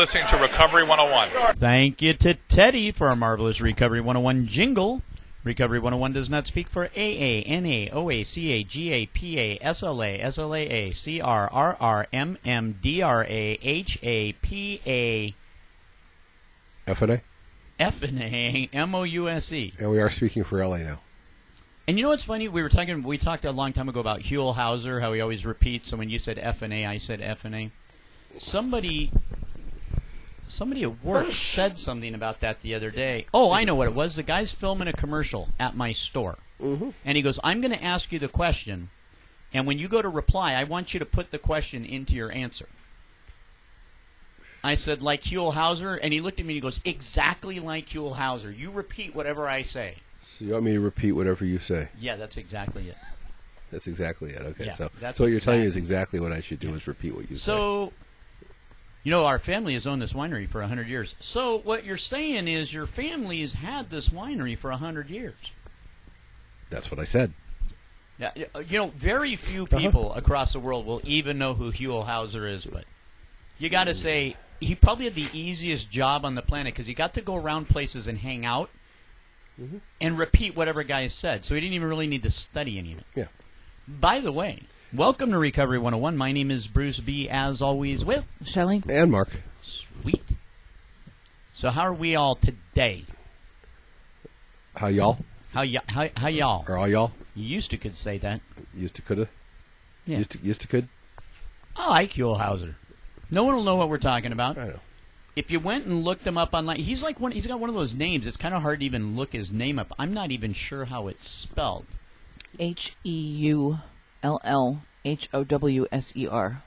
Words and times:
listening 0.00 0.26
to 0.28 0.38
Recovery 0.38 0.82
101. 0.82 1.56
Thank 1.56 2.00
you 2.00 2.14
to 2.14 2.32
Teddy 2.48 2.90
for 2.90 3.08
our 3.08 3.16
marvelous 3.16 3.60
Recovery 3.60 4.00
101 4.00 4.46
jingle. 4.46 5.02
Recovery 5.44 5.78
101 5.78 6.14
does 6.14 6.30
not 6.30 6.46
speak 6.46 6.70
for 6.70 6.86
AA, 6.96 7.42
NA, 7.46 7.92
OA, 7.92 8.24
CA, 8.24 8.62
GA, 8.64 9.04
PA, 9.04 9.62
SLA, 9.62 10.24
SLAA, 10.24 10.90
CR, 10.90 12.16
MM, 12.16 12.80
DRA, 12.80 13.58
HA, 13.60 14.32
PA, 14.32 15.34
FNA? 16.94 17.20
FNA, 17.78 18.88
MOUSE. 18.88 19.72
And 19.78 19.90
we 19.90 20.00
are 20.00 20.08
speaking 20.08 20.44
for 20.44 20.66
LA 20.66 20.78
now. 20.78 21.00
And 21.86 21.98
you 21.98 22.04
know 22.04 22.08
what's 22.08 22.24
funny? 22.24 22.48
We 22.48 22.62
were 22.62 22.70
talking. 22.70 23.02
We 23.02 23.18
talked 23.18 23.44
a 23.44 23.52
long 23.52 23.74
time 23.74 23.90
ago 23.90 24.00
about 24.00 24.20
Huell 24.20 24.56
Howser, 24.56 25.02
how 25.02 25.12
he 25.12 25.20
always 25.20 25.44
repeats. 25.44 25.90
So 25.90 25.98
when 25.98 26.08
you 26.08 26.18
said 26.18 26.38
F 26.38 26.62
and 26.62 26.72
A, 26.72 26.86
I 26.86 26.96
said 26.96 27.20
F 27.20 27.44
and 27.44 27.54
A. 27.54 27.70
Somebody, 28.38 29.12
somebody 30.50 30.82
at 30.82 31.04
work 31.04 31.30
said 31.30 31.78
something 31.78 32.14
about 32.14 32.40
that 32.40 32.60
the 32.60 32.74
other 32.74 32.90
day. 32.90 33.26
Oh, 33.32 33.50
I 33.52 33.64
know 33.64 33.74
what 33.74 33.88
it 33.88 33.94
was. 33.94 34.16
The 34.16 34.22
guy's 34.22 34.52
filming 34.52 34.88
a 34.88 34.92
commercial 34.92 35.48
at 35.58 35.76
my 35.76 35.92
store, 35.92 36.38
mm-hmm. 36.60 36.90
and 37.04 37.16
he 37.16 37.22
goes, 37.22 37.40
"I'm 37.42 37.60
going 37.60 37.72
to 37.72 37.82
ask 37.82 38.12
you 38.12 38.18
the 38.18 38.28
question, 38.28 38.90
and 39.52 39.66
when 39.66 39.78
you 39.78 39.88
go 39.88 40.02
to 40.02 40.08
reply, 40.08 40.54
I 40.54 40.64
want 40.64 40.94
you 40.94 41.00
to 41.00 41.06
put 41.06 41.30
the 41.30 41.38
question 41.38 41.84
into 41.84 42.14
your 42.14 42.32
answer." 42.32 42.66
I 44.62 44.74
said, 44.74 45.00
"Like 45.00 45.22
Huell 45.22 45.54
Howser," 45.54 45.98
and 46.02 46.12
he 46.12 46.20
looked 46.20 46.40
at 46.40 46.46
me 46.46 46.52
and 46.52 46.56
he 46.56 46.60
goes, 46.60 46.80
"Exactly 46.84 47.60
like 47.60 47.88
Huell 47.88 48.16
Howser. 48.16 48.56
You 48.56 48.70
repeat 48.70 49.14
whatever 49.14 49.48
I 49.48 49.62
say." 49.62 49.96
So 50.22 50.44
you 50.44 50.52
want 50.52 50.64
me 50.64 50.72
to 50.72 50.80
repeat 50.80 51.12
whatever 51.12 51.44
you 51.44 51.58
say? 51.58 51.88
Yeah, 51.98 52.16
that's 52.16 52.36
exactly 52.36 52.88
it. 52.88 52.96
That's 53.70 53.86
exactly 53.86 54.32
it. 54.32 54.40
Okay, 54.40 54.66
Yeah, 54.66 54.74
so 54.74 54.90
that's 55.00 55.18
so 55.18 55.24
what 55.24 55.30
you're 55.30 55.40
telling 55.40 55.60
me 55.60 55.66
is 55.66 55.76
exactly- 55.76 56.18
exactly 56.18 56.20
what 56.20 56.32
I 56.32 56.40
should 56.40 56.60
do 56.60 56.74
is 56.74 56.86
repeat 56.86 57.14
what 57.14 57.30
you 57.30 57.36
say. 57.36 57.42
So, 57.42 57.92
you 59.02 59.10
know, 59.10 59.24
our 59.26 59.38
family 59.38 59.74
has 59.74 59.86
owned 59.86 60.02
this 60.02 60.12
winery 60.12 60.48
for 60.48 60.60
100 60.60 60.86
years. 60.88 61.14
So, 61.20 61.58
what 61.58 61.84
you're 61.84 61.96
saying 61.96 62.48
is 62.48 62.72
your 62.72 62.86
family 62.86 63.40
has 63.40 63.54
had 63.54 63.90
this 63.90 64.08
winery 64.10 64.56
for 64.56 64.70
100 64.70 65.08
years. 65.10 65.34
That's 66.68 66.90
what 66.90 67.00
I 67.00 67.04
said. 67.04 67.32
Yeah, 68.18 68.32
you 68.36 68.78
know, 68.78 68.88
very 68.88 69.34
few 69.36 69.62
Uh-huh. 69.64 69.78
people 69.78 70.12
across 70.14 70.52
the 70.52 70.60
world 70.60 70.84
will 70.84 71.00
even 71.04 71.38
know 71.38 71.54
who 71.54 71.72
Huell 71.72 72.06
Howser 72.06 72.50
is, 72.50 72.66
but 72.66 72.84
you 73.58 73.70
got 73.70 73.84
to 73.84 73.94
say 73.94 74.36
he 74.60 74.74
probably 74.74 75.06
had 75.06 75.14
the 75.14 75.26
easiest 75.32 75.90
job 75.90 76.26
on 76.26 76.34
the 76.34 76.42
planet 76.42 76.74
because 76.74 76.86
he 76.86 76.92
got 76.92 77.14
to 77.14 77.22
go 77.22 77.34
around 77.36 77.68
places 77.68 78.06
and 78.06 78.18
hang 78.18 78.44
out 78.44 78.70
Mm-hmm. 79.60 79.78
and 80.00 80.18
repeat 80.18 80.56
whatever 80.56 80.82
guys 80.84 81.12
said. 81.12 81.44
So 81.44 81.54
he 81.54 81.60
didn't 81.60 81.74
even 81.74 81.88
really 81.88 82.06
need 82.06 82.22
to 82.22 82.30
study 82.30 82.78
anything. 82.78 83.04
Yeah. 83.14 83.26
By 83.86 84.20
the 84.20 84.32
way, 84.32 84.62
welcome 84.92 85.30
to 85.30 85.38
Recovery 85.38 85.78
101. 85.78 86.16
My 86.16 86.32
name 86.32 86.50
is 86.50 86.66
Bruce 86.66 87.00
B. 87.00 87.28
As 87.28 87.62
always, 87.62 88.04
with 88.04 88.24
Shelley? 88.44 88.82
And 88.88 89.10
Mark, 89.10 89.28
Sweet. 89.62 90.22
So 91.54 91.70
how 91.70 91.82
are 91.82 91.92
we 91.94 92.14
all 92.16 92.34
today? 92.36 93.04
how 94.76 94.86
y'all? 94.86 95.18
How 95.52 95.60
y- 95.62 95.76
how, 95.88 96.08
how 96.16 96.28
y'all? 96.28 96.64
Are 96.68 96.78
all 96.78 96.88
y'all? 96.88 97.12
You 97.34 97.44
used 97.44 97.70
to 97.72 97.76
could 97.76 97.96
say 97.96 98.18
that. 98.18 98.40
Used 98.74 98.94
to 98.94 99.02
coulda? 99.02 99.28
Yeah. 100.06 100.18
Used 100.18 100.30
to, 100.30 100.38
used 100.38 100.60
to 100.62 100.66
could? 100.68 100.88
I 101.76 101.88
like 101.88 102.12
Huell 102.14 102.40
Howser. 102.40 102.74
No 103.30 103.44
one 103.44 103.56
will 103.56 103.62
know 103.62 103.76
what 103.76 103.88
we're 103.88 103.98
talking 103.98 104.32
about. 104.32 104.58
I 104.58 104.68
know. 104.68 104.80
If 105.36 105.50
you 105.50 105.60
went 105.60 105.86
and 105.86 106.02
looked 106.02 106.26
him 106.26 106.36
up 106.36 106.52
online, 106.54 106.80
he's 106.80 107.02
like 107.02 107.20
one. 107.20 107.32
He's 107.32 107.46
got 107.46 107.60
one 107.60 107.70
of 107.70 107.76
those 107.76 107.94
names. 107.94 108.26
It's 108.26 108.36
kind 108.36 108.54
of 108.54 108.62
hard 108.62 108.80
to 108.80 108.86
even 108.86 109.16
look 109.16 109.32
his 109.32 109.52
name 109.52 109.78
up. 109.78 109.92
I'm 109.98 110.12
not 110.12 110.30
even 110.32 110.52
sure 110.52 110.86
how 110.86 111.06
it's 111.08 111.28
spelled. 111.28 111.86
H 112.58 112.96
E 113.04 113.10
U 113.12 113.78
L 114.22 114.40
L 114.44 114.82
H 115.04 115.28
O 115.32 115.44
W 115.44 115.86
S 115.90 116.12
E 116.16 116.26
R. 116.26 116.62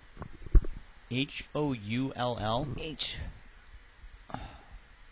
H 1.12 1.46
O 1.53 1.74
U 1.74 2.14
L 2.16 2.38
L. 2.40 2.68
H. 2.80 3.18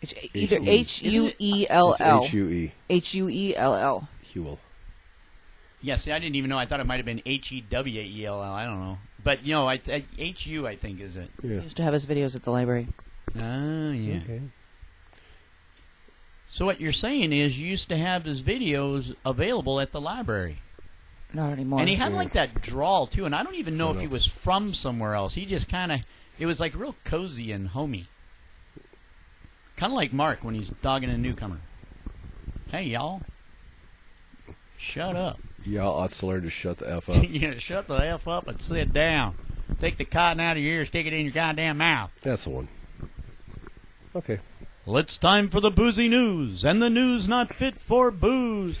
H- 0.02 0.30
Either 0.34 0.56
H-E. 0.56 0.68
H 0.68 1.02
U 1.02 1.32
E 1.38 1.66
L 1.70 1.96
L. 2.00 2.24
H 2.24 2.32
U 2.32 2.48
E. 2.48 2.72
H 2.90 3.14
U 3.14 3.28
E 3.28 3.54
L 3.56 3.74
L. 3.74 4.08
Huel. 4.34 4.58
Yeah, 5.80 5.96
see, 5.96 6.12
I 6.12 6.18
didn't 6.18 6.36
even 6.36 6.50
know. 6.50 6.58
I 6.58 6.66
thought 6.66 6.80
it 6.80 6.86
might 6.86 6.96
have 6.96 7.06
been 7.06 7.22
H 7.26 7.52
E 7.52 7.60
W 7.60 8.00
E 8.00 8.26
L 8.26 8.42
L. 8.42 8.52
I 8.52 8.64
don't 8.64 8.80
know. 8.80 8.98
But 9.22 9.44
you 9.44 9.52
know, 9.52 9.68
I, 9.68 9.80
I, 9.88 10.04
H 10.18 10.46
U 10.48 10.66
I 10.66 10.74
think 10.76 11.00
is 11.00 11.16
it. 11.16 11.30
Yeah. 11.42 11.60
Used 11.60 11.76
to 11.76 11.82
have 11.84 11.92
his 11.92 12.06
videos 12.06 12.34
at 12.34 12.42
the 12.42 12.50
library. 12.50 12.88
Oh 13.36 13.90
yeah. 13.92 14.16
Okay. 14.24 14.40
So 16.48 16.66
what 16.66 16.80
you're 16.80 16.92
saying 16.92 17.32
is 17.32 17.58
you 17.58 17.66
used 17.66 17.88
to 17.88 17.96
have 17.96 18.24
his 18.24 18.42
videos 18.42 19.14
available 19.24 19.80
at 19.80 19.92
the 19.92 20.00
library. 20.00 20.58
Not 21.34 21.52
anymore. 21.52 21.80
And 21.80 21.88
he 21.88 21.94
had 21.94 22.12
Yeah. 22.12 22.18
like 22.18 22.32
that 22.32 22.60
drawl 22.60 23.06
too, 23.06 23.24
and 23.24 23.34
I 23.34 23.42
don't 23.42 23.54
even 23.54 23.76
know 23.76 23.88
I 23.88 23.94
if 23.94 24.00
he 24.00 24.06
was 24.06 24.26
from 24.26 24.74
somewhere 24.74 25.14
else. 25.14 25.34
He 25.34 25.46
just 25.46 25.68
kind 25.68 25.90
of, 25.92 26.00
it 26.38 26.46
was 26.46 26.60
like 26.60 26.74
real 26.74 26.94
cozy 27.04 27.52
and 27.52 27.68
homey. 27.68 28.06
Kind 29.76 29.92
of 29.92 29.96
like 29.96 30.12
Mark 30.12 30.44
when 30.44 30.54
he's 30.54 30.68
dogging 30.68 31.10
a 31.10 31.16
newcomer. 31.18 31.60
Hey 32.70 32.84
y'all, 32.84 33.22
shut 34.78 35.16
up! 35.16 35.38
Y'all 35.64 35.98
ought 36.00 36.10
to 36.12 36.26
learn 36.26 36.42
to 36.42 36.50
shut 36.50 36.78
the 36.78 36.90
F 36.90 37.08
up. 37.08 37.24
yeah, 37.28 37.58
shut 37.58 37.88
the 37.88 37.94
f 37.96 38.28
up 38.28 38.46
and 38.48 38.60
sit 38.60 38.92
down. 38.92 39.34
Take 39.80 39.96
the 39.96 40.04
cotton 40.04 40.40
out 40.40 40.56
of 40.56 40.62
your 40.62 40.74
ear, 40.74 40.84
stick 40.84 41.06
it 41.06 41.12
in 41.12 41.24
your 41.24 41.32
goddamn 41.32 41.78
mouth. 41.78 42.10
That's 42.22 42.44
the 42.44 42.50
one. 42.50 42.68
Okay. 44.14 44.38
Well, 44.84 44.96
it's 44.98 45.16
time 45.16 45.48
for 45.48 45.60
the 45.60 45.70
boozy 45.70 46.08
news, 46.08 46.64
and 46.64 46.82
the 46.82 46.90
news 46.90 47.28
not 47.28 47.54
fit 47.54 47.78
for 47.78 48.10
booze. 48.10 48.78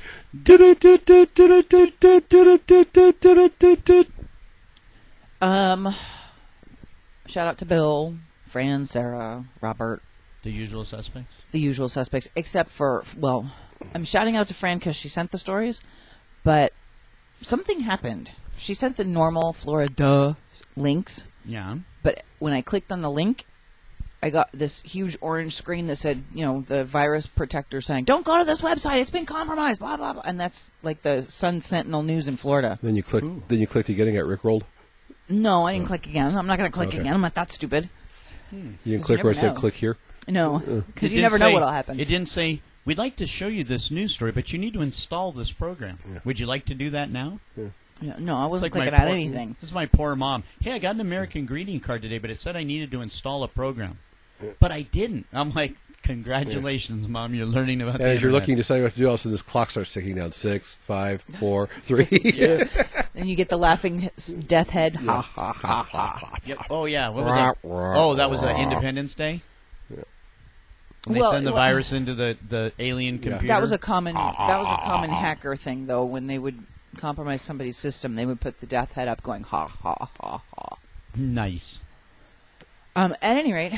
Um, 5.40 5.94
shout 7.26 7.46
out 7.46 7.58
to 7.58 7.64
Bill, 7.64 8.16
Fran, 8.44 8.86
Sarah, 8.86 9.44
Robert, 9.60 10.02
The 10.42 10.50
usual 10.50 10.84
suspects. 10.84 11.32
the 11.52 11.60
usual 11.60 11.88
suspects, 11.88 12.28
except 12.34 12.70
for, 12.70 13.04
well, 13.16 13.52
I'm 13.94 14.04
shouting 14.04 14.36
out 14.36 14.48
to 14.48 14.54
Fran 14.54 14.78
because 14.78 14.96
she 14.96 15.08
sent 15.08 15.30
the 15.30 15.38
stories, 15.38 15.80
but 16.44 16.72
something 17.40 17.80
happened. 17.80 18.30
She 18.56 18.74
sent 18.74 18.96
the 18.96 19.04
normal 19.04 19.52
Florida 19.52 20.36
links, 20.76 21.24
Yeah. 21.44 21.78
but 22.02 22.24
when 22.38 22.52
I 22.52 22.60
clicked 22.60 22.90
on 22.92 23.02
the 23.02 23.10
link, 23.10 23.46
I 24.22 24.30
got 24.30 24.50
this 24.52 24.80
huge 24.82 25.16
orange 25.20 25.54
screen 25.56 25.88
that 25.88 25.96
said, 25.96 26.22
you 26.32 26.44
know, 26.44 26.60
the 26.66 26.84
virus 26.84 27.26
protector 27.26 27.80
saying, 27.80 28.04
"Don't 28.04 28.24
go 28.24 28.38
to 28.38 28.44
this 28.44 28.60
website; 28.60 29.00
it's 29.00 29.10
been 29.10 29.26
compromised." 29.26 29.80
Blah 29.80 29.96
blah 29.96 30.12
blah, 30.12 30.22
and 30.24 30.38
that's 30.38 30.70
like 30.82 31.02
the 31.02 31.24
Sun 31.28 31.60
Sentinel 31.62 32.02
News 32.04 32.28
in 32.28 32.36
Florida. 32.36 32.78
Then 32.82 32.94
you 32.94 33.02
click. 33.02 33.24
Ooh. 33.24 33.42
Then 33.48 33.58
you 33.58 33.66
clicked 33.66 33.88
again 33.88 34.06
and 34.06 34.16
get 34.16 34.24
rickrolled. 34.24 34.62
No, 35.28 35.66
I 35.66 35.72
didn't 35.72 35.86
click 35.88 36.06
again. 36.06 36.36
I'm 36.36 36.46
not 36.46 36.58
going 36.58 36.70
to 36.70 36.74
click 36.74 36.88
Okay. 36.90 36.98
again. 36.98 37.14
I'm 37.14 37.20
not 37.20 37.34
that 37.34 37.50
stupid. 37.50 37.88
You 38.52 38.58
can 38.58 38.68
'Cause 38.72 38.78
you 38.84 38.98
click 39.00 39.24
where 39.24 39.32
it 39.32 39.36
never 39.36 39.46
said 39.48 39.54
know. 39.54 39.60
click 39.60 39.74
here. 39.74 39.96
No, 40.28 40.56
Uh. 40.56 40.58
It 40.58 40.86
because 40.86 41.10
you 41.10 41.16
didn't 41.16 41.22
never 41.22 41.38
know 41.38 41.46
say- 41.48 41.52
what'll 41.54 41.70
happen. 41.70 41.98
It 41.98 42.04
didn't 42.06 42.28
say, 42.28 42.60
we'd 42.84 42.98
like 42.98 43.16
to 43.16 43.26
show 43.26 43.48
you 43.48 43.64
this 43.64 43.90
news 43.90 44.12
story, 44.12 44.30
but 44.30 44.52
you 44.52 44.58
need 44.58 44.74
to 44.74 44.82
install 44.82 45.32
this 45.32 45.50
program. 45.52 45.98
Would 46.24 46.38
you 46.38 46.46
like 46.46 46.64
to 46.66 46.74
do 46.74 46.90
that 46.90 47.10
now? 47.10 47.40
Yeah, 48.00 48.14
no, 48.18 48.36
I 48.36 48.46
wasn't 48.46 48.66
It's 48.68 48.74
like 48.76 48.82
clicking 48.82 48.90
my 48.92 48.98
at 48.98 49.06
poor- 49.06 49.14
anything. 49.14 49.56
This 49.60 49.70
is 49.70 49.74
my 49.74 49.86
poor 49.86 50.14
mom. 50.16 50.42
Hey, 50.60 50.72
I 50.72 50.78
got 50.78 50.94
an 50.96 51.00
American 51.00 51.46
greeting 51.46 51.80
card 51.80 52.02
today, 52.02 52.18
but 52.18 52.30
it 52.30 52.38
said 52.40 52.56
I 52.56 52.62
needed 52.64 52.90
to 52.90 53.00
install 53.00 53.42
a 53.42 53.48
program. 53.48 53.98
But 54.60 54.72
I 54.72 54.82
didn't. 54.82 55.26
I'm 55.32 55.52
like, 55.52 55.74
congratulations, 56.02 57.06
mom, 57.08 57.34
you're 57.34 57.46
learning 57.46 57.80
about 57.82 57.96
And 57.96 58.04
the 58.04 58.08
as 58.08 58.22
you're 58.22 58.32
looking 58.32 58.56
to 58.56 58.62
decide 58.62 58.82
what 58.82 58.92
to 58.94 58.98
do, 58.98 59.06
all 59.06 59.14
of 59.14 59.20
a 59.20 59.22
sudden 59.22 59.32
this 59.32 59.42
clock 59.42 59.70
starts 59.70 59.92
ticking 59.92 60.16
down. 60.16 60.32
Six, 60.32 60.74
five, 60.86 61.22
four, 61.38 61.68
three. 61.84 62.08
Yeah. 62.22 62.64
And 63.14 63.28
you 63.28 63.36
get 63.36 63.50
the 63.50 63.58
laughing 63.58 64.08
s- 64.16 64.28
death 64.28 64.70
head. 64.70 64.96
Ha 64.96 65.20
ha 65.20 65.52
ha 65.52 65.82
ha. 65.82 66.36
Yep. 66.46 66.58
Oh, 66.70 66.86
yeah. 66.86 67.10
What 67.10 67.26
was 67.26 67.34
that? 67.34 67.58
Oh, 67.62 68.14
that 68.14 68.30
was 68.30 68.42
uh, 68.42 68.48
Independence 68.58 69.12
Day? 69.12 69.42
When 69.90 71.14
they 71.14 71.20
Well, 71.20 71.32
send 71.32 71.46
the 71.46 71.52
well- 71.52 71.62
virus 71.62 71.92
into 71.92 72.14
the, 72.14 72.38
the 72.48 72.72
alien 72.78 73.18
computer? 73.18 73.48
That 73.48 73.60
was 73.60 73.70
a 73.70 73.76
common. 73.78 74.14
That 74.14 74.58
was 74.58 74.66
a 74.66 74.76
common 74.82 75.10
hacker 75.24 75.56
thing, 75.56 75.86
though. 75.88 76.04
When 76.06 76.26
they 76.26 76.38
would 76.38 76.58
compromise 76.96 77.42
somebody's 77.42 77.76
system, 77.76 78.14
they 78.14 78.24
would 78.24 78.40
put 78.40 78.60
the 78.60 78.66
death 78.66 78.92
head 78.92 79.08
up, 79.08 79.22
going 79.22 79.42
ha 79.42 79.66
ha 79.68 79.94
ha 80.20 80.40
ha. 80.56 80.76
Nice. 81.14 81.80
Um, 82.96 83.12
at 83.20 83.36
any 83.36 83.52
rate, 83.52 83.74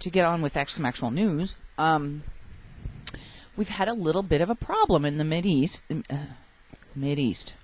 to 0.00 0.10
get 0.10 0.24
on 0.24 0.42
with 0.42 0.56
some 0.68 0.84
actual 0.86 1.10
news, 1.10 1.56
um, 1.78 2.22
we've 3.56 3.68
had 3.68 3.88
a 3.88 3.92
little 3.94 4.22
bit 4.22 4.40
of 4.40 4.50
a 4.50 4.54
problem 4.54 5.04
in 5.04 5.18
the 5.18 5.24
Mid 5.24 5.46
East. 5.46 5.82
Uh, 5.90 6.16
Mid 6.94 7.18
East. 7.18 7.54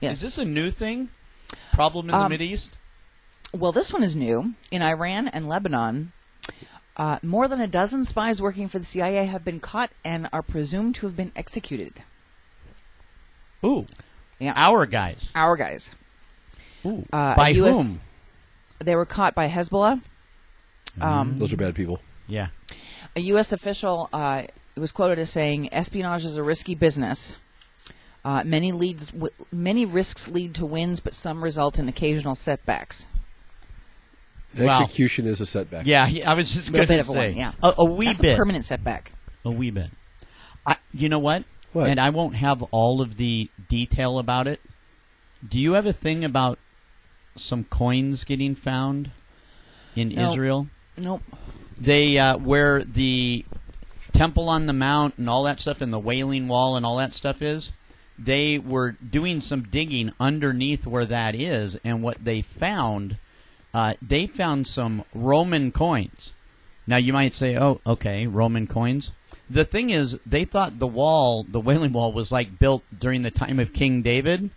Yes. 0.00 0.14
Is 0.16 0.20
this 0.22 0.38
a 0.38 0.44
new 0.44 0.70
thing? 0.70 1.08
Problem 1.72 2.06
in 2.06 2.12
the 2.12 2.18
Um, 2.18 2.30
Mid 2.30 2.42
East? 2.42 2.76
Well, 3.52 3.72
this 3.72 3.92
one 3.92 4.02
is 4.02 4.14
new. 4.16 4.54
In 4.70 4.82
Iran 4.82 5.28
and 5.28 5.48
Lebanon, 5.48 6.12
uh, 6.96 7.18
more 7.22 7.48
than 7.48 7.60
a 7.60 7.66
dozen 7.66 8.04
spies 8.04 8.42
working 8.42 8.68
for 8.68 8.78
the 8.78 8.84
CIA 8.84 9.26
have 9.26 9.44
been 9.44 9.60
caught 9.60 9.90
and 10.04 10.28
are 10.32 10.42
presumed 10.42 10.94
to 10.96 11.06
have 11.06 11.16
been 11.16 11.32
executed. 11.36 12.02
Ooh, 13.64 13.86
Yeah. 14.38 14.52
our 14.56 14.84
guys. 14.86 15.32
Our 15.34 15.56
guys. 15.56 15.90
Ooh, 16.84 17.06
Uh, 17.12 17.34
by 17.34 17.48
US 17.50 17.76
whom? 17.86 18.00
They 18.78 18.94
were 18.94 19.06
caught 19.06 19.34
by 19.34 19.48
Hezbollah. 19.48 20.02
Um, 21.00 21.36
Those 21.36 21.52
are 21.52 21.56
bad 21.56 21.74
people. 21.74 22.00
Yeah. 22.26 22.48
a 23.14 23.20
U.S. 23.20 23.52
official 23.52 24.08
uh, 24.12 24.42
was 24.76 24.92
quoted 24.92 25.18
as 25.18 25.30
saying, 25.30 25.72
"Espionage 25.72 26.24
is 26.24 26.36
a 26.36 26.42
risky 26.42 26.74
business. 26.74 27.38
Uh, 28.24 28.42
many 28.44 28.72
leads, 28.72 29.08
w- 29.12 29.32
many 29.52 29.86
risks 29.86 30.28
lead 30.28 30.54
to 30.56 30.66
wins, 30.66 30.98
but 31.00 31.14
some 31.14 31.42
result 31.44 31.78
in 31.78 31.88
occasional 31.88 32.34
setbacks." 32.34 33.06
Wow. 34.56 34.80
Execution 34.82 35.26
is 35.26 35.40
a 35.40 35.46
setback. 35.46 35.84
Yeah, 35.86 36.06
yeah, 36.06 36.30
I 36.30 36.34
was 36.34 36.52
just 36.52 36.72
going 36.72 36.86
to 36.86 36.88
bit 36.88 37.00
of 37.00 37.08
a 37.08 37.12
say 37.12 37.28
one, 37.30 37.36
yeah. 37.38 37.52
a, 37.62 37.74
a 37.78 37.84
wee 37.84 38.06
That's 38.06 38.22
bit, 38.22 38.32
a 38.34 38.36
permanent 38.36 38.64
setback. 38.64 39.12
a 39.44 39.50
wee 39.50 39.70
bit. 39.70 39.90
I, 40.66 40.76
you 40.94 41.08
know 41.10 41.18
what? 41.18 41.44
What? 41.74 41.90
And 41.90 42.00
I 42.00 42.08
won't 42.10 42.36
have 42.36 42.62
all 42.70 43.02
of 43.02 43.18
the 43.18 43.50
detail 43.68 44.18
about 44.18 44.46
it. 44.46 44.60
Do 45.46 45.58
you 45.60 45.74
have 45.74 45.84
a 45.84 45.92
thing 45.92 46.24
about 46.24 46.58
some 47.36 47.64
coins 47.64 48.24
getting 48.24 48.54
found 48.54 49.10
in 49.94 50.08
No. 50.08 50.30
Israel? 50.30 50.68
Nope. 50.98 51.22
They 51.78 52.18
uh, 52.18 52.38
where 52.38 52.82
the 52.84 53.44
Temple 54.12 54.48
on 54.48 54.66
the 54.66 54.72
Mount 54.72 55.18
and 55.18 55.28
all 55.28 55.42
that 55.44 55.60
stuff, 55.60 55.80
and 55.80 55.92
the 55.92 55.98
Wailing 55.98 56.48
Wall 56.48 56.76
and 56.76 56.86
all 56.86 56.96
that 56.96 57.12
stuff 57.14 57.42
is. 57.42 57.72
They 58.18 58.58
were 58.58 58.92
doing 58.92 59.42
some 59.42 59.64
digging 59.64 60.12
underneath 60.18 60.86
where 60.86 61.04
that 61.04 61.34
is, 61.34 61.78
and 61.84 62.02
what 62.02 62.24
they 62.24 62.40
found, 62.40 63.18
uh, 63.74 63.92
they 64.00 64.26
found 64.26 64.66
some 64.66 65.04
Roman 65.14 65.70
coins. 65.70 66.32
Now 66.86 66.96
you 66.96 67.12
might 67.12 67.34
say, 67.34 67.58
"Oh, 67.58 67.82
okay, 67.86 68.26
Roman 68.26 68.66
coins." 68.66 69.12
The 69.50 69.66
thing 69.66 69.90
is, 69.90 70.18
they 70.24 70.44
thought 70.44 70.78
the 70.78 70.86
wall, 70.86 71.44
the 71.46 71.60
Wailing 71.68 71.92
Wall, 71.92 72.10
was 72.10 72.32
like 72.32 72.58
built 72.58 72.84
during 72.98 73.22
the 73.22 73.30
time 73.30 73.58
of 73.58 73.74
King 73.74 74.00
David. 74.00 74.48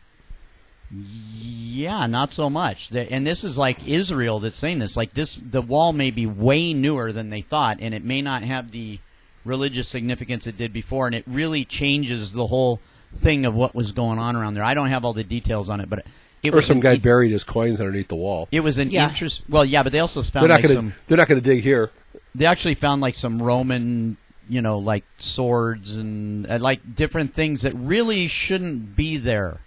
Yeah, 0.91 2.07
not 2.07 2.33
so 2.33 2.50
much. 2.50 2.91
And 2.91 3.25
this 3.25 3.44
is 3.44 3.57
like 3.57 3.88
Israel 3.88 4.39
that's 4.39 4.57
saying 4.57 4.80
this. 4.80 4.97
Like 4.97 5.13
this, 5.13 5.36
the 5.36 5.62
wall 5.62 5.94
may 5.94 6.12
be 6.12 6.25
way 6.25 6.74
newer 6.74 7.12
than 7.12 7.30
they 7.30 7.41
thought, 7.41 7.77
and 7.80 7.94
it 7.94 8.03
may 8.03 8.21
not 8.21 8.44
have 8.44 8.71
the 8.71 9.00
religious 9.45 9.88
significance 9.88 10.47
it 10.47 10.57
did 10.57 10.74
before, 10.74 11.06
and 11.06 11.15
it 11.15 11.24
really 11.27 11.63
changes 11.65 12.33
the 12.33 12.47
whole 12.47 12.80
thing 13.13 13.45
of 13.45 13.56
what 13.56 13.74
was 13.75 13.91
going 13.91 14.19
on 14.19 14.36
around 14.36 14.53
there. 14.56 14.63
I 14.63 14.74
don't 14.74 14.89
have 14.89 15.06
all 15.06 15.13
the 15.13 15.24
details 15.24 15.69
on 15.69 15.80
it, 15.80 15.89
but 15.89 16.06
it 16.44 16.53
Or 16.53 16.57
was 16.57 16.65
some 16.65 16.80
guy 16.80 16.94
in- 16.94 17.01
buried 17.01 17.31
his 17.31 17.44
coins 17.44 17.80
underneath 17.80 18.07
the 18.07 18.15
wall. 18.15 18.47
It 18.51 18.59
was 18.62 18.77
an 18.77 18.91
Yeah. 18.91 19.09
interest. 19.09 19.44
Well, 19.50 19.65
yeah, 19.65 19.83
but 19.83 19.91
they 19.91 20.00
also 20.00 20.21
They're 20.21 20.31
found 20.31 20.47
not 20.50 20.53
like 20.56 20.63
going 20.63 20.75
some. 20.75 20.94
They're 21.07 21.18
not 21.18 21.27
going 21.27 21.41
to 21.41 21.47
dig 21.47 21.63
here. 21.63 21.91
They 22.36 22.45
actually 22.45 22.75
found 22.75 23.01
like 23.01 23.15
some 23.15 23.41
Roman, 23.41 24.18
you 24.47 24.62
know, 24.62 24.77
like 24.80 25.03
swords 25.18 25.95
and 25.95 26.50
uh, 26.50 26.57
like 26.59 26.95
different 26.95 27.33
things 27.33 27.62
that 27.63 27.74
really 27.75 28.27
shouldn't 28.27 28.95
be 28.95 29.18
there, 29.18 29.59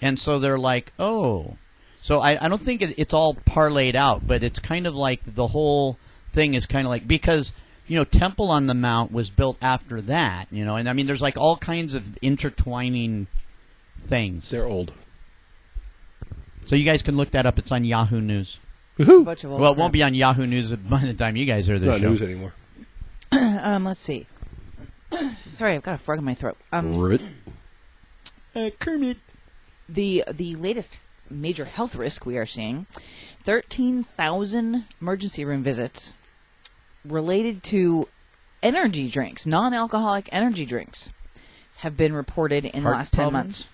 and 0.00 0.18
so 0.18 0.38
they're 0.38 0.58
like, 0.58 0.92
oh. 0.98 1.56
So 2.00 2.20
I, 2.20 2.44
I 2.44 2.48
don't 2.48 2.60
think 2.60 2.82
it, 2.82 2.94
it's 2.98 3.14
all 3.14 3.34
parlayed 3.34 3.94
out, 3.94 4.26
but 4.26 4.42
it's 4.42 4.58
kind 4.58 4.86
of 4.86 4.94
like 4.94 5.20
the 5.24 5.46
whole 5.48 5.98
thing 6.32 6.54
is 6.54 6.66
kind 6.66 6.86
of 6.86 6.90
like 6.90 7.06
because 7.08 7.52
you 7.86 7.96
know 7.96 8.04
Temple 8.04 8.50
on 8.50 8.66
the 8.66 8.74
Mount 8.74 9.10
was 9.12 9.30
built 9.30 9.56
after 9.62 10.00
that, 10.02 10.48
you 10.50 10.64
know, 10.64 10.76
and 10.76 10.88
I 10.88 10.92
mean 10.92 11.06
there's 11.06 11.22
like 11.22 11.38
all 11.38 11.56
kinds 11.56 11.94
of 11.94 12.18
intertwining 12.20 13.26
things. 14.00 14.50
They're 14.50 14.66
old. 14.66 14.92
So 16.66 16.76
you 16.76 16.84
guys 16.84 17.02
can 17.02 17.16
look 17.16 17.30
that 17.32 17.46
up. 17.46 17.58
It's 17.58 17.72
on 17.72 17.84
Yahoo 17.84 18.20
News. 18.20 18.58
It's 18.98 19.10
a 19.10 19.20
bunch 19.22 19.44
of 19.44 19.50
old 19.52 19.60
Well, 19.60 19.72
it 19.72 19.78
won't 19.78 19.92
be 19.92 20.02
on 20.02 20.14
Yahoo 20.14 20.46
News 20.46 20.72
by 20.76 21.00
the 21.00 21.14
time 21.14 21.36
you 21.36 21.46
guys 21.46 21.66
hear 21.66 21.74
It's 21.76 21.84
this 21.84 21.90
not 21.90 22.00
show. 22.00 22.08
news 22.10 22.22
anymore. 22.22 22.52
Um, 23.32 23.84
let's 23.84 24.00
see. 24.00 24.26
Sorry, 25.48 25.74
I've 25.74 25.82
got 25.82 25.94
a 25.94 25.98
frog 25.98 26.18
in 26.18 26.24
my 26.24 26.34
throat. 26.34 26.56
Um, 26.72 27.18
Uh, 28.54 28.70
Kermit. 28.78 29.16
The 29.88 30.24
the 30.30 30.54
latest 30.56 30.98
major 31.30 31.64
health 31.64 31.94
risk 31.96 32.24
we 32.26 32.36
are 32.38 32.46
seeing: 32.46 32.86
thirteen 33.42 34.04
thousand 34.04 34.84
emergency 35.00 35.44
room 35.44 35.62
visits 35.62 36.14
related 37.04 37.62
to 37.64 38.08
energy 38.62 39.08
drinks, 39.08 39.44
non-alcoholic 39.46 40.28
energy 40.32 40.64
drinks, 40.64 41.12
have 41.78 41.96
been 41.96 42.12
reported 42.14 42.64
in 42.64 42.82
the 42.82 42.88
Heart 42.88 42.96
last 42.96 43.14
ten 43.14 43.32
months. 43.32 43.68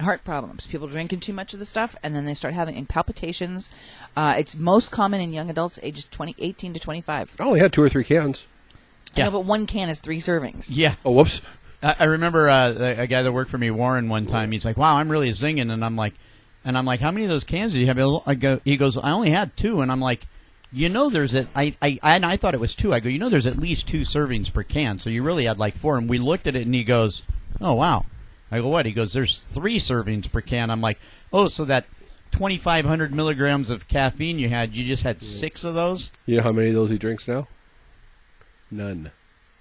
Heart 0.00 0.22
problems. 0.24 0.64
People 0.68 0.86
drinking 0.86 1.18
too 1.20 1.32
much 1.32 1.52
of 1.52 1.58
the 1.58 1.66
stuff, 1.66 1.96
and 2.04 2.14
then 2.14 2.24
they 2.24 2.34
start 2.34 2.54
having 2.54 2.86
palpitations. 2.86 3.68
Uh, 4.16 4.36
it's 4.38 4.54
most 4.54 4.92
common 4.92 5.20
in 5.20 5.32
young 5.32 5.50
adults, 5.50 5.80
ages 5.82 6.04
20, 6.08 6.36
18 6.38 6.72
to 6.74 6.78
twenty-five. 6.80 7.34
I 7.40 7.42
only 7.42 7.58
had 7.58 7.72
two 7.72 7.82
or 7.82 7.88
three 7.88 8.04
cans. 8.04 8.46
I 9.16 9.20
Yeah. 9.20 9.24
know, 9.24 9.30
but 9.32 9.40
one 9.44 9.66
can 9.66 9.88
is 9.88 9.98
three 10.00 10.20
servings. 10.20 10.66
Yeah. 10.70 10.94
Oh, 11.04 11.10
whoops. 11.10 11.40
I, 11.82 11.96
I 12.00 12.04
remember 12.04 12.48
uh, 12.48 12.72
a, 12.72 13.02
a 13.02 13.06
guy 13.06 13.22
that 13.22 13.32
worked 13.32 13.50
for 13.50 13.58
me, 13.58 13.70
Warren, 13.70 14.08
one 14.08 14.26
time. 14.26 14.52
He's 14.52 14.64
like, 14.64 14.76
"Wow, 14.76 14.96
I'm 14.96 15.08
really 15.08 15.30
zinging," 15.30 15.70
and 15.72 15.84
I'm 15.84 15.96
like, 15.96 16.14
"And 16.64 16.76
I'm 16.76 16.84
like, 16.84 17.00
how 17.00 17.10
many 17.10 17.24
of 17.24 17.30
those 17.30 17.44
cans 17.44 17.72
do 17.72 17.80
you 17.80 17.86
have?" 17.86 17.98
I 18.26 18.34
go, 18.34 18.60
he 18.64 18.76
goes, 18.76 18.96
"I 18.96 19.10
only 19.10 19.30
had 19.30 19.56
two. 19.56 19.80
and 19.80 19.90
I'm 19.92 20.00
like, 20.00 20.26
"You 20.72 20.88
know, 20.88 21.10
there's 21.10 21.34
at 21.34 21.46
I, 21.54 21.76
I 21.80 21.98
and 22.02 22.26
I 22.26 22.36
thought 22.36 22.54
it 22.54 22.60
was 22.60 22.74
two. 22.74 22.92
I 22.92 23.00
go, 23.00 23.08
"You 23.08 23.18
know, 23.18 23.30
there's 23.30 23.46
at 23.46 23.58
least 23.58 23.88
two 23.88 24.00
servings 24.00 24.52
per 24.52 24.62
can, 24.62 24.98
so 24.98 25.10
you 25.10 25.22
really 25.22 25.44
had 25.44 25.58
like 25.58 25.76
four. 25.76 25.96
And 25.98 26.08
we 26.08 26.18
looked 26.18 26.46
at 26.46 26.56
it, 26.56 26.66
and 26.66 26.74
he 26.74 26.84
goes, 26.84 27.22
"Oh 27.60 27.74
wow." 27.74 28.04
I 28.50 28.60
go, 28.60 28.68
"What?" 28.68 28.86
He 28.86 28.92
goes, 28.92 29.12
"There's 29.12 29.40
three 29.40 29.78
servings 29.78 30.30
per 30.30 30.40
can." 30.40 30.70
I'm 30.70 30.80
like, 30.80 30.98
"Oh, 31.32 31.48
so 31.48 31.64
that 31.66 31.84
2,500 32.32 33.14
milligrams 33.14 33.70
of 33.70 33.88
caffeine 33.88 34.38
you 34.38 34.48
had, 34.48 34.74
you 34.76 34.84
just 34.84 35.02
had 35.02 35.22
six 35.22 35.64
of 35.64 35.74
those?" 35.74 36.10
You 36.26 36.38
know 36.38 36.42
how 36.42 36.52
many 36.52 36.68
of 36.68 36.74
those 36.74 36.90
he 36.90 36.98
drinks 36.98 37.28
now? 37.28 37.46
None. 38.70 39.10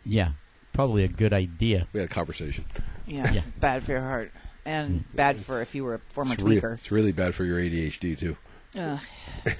Yeah, 0.06 0.32
probably 0.78 1.04
a 1.04 1.08
good 1.10 1.34
idea. 1.34 1.88
We 1.92 2.00
had 2.00 2.10
a 2.10 2.14
conversation. 2.14 2.64
Yeah, 3.06 3.34
Yeah. 3.34 3.42
bad 3.60 3.84
for 3.84 3.92
your 3.94 4.02
heart, 4.02 4.32
and 4.66 5.04
bad 5.16 5.38
for 5.38 5.62
if 5.62 5.74
you 5.76 5.84
were 5.84 5.96
a 5.96 6.00
former 6.14 6.36
It's, 6.36 6.44
re- 6.44 6.58
tweaker. 6.62 6.76
it's 6.78 6.92
really 6.92 7.12
bad 7.12 7.34
for 7.36 7.44
your 7.46 7.60
ADHD 7.60 8.16
too. 8.18 8.38
Uh, 8.78 9.00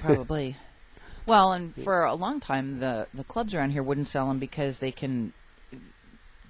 probably. 0.00 0.56
well, 1.26 1.52
and 1.52 1.74
for 1.74 2.04
a 2.04 2.14
long 2.14 2.40
time, 2.40 2.78
the 2.80 3.06
the 3.12 3.24
clubs 3.24 3.52
around 3.54 3.70
here 3.72 3.82
wouldn't 3.82 4.06
sell 4.06 4.28
them 4.28 4.38
because 4.38 4.78
they 4.78 4.92
can. 4.92 5.32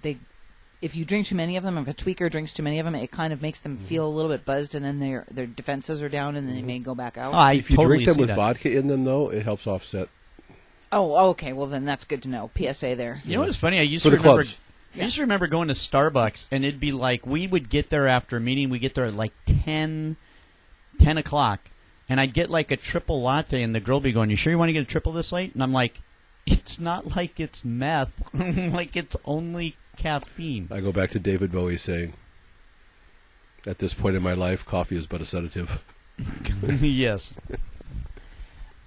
They, 0.03 0.19
if 0.81 0.95
you 0.95 1.05
drink 1.05 1.27
too 1.27 1.35
many 1.35 1.57
of 1.57 1.65
them, 1.65 1.77
if 1.79 1.89
a 1.89 1.95
tweaker 1.95 2.31
drinks 2.31 2.53
too 2.55 2.63
many 2.63 2.79
of 2.79 2.85
them, 2.85 2.95
it 2.95 3.11
kind 3.11 3.33
of 3.33 3.43
makes 3.43 3.61
them 3.61 3.77
Mm-hmm. 3.77 3.87
feel 3.87 4.07
a 4.07 4.11
little 4.11 4.31
bit 4.31 4.45
buzzed, 4.45 4.75
and 4.75 4.85
then 4.85 4.99
their 5.01 5.25
their 5.31 5.47
defenses 5.47 6.03
are 6.03 6.09
down, 6.09 6.37
and 6.37 6.47
then 6.49 6.55
they 6.55 6.63
may 6.63 6.79
go 6.79 6.95
back 6.95 7.17
out. 7.17 7.33
Oh, 7.33 7.37
I 7.37 7.55
if 7.55 7.71
you 7.71 7.77
totally 7.77 8.05
drink 8.05 8.11
them 8.11 8.19
with 8.19 8.29
that. 8.29 8.37
vodka 8.37 8.77
in 8.77 8.87
them, 8.89 9.05
though, 9.05 9.31
it 9.31 9.43
helps 9.45 9.67
offset. 9.67 10.09
Oh, 10.90 11.12
oh, 11.14 11.28
okay. 11.30 11.52
Well, 11.52 11.66
then 11.66 11.85
that's 11.85 12.04
good 12.04 12.23
to 12.23 12.28
know. 12.28 12.50
PSA 12.57 12.97
there. 12.97 13.21
You 13.25 13.35
know 13.37 13.40
what's 13.40 13.57
funny? 13.57 13.78
I 13.78 13.83
used 13.83 14.04
For 14.04 14.11
to 14.11 14.16
the 14.16 14.23
remember. 14.23 14.42
clubs. 14.45 14.61
I 14.97 15.02
used 15.02 15.16
to 15.16 15.21
remember 15.21 15.47
going 15.47 15.68
to 15.68 15.75
Starbucks, 15.75 16.47
and 16.50 16.64
it'd 16.64 16.80
be 16.80 16.92
like 16.92 17.26
we 17.26 17.47
would 17.47 17.68
get 17.68 17.90
there 17.90 18.09
after 18.09 18.38
a 18.38 18.40
meeting. 18.40 18.71
We 18.71 18.78
get 18.78 18.95
there 18.95 19.04
at 19.04 19.14
like 19.14 19.33
10, 19.47 20.16
10 20.99 21.18
o'clock, 21.18 21.61
and 22.09 22.18
I'd 22.18 22.33
get 22.33 22.50
like 22.50 22.71
a 22.71 22.76
triple 22.76 23.23
latte, 23.23 23.62
and 23.62 23.75
the 23.75 23.80
girl 23.80 23.99
would 23.99 24.04
be 24.04 24.12
going, 24.12 24.30
"You 24.30 24.37
sure 24.37 24.50
you 24.50 24.59
want 24.59 24.71
to 24.71 24.73
get 24.73 24.83
a 24.83 24.87
triple 24.87 25.12
this 25.12 25.30
late?" 25.30 25.52
And 25.54 25.62
I'm 25.62 25.73
like, 25.75 26.00
"It's 26.47 26.80
not 26.80 27.14
like 27.14 27.38
it's 27.38 27.64
meth. 27.64 28.11
like 28.35 28.97
it's 28.97 29.14
only 29.26 29.76
caffeine." 29.99 30.68
I 30.73 30.80
go 30.80 30.90
back 30.90 31.11
to 31.11 31.18
David 31.18 31.52
Bowie 31.52 31.76
saying, 31.76 32.14
"At 33.66 33.78
this 33.78 33.92
point 33.95 34.16
in 34.16 34.23
my 34.23 34.33
life, 34.35 34.64
coffee 34.64 34.97
is 34.97 35.07
but 35.07 35.21
a 35.21 35.26
sedative." 35.26 35.85
yes. 36.80 37.35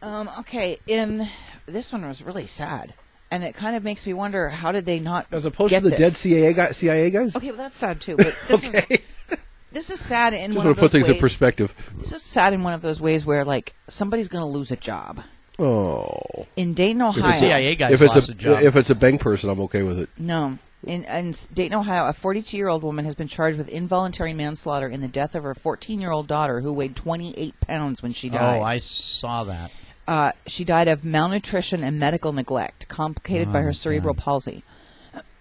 Um, 0.02 0.30
okay, 0.40 0.78
in 0.88 1.28
this 1.68 1.94
one 1.94 2.06
was 2.08 2.24
really 2.24 2.48
sad, 2.48 2.94
and 3.30 3.44
it 3.44 3.54
kind 3.54 3.76
of 3.76 3.84
makes 3.84 4.06
me 4.08 4.14
wonder 4.14 4.50
how 4.50 4.72
did 4.72 4.86
they 4.86 5.00
not 5.00 5.28
As 5.32 5.46
opposed 5.46 5.70
get 5.72 5.80
to 5.80 5.84
the 5.86 5.90
this? 5.92 6.00
dead 6.00 6.14
CIA, 6.14 6.54
guy, 6.54 6.72
CIA 6.72 7.10
guys. 7.12 7.36
Okay, 7.36 7.50
well 7.52 7.58
that's 7.58 7.78
sad 7.78 8.02
too. 8.02 8.18
But 8.18 8.36
this 8.48 8.64
is 8.64 9.00
this 9.72 9.90
is 9.92 10.00
sad 10.00 10.34
in 10.34 10.52
Just 10.54 10.58
one 10.58 10.66
want 10.66 10.70
of 10.70 10.76
to 10.78 10.82
those 10.82 10.90
put 10.90 10.92
things 10.92 11.08
ways. 11.08 11.16
in 11.18 11.22
perspective. 11.22 11.74
This 11.98 12.12
is 12.14 12.24
sad 12.24 12.54
in 12.54 12.64
one 12.64 12.74
of 12.74 12.82
those 12.82 13.00
ways 13.00 13.26
where 13.26 13.46
like 13.46 13.74
somebody's 13.88 14.28
going 14.28 14.42
to 14.44 14.48
lose 14.50 14.72
a 14.72 14.76
job 14.76 15.22
Oh, 15.60 16.48
in 16.56 16.74
Dayton, 16.74 16.98
The 17.00 17.06
Ohio. 17.06 17.40
CIA 17.40 17.76
guys 17.76 17.94
if 17.94 18.02
it's 18.02 18.16
lost 18.16 18.30
a, 18.30 18.32
a 18.32 18.36
job. 18.36 18.64
if 18.64 18.76
it's 18.76 18.90
a 18.90 18.96
bank 18.96 19.22
person, 19.22 19.48
I'm 19.52 19.60
okay 19.62 19.84
with 19.84 20.00
it. 20.00 20.10
No, 20.18 20.58
in, 20.84 21.04
in 21.04 21.36
Dayton, 21.54 21.78
Ohio, 21.78 22.08
a 22.08 22.14
42-year-old 22.14 22.82
woman 22.82 23.06
has 23.06 23.14
been 23.14 23.28
charged 23.28 23.60
with 23.60 23.70
involuntary 23.70 24.34
manslaughter 24.34 24.88
in 24.88 25.02
the 25.02 25.08
death 25.08 25.36
of 25.36 25.44
her 25.44 25.54
14-year-old 25.54 26.26
daughter, 26.26 26.62
who 26.62 26.74
weighed 26.74 26.96
28 26.96 27.62
pounds 27.62 28.02
when 28.02 28.12
she 28.12 28.30
died. 28.30 28.60
oh, 28.60 28.64
I 28.64 28.80
saw 28.80 29.44
that. 29.44 29.70
Uh, 30.08 30.32
she 30.48 30.64
died 30.64 30.88
of 30.88 31.06
malnutrition 31.06 31.84
and 31.84 32.00
medical 32.00 32.34
neglect, 32.34 32.88
complicated 32.88 33.52
by 33.54 33.60
Oh, 33.60 33.64
her 33.64 33.74
cerebral 33.74 34.16
palsy. 34.16 34.64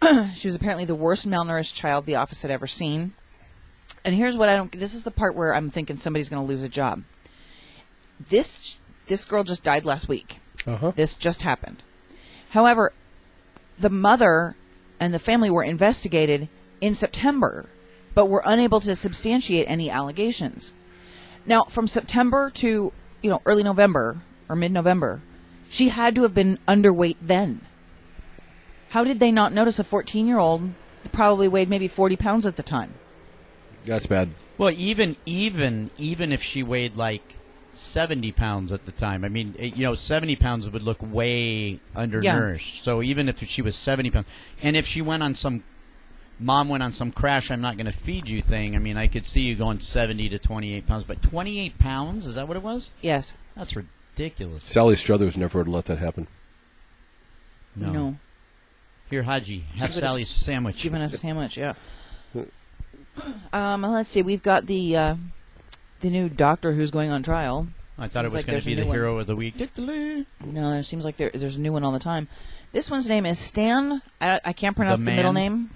she 0.34 0.48
was 0.48 0.54
apparently 0.54 0.84
the 0.84 0.94
worst 0.94 1.28
malnourished 1.28 1.74
child 1.74 2.06
the 2.06 2.16
office 2.16 2.42
had 2.42 2.50
ever 2.50 2.66
seen. 2.66 3.14
And 4.04 4.14
here's 4.14 4.36
what 4.36 4.48
I 4.48 4.56
don't. 4.56 4.72
This 4.72 4.94
is 4.94 5.04
the 5.04 5.10
part 5.10 5.34
where 5.34 5.54
I'm 5.54 5.70
thinking 5.70 5.96
somebody's 5.96 6.28
going 6.28 6.42
to 6.42 6.48
lose 6.48 6.62
a 6.62 6.68
job. 6.68 7.02
This 8.18 8.80
this 9.06 9.24
girl 9.24 9.44
just 9.44 9.64
died 9.64 9.84
last 9.84 10.08
week. 10.08 10.40
Uh 10.66 10.76
huh. 10.76 10.90
This 10.94 11.14
just 11.14 11.42
happened. 11.42 11.82
However, 12.50 12.92
the 13.78 13.90
mother 13.90 14.56
and 14.98 15.12
the 15.12 15.18
family 15.18 15.50
were 15.50 15.64
investigated 15.64 16.48
in 16.80 16.94
September, 16.94 17.66
but 18.14 18.26
were 18.26 18.42
unable 18.44 18.80
to 18.80 18.94
substantiate 18.94 19.66
any 19.68 19.90
allegations. 19.90 20.72
Now, 21.46 21.64
from 21.64 21.86
September 21.88 22.50
to 22.56 22.92
you 23.22 23.30
know 23.30 23.42
early 23.46 23.62
November 23.62 24.20
or 24.50 24.56
mid 24.56 24.72
November, 24.72 25.22
she 25.70 25.88
had 25.88 26.14
to 26.16 26.22
have 26.22 26.34
been 26.34 26.58
underweight 26.66 27.16
then. 27.22 27.60
How 28.90 29.04
did 29.04 29.20
they 29.20 29.30
not 29.30 29.52
notice 29.52 29.78
a 29.78 29.84
14 29.84 30.26
year 30.26 30.38
old 30.38 30.72
that 31.04 31.12
probably 31.12 31.46
weighed 31.46 31.70
maybe 31.70 31.86
40 31.86 32.16
pounds 32.16 32.44
at 32.44 32.56
the 32.56 32.62
time? 32.62 32.94
That's 33.84 34.06
bad. 34.06 34.30
Well, 34.58 34.72
even 34.76 35.16
even 35.24 35.90
even 35.96 36.32
if 36.32 36.42
she 36.42 36.62
weighed 36.62 36.94
like 36.94 37.36
seventy 37.72 38.30
pounds 38.30 38.72
at 38.72 38.84
the 38.84 38.92
time, 38.92 39.24
I 39.24 39.30
mean, 39.30 39.54
eh, 39.58 39.70
you 39.74 39.86
know, 39.86 39.94
seventy 39.94 40.36
pounds 40.36 40.68
would 40.68 40.82
look 40.82 40.98
way 41.00 41.80
undernourished. 41.96 42.84
So 42.84 43.00
even 43.00 43.30
if 43.30 43.42
she 43.48 43.62
was 43.62 43.74
seventy 43.74 44.10
pounds, 44.10 44.26
and 44.60 44.76
if 44.76 44.86
she 44.86 45.00
went 45.00 45.22
on 45.22 45.34
some, 45.34 45.64
mom 46.38 46.68
went 46.68 46.82
on 46.82 46.92
some 46.92 47.10
crash, 47.10 47.50
I'm 47.50 47.62
not 47.62 47.78
going 47.78 47.86
to 47.86 47.92
feed 47.92 48.28
you 48.28 48.42
thing. 48.42 48.76
I 48.76 48.80
mean, 48.80 48.98
I 48.98 49.06
could 49.06 49.26
see 49.26 49.40
you 49.40 49.54
going 49.54 49.80
seventy 49.80 50.28
to 50.28 50.38
twenty 50.38 50.74
eight 50.74 50.86
pounds, 50.86 51.04
but 51.04 51.22
twenty 51.22 51.58
eight 51.58 51.78
pounds 51.78 52.26
is 52.26 52.34
that 52.34 52.46
what 52.46 52.58
it 52.58 52.62
was? 52.62 52.90
Yes. 53.00 53.32
That's 53.56 53.74
ridiculous. 53.74 53.99
Sally 54.60 54.96
Struthers 54.96 55.36
never 55.36 55.58
would 55.58 55.66
have 55.66 55.74
let 55.74 55.84
that 55.86 55.98
happen. 55.98 56.26
No. 57.76 58.16
Here, 59.08 59.22
Haji, 59.24 59.64
have 59.76 59.80
Give 59.80 59.90
it 59.90 59.96
a- 59.96 60.00
Sally's 60.00 60.30
sandwich. 60.30 60.82
Giving 60.82 61.02
us 61.02 61.14
a 61.14 61.18
sandwich, 61.18 61.56
yeah. 61.56 61.74
Um, 63.52 63.82
let's 63.82 64.08
see. 64.08 64.22
We've 64.22 64.42
got 64.42 64.66
the 64.66 64.96
uh, 64.96 65.16
the 65.98 66.10
new 66.10 66.28
doctor 66.28 66.72
who's 66.72 66.90
going 66.90 67.10
on 67.10 67.22
trial. 67.22 67.66
I 67.98 68.08
thought 68.08 68.24
it 68.24 68.28
was 68.28 68.34
like 68.34 68.46
going 68.46 68.60
to 68.60 68.64
be 68.64 68.74
the 68.74 68.82
new 68.82 68.88
one. 68.88 68.96
hero 68.96 69.18
of 69.18 69.26
the 69.26 69.36
week. 69.36 69.56
No, 70.46 70.72
it 70.72 70.84
seems 70.84 71.04
like 71.04 71.16
there, 71.18 71.30
there's 71.34 71.56
a 71.56 71.60
new 71.60 71.72
one 71.72 71.84
all 71.84 71.92
the 71.92 71.98
time. 71.98 72.28
This 72.72 72.90
one's 72.90 73.08
name 73.08 73.26
is 73.26 73.38
Stan. 73.38 74.00
I, 74.20 74.40
I 74.42 74.52
can't 74.54 74.74
pronounce 74.76 75.00
the, 75.00 75.06
The 75.06 75.16
middle 75.16 75.32
name. 75.34 75.70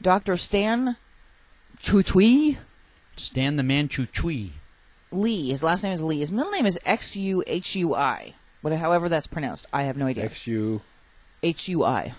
Doctor 0.00 0.36
Stan 0.36 0.96
Chutui 1.82 2.58
Stan 3.16 3.56
the 3.56 3.62
Man 3.62 3.88
Chu 3.88 4.06
Chui. 4.06 4.52
Lee. 5.10 5.50
His 5.50 5.62
last 5.62 5.82
name 5.82 5.92
is 5.92 6.02
Lee. 6.02 6.20
His 6.20 6.32
middle 6.32 6.50
name 6.50 6.66
is 6.66 6.78
X 6.84 7.16
U 7.16 7.42
H 7.46 7.76
U 7.76 7.94
I. 7.94 8.34
What, 8.62 8.72
however 8.72 9.08
that's 9.08 9.26
pronounced, 9.26 9.66
I 9.72 9.82
have 9.82 9.96
no 9.96 10.06
idea. 10.06 10.24
X 10.24 10.46
U. 10.46 10.82
H 11.42 11.68
U 11.68 11.84
I. 11.84 12.14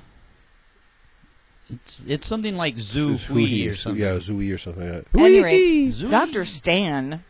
It's 1.69 2.01
it's 2.07 2.27
something 2.27 2.55
like 2.55 2.79
Zoo 2.79 3.17
Hui 3.17 3.67
or 3.67 3.75
something. 3.75 4.01
Yeah, 4.01 4.13
Zooey 4.13 4.53
or 4.53 4.57
something 4.57 4.83
like 4.83 5.11
that. 5.11 5.19
At 5.19 5.25
any 5.25 5.43
rate, 5.43 5.93
Zooey. 5.95 6.11
Doctor 6.11 6.45
Stan 6.45 7.23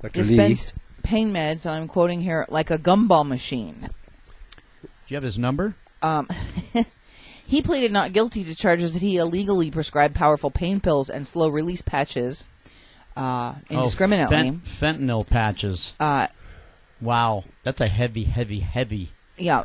Dr. 0.00 0.12
dispensed 0.12 0.74
pain 1.02 1.32
meds, 1.32 1.66
and 1.66 1.74
I'm 1.74 1.88
quoting 1.88 2.22
here, 2.22 2.46
like 2.48 2.70
a 2.70 2.78
gumball 2.78 3.26
machine. 3.26 3.90
Do 4.82 4.88
you 5.08 5.16
have 5.16 5.22
his 5.22 5.38
number? 5.38 5.74
Um, 6.00 6.28
he 7.46 7.60
pleaded 7.60 7.92
not 7.92 8.12
guilty 8.12 8.44
to 8.44 8.54
charges 8.54 8.94
that 8.94 9.02
he 9.02 9.18
illegally 9.18 9.70
prescribed 9.70 10.14
powerful 10.14 10.50
pain 10.50 10.80
pills 10.80 11.10
and 11.10 11.26
slow 11.26 11.48
release 11.48 11.82
patches 11.82 12.48
uh, 13.16 13.54
indiscriminately. 13.70 14.36
Oh, 14.36 14.40
fent- 14.64 14.64
fentanyl 15.00 15.26
patches. 15.26 15.94
uh, 16.00 16.26
Wow, 17.00 17.44
that's 17.64 17.80
a 17.80 17.88
heavy, 17.88 18.24
heavy, 18.24 18.60
heavy. 18.60 19.10
yeah, 19.36 19.64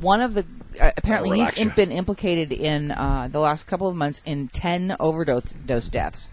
one 0.00 0.20
of 0.20 0.34
the 0.34 0.46
uh, 0.80 0.90
apparently 0.96 1.30
That'll 1.30 1.44
he's 1.46 1.56
relax 1.56 1.56
ya. 1.58 1.62
im- 1.62 1.70
been 1.74 1.92
implicated 1.92 2.52
in 2.52 2.90
uh, 2.92 3.28
the 3.30 3.40
last 3.40 3.66
couple 3.66 3.88
of 3.88 3.96
months 3.96 4.22
in 4.24 4.48
ten 4.48 4.94
overdose 5.00 5.52
dose 5.54 5.88
deaths. 5.88 6.28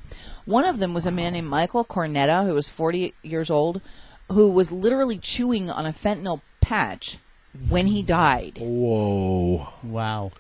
One 0.46 0.66
of 0.66 0.80
them 0.80 0.94
was 0.94 1.06
a 1.06 1.12
man 1.12 1.34
named 1.34 1.48
Michael 1.48 1.84
Cornetta, 1.86 2.46
who 2.46 2.54
was 2.56 2.70
40 2.70 3.14
years 3.22 3.50
old, 3.50 3.82
who 4.32 4.50
was 4.52 4.72
literally 4.72 5.18
chewing 5.18 5.70
on 5.70 5.86
a 5.86 5.92
fentanyl 5.94 6.42
patch 6.62 7.18
when 7.68 7.88
he 7.88 8.02
died. 8.02 8.58
Whoa. 8.60 9.68
Wow. 9.84 10.32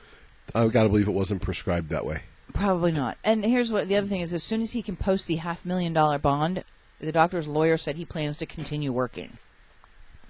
I've 0.55 0.71
got 0.71 0.83
to 0.83 0.89
believe 0.89 1.07
it 1.07 1.11
wasn't 1.11 1.41
prescribed 1.43 1.89
that 1.89 2.05
way. 2.05 2.23
Probably 2.53 2.91
not. 2.91 3.17
And 3.23 3.45
here's 3.45 3.71
what 3.71 3.87
the 3.87 3.95
other 3.95 4.07
thing 4.07 4.21
is: 4.21 4.33
as 4.33 4.43
soon 4.43 4.61
as 4.61 4.71
he 4.71 4.81
can 4.81 4.95
post 4.95 5.27
the 5.27 5.37
half 5.37 5.65
million 5.65 5.93
dollar 5.93 6.17
bond, 6.17 6.63
the 6.99 7.11
doctor's 7.11 7.47
lawyer 7.47 7.77
said 7.77 7.95
he 7.95 8.05
plans 8.05 8.37
to 8.37 8.45
continue 8.45 8.91
working. 8.91 9.37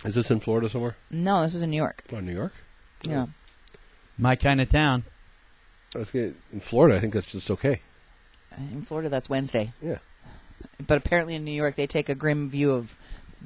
Is 0.06 0.16
this 0.16 0.32
in 0.32 0.40
Florida 0.40 0.70
somewhere? 0.70 0.96
No, 1.10 1.42
this 1.44 1.56
is 1.56 1.64
in 1.64 1.72
New 1.72 1.78
York. 1.78 2.04
Oh, 2.14 2.20
New 2.20 2.34
York? 2.34 2.54
Yeah. 3.04 3.26
Oh. 3.28 3.30
My 4.18 4.36
kind 4.36 4.62
of 4.62 4.70
town. 4.70 5.04
I 5.96 6.00
was 6.00 6.14
in 6.14 6.36
Florida, 6.62 6.96
I 6.96 7.00
think 7.00 7.14
that's 7.14 7.32
just 7.32 7.50
okay. 7.50 7.82
In 8.58 8.84
Florida, 8.84 9.10
that's 9.10 9.30
Wednesday. 9.30 9.74
Yeah. 9.82 9.98
But 10.86 10.98
apparently 10.98 11.36
in 11.36 11.44
New 11.44 11.52
York, 11.52 11.76
they 11.76 11.88
take 11.88 12.10
a 12.10 12.16
grim 12.16 12.50
view 12.50 12.72
of 12.72 12.96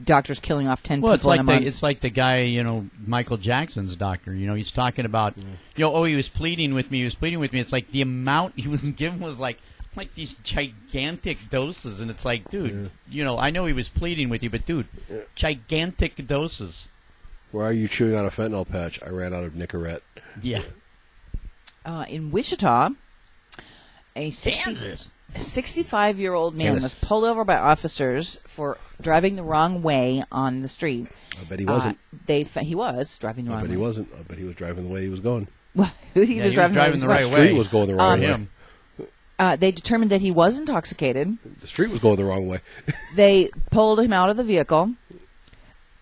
doctors 0.02 0.40
killing 0.40 0.68
off 0.68 0.82
ten 0.84 1.02
Well, 1.02 1.14
it's 1.14 1.22
people 1.24 1.30
like 1.30 1.40
in 1.42 1.50
a 1.50 1.60
the 1.60 1.68
it's 1.68 1.84
like 1.84 2.00
the 2.00 2.10
guy, 2.10 2.42
you 2.42 2.64
know, 2.64 2.88
Michael 3.06 3.38
Jackson's 3.38 3.96
doctor. 3.96 4.34
You 4.34 4.48
know, 4.48 4.54
he's 4.54 4.72
talking 4.72 5.06
about, 5.06 5.38
you 5.38 5.44
know, 5.78 5.94
oh, 5.94 6.04
he 6.06 6.16
was 6.16 6.30
pleading 6.30 6.74
with 6.74 6.90
me. 6.92 7.00
He 7.00 7.04
was 7.04 7.16
pleading 7.16 7.40
with 7.40 7.54
me. 7.54 7.60
It's 7.60 7.72
like 7.72 7.92
the 7.92 8.02
amount 8.02 8.54
he 8.58 8.68
was 8.70 8.84
given 8.84 9.20
was 9.20 9.40
like 9.40 9.60
like 9.96 10.16
these 10.16 10.34
gigantic 10.36 11.50
doses, 11.50 12.02
and 12.02 12.10
it's 12.10 12.26
like, 12.26 12.50
dude, 12.50 12.90
you 13.10 13.24
know, 13.24 13.38
I 13.38 13.52
know 13.52 13.66
he 13.66 13.74
was 13.74 13.90
pleading 13.90 14.30
with 14.30 14.42
you, 14.44 14.50
but 14.50 14.66
dude, 14.66 14.88
gigantic 15.36 16.26
doses. 16.28 16.88
Why 17.52 17.66
are 17.66 17.72
you 17.74 17.88
chewing 17.88 18.16
on 18.16 18.26
a 18.26 18.32
fentanyl 18.32 18.68
patch? 18.68 19.00
I 19.06 19.10
ran 19.10 19.34
out 19.34 19.44
of 19.44 19.54
Nicorette. 19.54 20.02
Yeah. 20.42 20.64
uh, 21.86 22.06
in 22.10 22.32
Wichita, 22.32 22.90
a 24.16 24.30
60, 24.32 24.64
Kansas. 24.64 25.12
A 25.36 25.40
65 25.40 26.20
year 26.20 26.34
old 26.34 26.56
man 26.56 26.74
Kansas. 26.74 27.00
was 27.02 27.08
pulled 27.08 27.24
over 27.24 27.44
by 27.44 27.56
officers 27.58 28.40
for 28.48 28.78
driving 29.02 29.36
the 29.36 29.44
wrong 29.44 29.82
way 29.82 30.24
on 30.32 30.62
the 30.62 30.68
street. 30.68 31.08
I 31.40 31.44
bet 31.46 31.60
he 31.60 31.66
wasn't. 31.66 31.98
Uh, 32.14 32.18
they 32.26 32.44
fa- 32.44 32.64
he 32.64 32.76
was 32.76 33.18
driving 33.18 33.46
the 33.46 33.52
I 33.52 33.56
wrong 33.56 33.64
bet 33.64 33.70
way. 33.70 33.76
he 33.76 33.82
wasn't. 33.82 34.10
I 34.18 34.24
bet 34.24 34.38
he 34.38 34.44
was 34.44 34.56
driving 34.56 34.88
the 34.88 34.94
way 34.94 35.02
he 35.04 35.10
was 35.10 35.20
going. 35.20 35.48
Well, 35.76 35.92
he, 36.14 36.20
was, 36.20 36.30
he 36.30 36.40
was 36.42 36.54
driving, 36.54 36.74
driving 36.74 37.00
the 37.00 37.08
the 37.08 37.14
way 37.14 37.24
right 37.24 37.24
he 37.24 37.26
was 37.26 37.32
The 37.32 37.38
way. 37.40 37.46
street 37.48 37.58
was 37.58 37.68
going 37.70 37.88
the 37.88 37.96
wrong 37.96 38.14
Um, 38.14 38.20
way. 38.22 38.26
Him. 38.28 38.50
Uh, 39.40 39.56
they 39.56 39.72
determined 39.72 40.12
that 40.12 40.22
he 40.22 40.30
was 40.32 40.60
intoxicated. 40.60 41.38
The 41.62 41.68
street 41.68 41.90
was 41.90 42.00
going 42.00 42.18
the 42.18 42.24
wrong 42.26 42.48
way. 42.48 42.60
They 43.16 43.50
pulled 43.72 44.00
him 44.00 44.14
out 44.14 44.30
of 44.30 44.38
the 44.38 44.44
vehicle, 44.44 44.94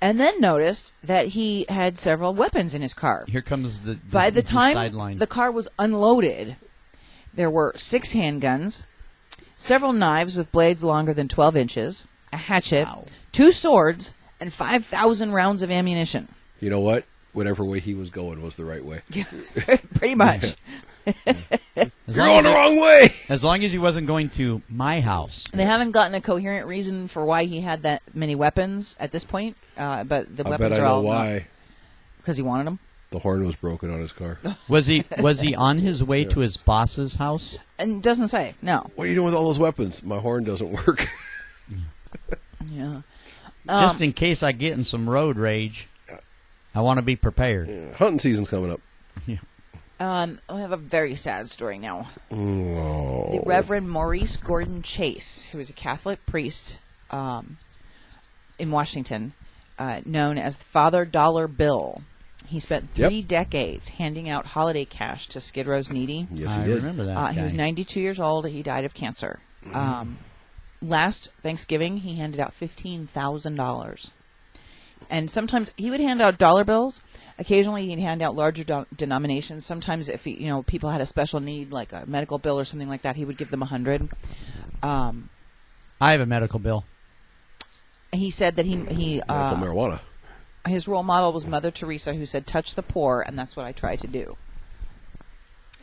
and 0.02 0.20
then 0.20 0.42
noticed 0.42 0.94
that 1.02 1.28
he 1.28 1.66
had 1.70 1.98
several 1.98 2.34
weapons 2.34 2.74
in 2.76 2.82
his 2.82 2.94
car. 2.94 3.26
Here 3.30 3.42
comes 3.42 3.82
the, 3.82 3.94
the 3.94 4.00
By 4.12 4.30
the 4.30 4.42
time 4.42 4.74
sideline. 4.74 5.18
the 5.18 5.28
car 5.28 5.50
was 5.50 5.70
unloaded, 5.80 6.58
there 7.34 7.50
were 7.50 7.74
six 7.78 8.14
handguns, 8.14 8.86
several 9.62 9.94
knives 9.94 10.36
with 10.36 10.52
blades 10.52 10.84
longer 10.84 11.14
than 11.14 11.28
12 11.28 11.56
inches, 11.56 12.08
a 12.34 12.38
hatchet, 12.38 12.86
Wow. 12.86 13.06
two 13.32 13.52
swords, 13.52 14.12
and 14.40 14.52
5,000 14.52 15.32
rounds 15.34 15.62
of 15.62 15.70
ammunition. 15.70 16.28
You 16.60 16.70
know 16.72 16.80
what? 16.80 17.06
Whatever 17.34 17.64
way 17.64 17.80
he 17.80 17.94
was 17.94 18.10
going 18.10 18.42
was 18.42 18.56
the 18.56 18.66
right 18.66 18.84
way. 18.84 19.02
Pretty 19.96 20.16
much. 20.16 20.56
as, 21.06 21.16
You're 22.08 22.26
long 22.28 22.28
going 22.28 22.38
as, 22.40 22.44
the 22.44 22.50
he, 22.50 22.56
wrong 22.56 22.80
way. 22.82 23.10
as 23.30 23.44
long 23.44 23.64
as 23.64 23.72
he 23.72 23.78
wasn't 23.78 24.08
going 24.08 24.30
to 24.32 24.62
my 24.70 25.00
house. 25.02 25.46
They 25.54 25.64
haven't 25.66 25.92
gotten 25.92 26.14
a 26.16 26.22
coherent 26.22 26.68
reason 26.68 27.08
for 27.08 27.24
why 27.26 27.46
he 27.46 27.62
had 27.62 27.84
that 27.84 28.02
many 28.14 28.36
weapons 28.36 28.96
at 29.00 29.12
this 29.12 29.24
point, 29.24 29.56
uh, 29.78 30.04
but 30.04 30.36
the 30.36 30.46
I 30.46 30.50
weapons 30.50 30.70
bet 30.72 30.80
I 30.80 30.84
are 30.84 30.88
know 30.88 30.96
all 30.96 31.04
why. 31.04 31.48
because 32.18 32.36
he 32.38 32.44
wanted 32.44 32.66
them. 32.68 32.80
The 33.12 33.20
horn 33.20 33.46
was 33.46 33.56
broken 33.58 33.92
on 33.94 34.00
his 34.00 34.14
car. 34.14 34.40
Was 34.70 34.88
he 34.88 35.04
was 35.20 35.42
he 35.42 35.54
on 35.54 35.80
his 35.80 36.02
way 36.02 36.24
to 36.24 36.40
his 36.40 36.56
boss's 36.56 37.16
house? 37.16 37.58
And 37.78 38.02
doesn't 38.02 38.30
say 38.30 38.56
no. 38.62 38.90
What 38.96 39.04
are 39.06 39.08
you 39.10 39.16
doing 39.16 39.26
with 39.26 39.34
all 39.36 39.46
those 39.48 39.60
weapons? 39.60 40.02
My 40.02 40.18
horn 40.20 40.44
doesn't 40.46 40.72
work. 40.72 41.08
Yeah. 42.70 43.02
Just 43.68 43.98
Um, 43.98 44.04
in 44.04 44.14
case 44.14 44.44
I 44.44 44.52
get 44.54 44.74
in 44.74 44.86
some 44.86 45.10
road 45.10 45.36
rage, 45.38 45.88
I 46.76 46.82
want 46.82 47.00
to 47.00 47.02
be 47.02 47.16
prepared. 47.16 47.96
Hunting 47.98 48.20
season's 48.20 48.50
coming 48.50 48.72
up. 48.72 48.80
Um, 50.00 50.40
I 50.48 50.62
have 50.62 50.72
a 50.72 50.78
very 50.78 51.16
sad 51.16 51.50
story 51.50 51.78
now. 51.80 52.08
Oh. 52.32 53.30
The 53.32 53.42
Reverend 53.46 53.90
Maurice 53.90 54.38
Gordon 54.38 54.82
Chase, 54.84 55.50
who 55.52 55.58
was 55.58 55.70
a 55.70 55.74
Catholic 55.74 56.26
priest 56.26 56.82
um, 57.10 57.58
in 58.58 58.72
Washington, 58.72 59.34
uh, 59.78 60.02
known 60.06 60.38
as 60.38 60.56
Father 60.56 61.04
Dollar 61.04 61.48
Bill. 61.48 62.04
He 62.52 62.60
spent 62.60 62.90
three 62.90 63.20
Yep. 63.20 63.28
decades 63.30 63.90
handing 63.90 64.28
out 64.28 64.48
holiday 64.48 64.84
cash 64.84 65.26
to 65.28 65.40
Skid 65.40 65.68
Row's 65.68 65.90
needy. 65.90 66.28
Yes, 66.34 66.54
he 66.56 66.62
I 66.62 66.66
did. 66.66 66.76
remember 66.76 67.06
that. 67.06 67.18
Uh, 67.18 67.28
he 67.28 67.40
was 67.42 67.54
92 67.54 68.02
years 68.02 68.20
old. 68.20 68.46
He 68.48 68.62
died 68.62 68.84
of 68.84 68.94
cancer. 68.94 69.40
Um, 69.74 70.18
last 70.82 71.30
Thanksgiving, 71.42 71.98
he 71.98 72.16
handed 72.18 72.42
out 72.42 72.54
$15,000. 72.54 74.12
And 75.10 75.32
sometimes 75.32 75.72
he 75.78 75.90
would 75.90 76.00
hand 76.02 76.22
out 76.22 76.38
dollar 76.38 76.64
bills. 76.66 77.02
Occasionally, 77.40 77.88
he'd 77.88 78.00
hand 78.00 78.22
out 78.22 78.36
larger 78.36 78.64
do- 78.66 78.86
denominations. 78.96 79.66
Sometimes, 79.66 80.08
if 80.10 80.26
he, 80.26 80.32
you 80.44 80.48
know 80.50 80.62
people 80.64 80.90
had 80.92 81.02
a 81.02 81.06
special 81.06 81.40
need, 81.40 81.72
like 81.72 81.92
a 81.94 82.04
medical 82.06 82.38
bill 82.38 82.60
or 82.60 82.64
something 82.66 82.88
like 82.90 83.02
that, 83.04 83.16
he 83.16 83.26
would 83.26 83.38
give 83.38 83.50
them 83.50 83.62
a 83.64 83.66
hundred. 83.66 84.10
Um, 84.84 85.30
I 86.00 86.12
have 86.12 86.22
a 86.22 86.26
medical 86.26 86.60
bill. 86.60 86.86
he 88.12 88.30
said 88.30 88.56
that 88.58 88.66
he 88.66 88.76
he 88.86 89.16
Medical 89.28 89.36
uh, 89.36 89.56
marijuana. 89.56 90.00
His 90.66 90.88
role 90.88 91.04
model 91.04 91.34
was 91.34 91.46
Mother 91.48 91.72
Teresa, 91.72 92.14
who 92.14 92.26
said, 92.26 92.46
"Touch 92.48 92.76
the 92.76 92.84
poor," 92.84 93.22
and 93.26 93.38
that's 93.38 93.56
what 93.56 93.66
I 93.66 93.72
try 93.72 93.96
to 93.96 94.08
do. 94.08 94.38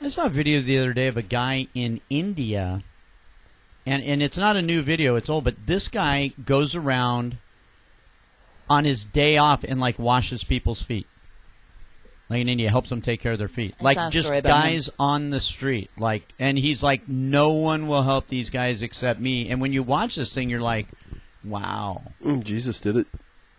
I 0.01 0.09
saw 0.09 0.27
a 0.27 0.31
video 0.31 0.61
the 0.61 0.79
other 0.79 0.93
day 0.93 1.09
of 1.09 1.17
a 1.17 1.23
guy 1.23 1.67
in 1.75 2.01
India, 2.09 2.83
and 3.85 4.03
and 4.03 4.23
it's 4.23 4.39
not 4.39 4.57
a 4.57 4.63
new 4.63 4.83
video; 4.83 5.17
it's 5.17 5.29
old. 5.29 5.45
But 5.45 5.67
this 5.67 5.89
guy 5.89 6.33
goes 6.45 6.75
around 6.77 7.39
on 8.71 8.85
his 8.85 9.05
day 9.05 9.37
off 9.39 9.65
and 9.65 9.81
like 9.81 9.99
washes 9.99 10.45
people's 10.45 10.83
feet. 10.83 11.07
Like 12.29 12.43
in 12.43 12.49
India, 12.51 12.69
helps 12.69 12.91
them 12.91 13.01
take 13.01 13.23
care 13.23 13.33
of 13.33 13.39
their 13.39 13.49
feet. 13.49 13.75
I 13.81 13.85
like 13.85 14.13
just 14.13 14.27
story 14.27 14.39
about 14.41 14.67
him. 14.67 14.73
guys 14.75 14.91
on 14.99 15.31
the 15.31 15.41
street. 15.41 15.91
Like, 15.97 16.25
and 16.39 16.59
he's 16.59 16.83
like, 16.83 17.09
no 17.09 17.53
one 17.53 17.89
will 17.89 18.03
help 18.03 18.29
these 18.29 18.51
guys 18.51 18.83
except 18.83 19.19
me. 19.19 19.49
And 19.49 19.63
when 19.63 19.73
you 19.73 19.83
watch 19.83 20.17
this 20.17 20.35
thing, 20.35 20.51
you're 20.51 20.61
like, 20.61 20.89
wow, 21.43 22.03
Mm, 22.23 22.45
Jesus 22.45 22.81
did 22.81 22.99
it. 22.99 23.07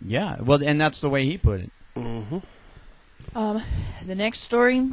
Yeah. 0.06 0.38
Well, 0.42 0.64
and 0.64 0.80
that's 0.80 1.02
the 1.02 1.10
way 1.10 1.26
he 1.26 1.38
put 1.38 1.62
it. 1.62 1.72
Um, 3.36 3.62
the 4.06 4.16
next 4.16 4.40
story 4.40 4.90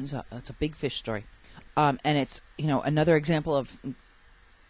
is 0.00 0.12
a, 0.12 0.24
it's 0.32 0.50
a 0.50 0.54
big 0.54 0.74
fish 0.76 0.96
story, 0.96 1.24
um, 1.76 1.98
and 2.04 2.16
it's 2.18 2.40
you 2.56 2.66
know 2.66 2.80
another 2.82 3.16
example 3.16 3.56
of 3.56 3.76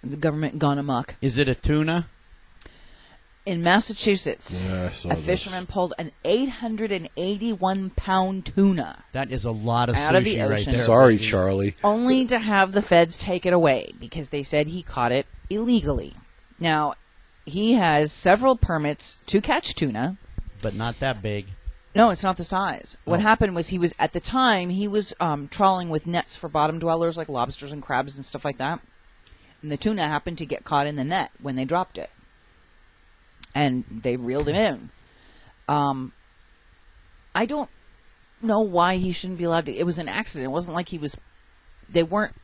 the 0.03 0.17
government 0.17 0.59
gone 0.59 0.79
amok. 0.79 1.17
Is 1.21 1.37
it 1.39 1.49
a 1.49 1.55
tuna? 1.55 2.07
In 3.45 3.63
Massachusetts, 3.63 4.63
Yeah, 4.63 4.91
a 5.05 5.15
this. 5.17 5.25
fisherman 5.25 5.65
pulled 5.67 5.95
an 5.99 6.11
881 6.23 7.91
pound 7.97 8.45
tuna, 8.45 9.05
That 9.13 9.31
is 9.33 9.47
a 9.47 9.51
lot 9.51 9.89
of 9.89 9.97
Out 9.97 10.13
sushi 10.13 10.19
of 10.19 10.25
the 10.25 10.39
right 10.41 10.51
ocean. 10.61 10.73
there. 10.75 10.85
Sorry, 10.85 11.15
baby. 11.17 11.27
Charlie. 11.27 11.75
only 11.83 12.27
to 12.27 12.39
have 12.39 12.73
the 12.73 12.83
feds 12.83 13.17
take 13.17 13.47
it 13.47 13.55
away 13.55 13.93
because 13.99 14.29
they 14.29 14.43
said 14.43 14.67
he 14.69 14.83
caught 14.83 15.13
it 15.13 15.27
illegally. 15.49 16.13
Now, 16.61 16.93
he 17.49 17.75
has 17.75 18.13
several 18.13 18.57
permits 18.57 19.17
to 19.27 19.41
catch 19.41 19.75
tuna. 19.75 20.17
but 20.63 20.75
not 20.75 20.99
that 21.01 21.23
big. 21.23 21.47
No, 21.95 22.11
it's 22.11 22.23
not 22.23 22.37
the 22.37 22.45
size. 22.45 22.97
What 23.05 23.21
Oh. 23.21 23.23
happened 23.23 23.55
was 23.57 23.69
he 23.69 23.79
was 23.79 23.93
at 23.99 24.13
the 24.13 24.21
time 24.21 24.71
he 24.71 24.87
was 24.89 25.15
um, 25.21 25.49
trawling 25.49 25.89
with 25.89 26.07
nets 26.07 26.37
for 26.37 26.49
bottom 26.49 26.79
dwellers 26.79 27.17
like 27.17 27.29
lobsters 27.29 27.73
and 27.73 27.83
crabs 27.83 28.17
and 28.17 28.25
stuff 28.25 28.45
like 28.45 28.59
that, 28.59 28.81
and 29.63 29.71
the 29.71 29.77
tuna 29.77 30.07
happened 30.07 30.39
to 30.39 30.47
get 30.47 30.65
caught 30.65 30.87
in 30.87 30.97
the 30.97 31.05
net 31.05 31.31
when 31.41 31.57
they 31.57 31.65
dropped 31.65 31.97
it, 31.99 32.11
and 33.55 33.85
they 34.03 34.17
reeled 34.17 34.49
him 34.49 34.55
in. 34.57 34.91
Um, 35.69 36.13
I 37.35 37.47
don't 37.47 37.71
know 38.43 38.61
why 38.61 38.97
he 38.97 39.13
shouldn't 39.13 39.39
be 39.39 39.45
allowed 39.45 39.67
to. 39.67 39.75
It 39.75 39.87
was 39.87 39.99
an 39.99 40.09
accident. 40.09 40.47
It 40.47 40.53
wasn't 40.53 40.75
like 40.77 40.89
he 40.89 40.99
was. 40.99 41.17
They 41.89 42.03
weren't 42.03 42.35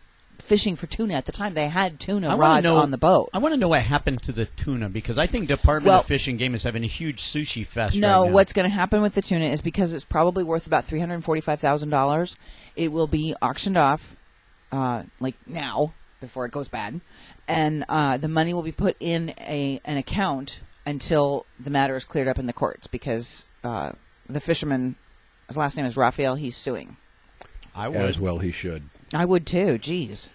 fishing 0.45 0.77
for 0.77 0.87
tuna 0.87 1.15
at 1.15 1.27
the 1.27 1.33
time. 1.33 1.55
They 1.55 1.69
had 1.69 1.99
tuna 1.99 2.29
I 2.29 2.37
rods 2.37 2.65
know- 2.65 2.77
on 2.77 2.91
the 2.91 2.99
boat. 2.99 3.31
I 3.33 3.39
want 3.39 3.53
to 3.55 3.57
know 3.57 3.69
what 3.69 3.83
happened 3.83 4.23
to 4.25 4.33
the 4.33 4.45
tuna 4.45 4.89
because 4.89 5.19
I 5.19 5.27
think 5.27 5.49
Department 5.49 5.89
Well- 5.89 6.01
of 6.01 6.07
Fish 6.07 6.29
and 6.29 6.39
Game 6.39 6.55
is 6.55 6.63
having 6.63 6.85
a 6.85 6.89
huge 6.89 7.23
sushi 7.23 7.67
fest. 7.67 7.97
No, 7.97 8.23
right 8.23 8.27
now. 8.29 8.33
what's 8.33 8.53
going 8.53 8.69
to 8.69 8.75
happen 8.75 9.03
with 9.03 9.15
the 9.15 9.23
tuna 9.23 9.47
is 9.47 9.61
because 9.61 9.93
it's 9.93 10.05
probably 10.05 10.45
worth 10.45 10.67
about 10.67 10.85
three 10.85 11.01
hundred 11.01 11.25
forty-five 11.25 11.61
thousand 11.61 11.91
dollars. 11.91 12.37
It 12.77 12.93
will 12.93 13.07
be 13.07 13.35
auctioned 13.43 13.77
off, 13.77 14.17
uh, 14.73 15.05
like 15.21 15.35
now 15.47 15.93
before 16.21 16.47
it 16.47 16.53
goes 16.53 16.69
bad, 16.69 17.01
and 17.49 17.85
uh, 17.89 18.17
the 18.17 18.29
money 18.29 18.55
will 18.55 18.63
be 18.63 18.73
put 18.73 18.97
in 19.01 19.31
a 19.41 19.81
an 19.85 19.97
account 19.97 20.63
until 20.87 21.47
the 21.59 21.71
matter 21.71 21.97
is 21.97 22.05
cleared 22.05 22.29
up 22.29 22.39
in 22.39 22.47
the 22.47 22.53
courts. 22.53 22.87
Because 22.87 23.47
uh, 23.63 23.93
the 24.29 24.41
fisherman, 24.41 24.97
his 25.49 25.57
last 25.57 25.77
name 25.77 25.87
is 25.87 25.97
Rafael, 25.97 26.35
he's 26.35 26.57
suing. 26.57 26.97
I 27.75 27.89
would. 27.89 28.01
As 28.01 28.19
well, 28.19 28.39
he 28.39 28.51
should. 28.53 28.85
I 29.13 29.25
would 29.25 29.47
too. 29.47 29.79
Jeez. 29.79 30.29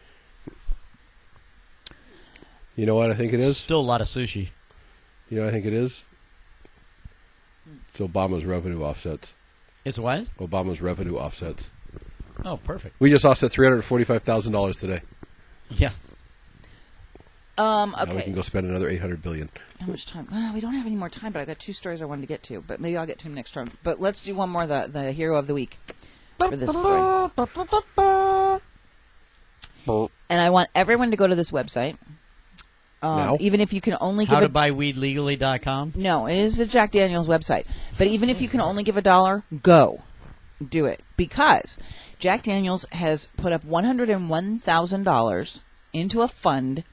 You 2.75 2.86
know 2.86 2.96
what 2.96 3.12
I 3.12 3.13
think 3.13 3.34
it 3.34 3.39
is? 3.39 3.58
Still 3.58 3.79
a 3.79 3.81
lot 3.81 4.01
of 4.01 4.08
sushi. 4.08 4.50
You 5.29 5.38
know 5.38 5.43
what 5.43 5.50
I 5.50 5.51
think 5.51 5.65
it 5.65 5.74
is? 5.74 6.01
It's 7.91 8.00
Obama's 8.00 8.46
revenue 8.46 8.81
offsets. 8.84 9.34
It's 9.86 9.99
what? 9.99 10.25
Obama's 10.38 10.82
revenue 10.82 11.17
offsets. 11.17 11.69
Oh, 12.45 12.58
perfect. 12.58 12.95
We 12.99 13.10
just 13.10 13.25
offset 13.25 13.52
three 13.52 13.65
hundred 13.67 13.82
forty-five 13.84 14.23
thousand 14.23 14.54
dollars 14.54 14.78
today. 14.78 15.02
Yeah. 15.69 15.91
Um, 17.58 17.93
Now 17.97 18.15
we 18.15 18.21
can 18.21 18.34
go 18.34 18.41
spend 18.41 18.67
another 18.67 18.88
eight 18.88 19.02
hundred 19.02 19.21
billion. 19.21 19.49
How 19.82 19.88
much 19.88 20.06
time? 20.06 20.28
Well, 20.32 20.54
we 20.54 20.62
don't 20.62 20.73
have 20.73 20.86
any 20.86 20.95
more 20.95 21.10
time, 21.10 21.34
but 21.34 21.41
I 21.41 21.45
got 21.45 21.60
two 21.60 21.73
stories 21.73 22.02
I 22.02 22.06
wanted 22.06 22.21
to 22.21 22.28
get 22.28 22.41
to. 22.43 22.62
But 22.62 22.80
maybe 22.80 22.95
I'll 22.95 23.06
get 23.06 23.19
to 23.19 23.25
them 23.25 23.34
next 23.34 23.52
time. 23.52 23.71
But 23.84 23.99
let's 23.99 24.21
do 24.21 24.34
one 24.36 24.49
more. 24.49 24.65
The 24.65 24.89
the 24.91 25.12
hero 25.12 25.38
of 25.38 25.47
the 25.47 25.54
week 25.54 25.78
for 26.39 26.56
this 26.56 26.69
story. 26.69 27.30
And 30.30 30.39
I 30.41 30.49
want 30.49 30.69
everyone 30.75 31.12
to 31.12 31.17
go 31.17 31.28
to 31.28 31.36
this 31.36 31.52
website. 31.52 31.97
Um, 33.02 33.17
Now? 33.17 33.38
Even 33.39 33.62
if 33.62 33.71
you 33.73 33.82
can 33.82 33.95
only 34.02 34.25
give 34.25 34.34
How 34.34 34.39
to 34.41 34.47
a 34.47 34.49
buy 34.49 34.71
weed 34.71 34.97
legally.com. 34.97 35.93
no, 35.95 36.25
it 36.28 36.38
is 36.38 36.60
a 36.60 36.65
Jack 36.65 36.91
Daniels 36.91 37.28
website. 37.28 37.65
But 37.97 38.08
even 38.08 38.30
if 38.30 38.41
you 38.41 38.49
can 38.49 38.60
only 38.62 38.84
give 38.84 38.97
a 38.97 39.02
dollar, 39.02 39.43
go. 39.63 40.02
Do 40.67 40.86
it. 40.86 41.02
Because 41.15 41.80
Jack 42.19 42.43
Daniels 42.43 42.86
has 42.91 43.28
put 43.38 43.54
up 43.54 43.63
$101,000 43.65 45.63
into 45.93 46.21
a 46.21 46.28
fund. 46.28 46.84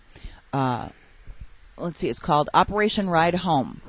Uh, 0.53 0.91
let's 1.77 1.99
see, 1.99 2.09
it's 2.09 2.21
called 2.21 2.49
Operation 2.55 3.11
Ride 3.11 3.35
Home. 3.37 3.83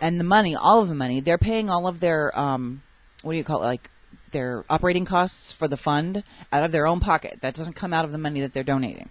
And 0.00 0.18
the 0.18 0.24
money, 0.24 0.56
all 0.56 0.82
of 0.82 0.88
the 0.88 0.96
money, 0.96 1.20
they're 1.20 1.38
paying 1.38 1.70
all 1.70 1.86
of 1.86 2.00
their, 2.00 2.36
um, 2.36 2.82
what 3.22 3.32
do 3.32 3.38
you 3.38 3.44
call 3.44 3.62
it, 3.62 3.66
like 3.66 3.88
their 4.32 4.64
operating 4.68 5.04
costs 5.04 5.52
for 5.52 5.68
the 5.68 5.76
fund 5.76 6.24
out 6.50 6.64
of 6.64 6.72
their 6.72 6.86
own 6.86 7.00
pocket. 7.00 7.38
That 7.40 7.54
doesn't 7.54 7.74
come 7.74 7.92
out 7.92 8.04
of 8.04 8.12
the 8.12 8.18
money 8.18 8.40
that 8.40 8.52
they're 8.52 8.62
donating 8.62 9.08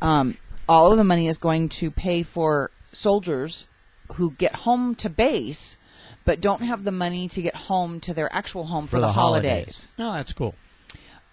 um, 0.00 0.36
all 0.68 0.92
of 0.92 0.98
the 0.98 1.04
money 1.04 1.28
is 1.28 1.38
going 1.38 1.68
to 1.68 1.90
pay 1.90 2.22
for 2.22 2.70
soldiers 2.92 3.68
who 4.14 4.32
get 4.32 4.56
home 4.56 4.94
to 4.96 5.08
base 5.08 5.76
but 6.24 6.40
don't 6.40 6.62
have 6.62 6.82
the 6.82 6.92
money 6.92 7.28
to 7.28 7.40
get 7.40 7.54
home 7.54 8.00
to 8.00 8.12
their 8.12 8.32
actual 8.34 8.64
home 8.64 8.88
for, 8.88 8.98
the, 8.98 9.12
holidays. 9.12 9.86
No, 9.96 10.12
that's 10.12 10.32
cool. 10.32 10.56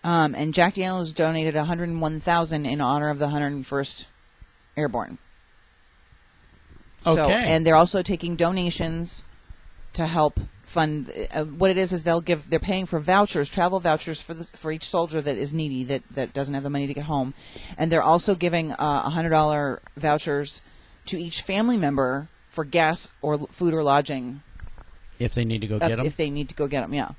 Um, 0.04 0.36
and 0.36 0.54
Jack 0.54 0.76
Daniels 0.76 1.14
donated 1.14 1.56
101,000 1.56 2.66
in 2.68 2.80
honor 2.80 3.10
of 3.10 3.18
the 3.18 3.28
101st 3.28 4.06
Airborne. 4.78 5.18
So, 7.04 7.24
Okay. 7.24 7.34
and 7.34 7.66
they're 7.66 7.76
also 7.76 8.04
taking 8.04 8.36
donations 8.36 9.24
to 9.94 10.06
help 10.06 10.40
fund. 10.74 11.12
Uh, 11.32 11.46
what 11.46 11.70
it 11.72 11.78
is 11.78 11.94
is 11.94 12.04
they'll 12.04 12.22
give. 12.22 12.50
They're 12.50 12.60
paying 12.60 12.86
for 12.86 13.00
vouchers, 13.00 13.50
travel 13.50 13.80
vouchers 13.80 14.22
for 14.22 14.34
the, 14.34 14.44
for 14.44 14.72
each 14.72 14.84
soldier 14.86 15.22
that 15.22 15.38
is 15.38 15.54
needy 15.54 15.84
that 15.86 16.04
that 16.12 16.34
doesn't 16.34 16.54
have 16.54 16.64
the 16.64 16.70
money 16.70 16.88
to 16.88 16.94
get 16.94 17.06
home, 17.06 17.34
and 17.78 17.92
they're 17.92 18.04
also 18.04 18.36
giving 18.36 18.72
uh, 18.74 19.10
hundred 19.10 19.30
dollar 19.30 19.82
vouchers 19.96 20.62
to 21.06 21.20
each 21.20 21.42
family 21.42 21.78
member 21.78 22.28
for 22.50 22.64
gas 22.66 23.14
or 23.22 23.34
l- 23.34 23.48
food 23.48 23.74
or 23.74 23.84
lodging 23.84 24.42
If 25.20 25.34
they 25.34 25.46
need 25.46 25.62
to 25.62 25.68
go 25.68 25.76
if, 25.76 25.82
get 25.82 25.98
them. 25.98 26.06
if 26.06 26.16
they 26.16 26.30
need 26.30 26.50
to 26.50 26.56
go 26.56 26.68
get 26.68 26.82
them. 26.82 26.94
Yeah. 26.94 27.10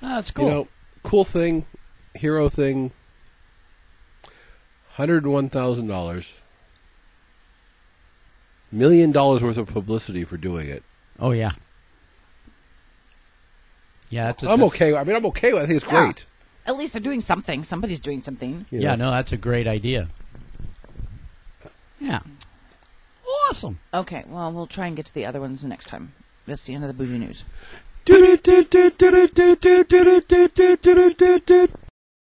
that's 0.00 0.30
cool. 0.30 0.44
You 0.44 0.50
know, 0.50 0.68
cool 1.02 1.24
thing, 1.24 1.64
hero 2.14 2.48
thing. 2.48 2.92
Hundred 4.94 5.26
one 5.26 5.48
thousand 5.48 5.86
dollars. 5.86 6.34
Million 8.70 9.12
dollars 9.12 9.42
worth 9.42 9.56
of 9.56 9.66
publicity 9.68 10.24
for 10.24 10.36
doing 10.36 10.68
it. 10.68 10.82
oh, 11.18 11.30
yeah. 11.30 11.52
Yeah, 14.10 14.26
that's 14.26 14.42
a, 14.42 14.46
I'm 14.50 14.60
that's- 14.60 14.74
okay. 14.74 14.94
I 14.96 15.04
mean, 15.04 15.16
I'm 15.16 15.26
okay 15.26 15.52
with. 15.52 15.62
it. 15.62 15.64
I 15.64 15.66
think 15.66 15.82
it's 15.82 15.92
Yeah. 15.92 16.04
great. 16.06 16.26
At 16.66 16.76
least 16.76 16.92
they're 16.92 17.02
doing 17.02 17.20
something. 17.20 17.64
Somebody's 17.64 18.00
doing 18.00 18.20
something. 18.20 18.66
you 18.70 18.80
Yeah, 18.80 18.94
know. 18.96 19.06
no, 19.06 19.10
that's 19.12 19.32
a 19.32 19.36
great 19.38 19.66
idea. 19.66 20.08
Yeah. 22.00 22.20
Awesome. 23.48 23.78
Okay. 23.92 24.24
Well, 24.28 24.52
we'll 24.52 24.66
try 24.66 24.86
and 24.86 24.96
get 24.96 25.06
to 25.06 25.14
the 25.14 25.24
other 25.26 25.40
ones 25.40 25.64
next 25.64 25.86
time. 25.88 26.12
That's 26.46 26.64
the 26.64 26.74
end 26.74 26.84
of 26.84 26.88
the 26.88 26.94
bougie 26.94 27.18
news. 27.18 27.44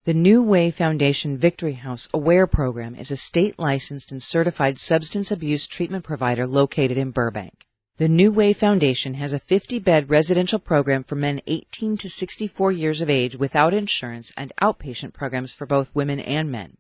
The 0.05 0.13
New 0.13 0.41
Way 0.41 0.71
Foundation 0.71 1.37
Victory 1.37 1.73
House 1.73 2.07
Aware 2.13 2.47
program 2.47 2.95
is 2.95 3.11
a 3.11 3.17
state 3.17 3.57
licensed 3.59 4.11
and 4.11 4.23
certified 4.23 4.79
substance 4.79 5.31
abuse 5.31 5.67
treatment 5.67 6.03
provider 6.05 6.47
located 6.47 6.97
in 6.97 7.11
Burbank. 7.11 7.65
The 7.97 8.07
New 8.07 8.31
Way 8.31 8.53
Foundation 8.53 9.15
has 9.15 9.33
a 9.33 9.39
50 9.39 9.79
bed 9.79 10.07
residential 10.07 10.59
program 10.59 11.03
for 11.03 11.15
men 11.15 11.41
18 11.47 11.97
to 11.97 12.07
64 12.07 12.71
years 12.71 13.01
of 13.01 13.09
age 13.09 13.37
without 13.37 13.73
insurance 13.73 14.31
and 14.37 14.53
outpatient 14.61 15.13
programs 15.13 15.51
for 15.51 15.65
both 15.65 15.95
women 15.95 16.19
and 16.19 16.51
men. 16.51 16.77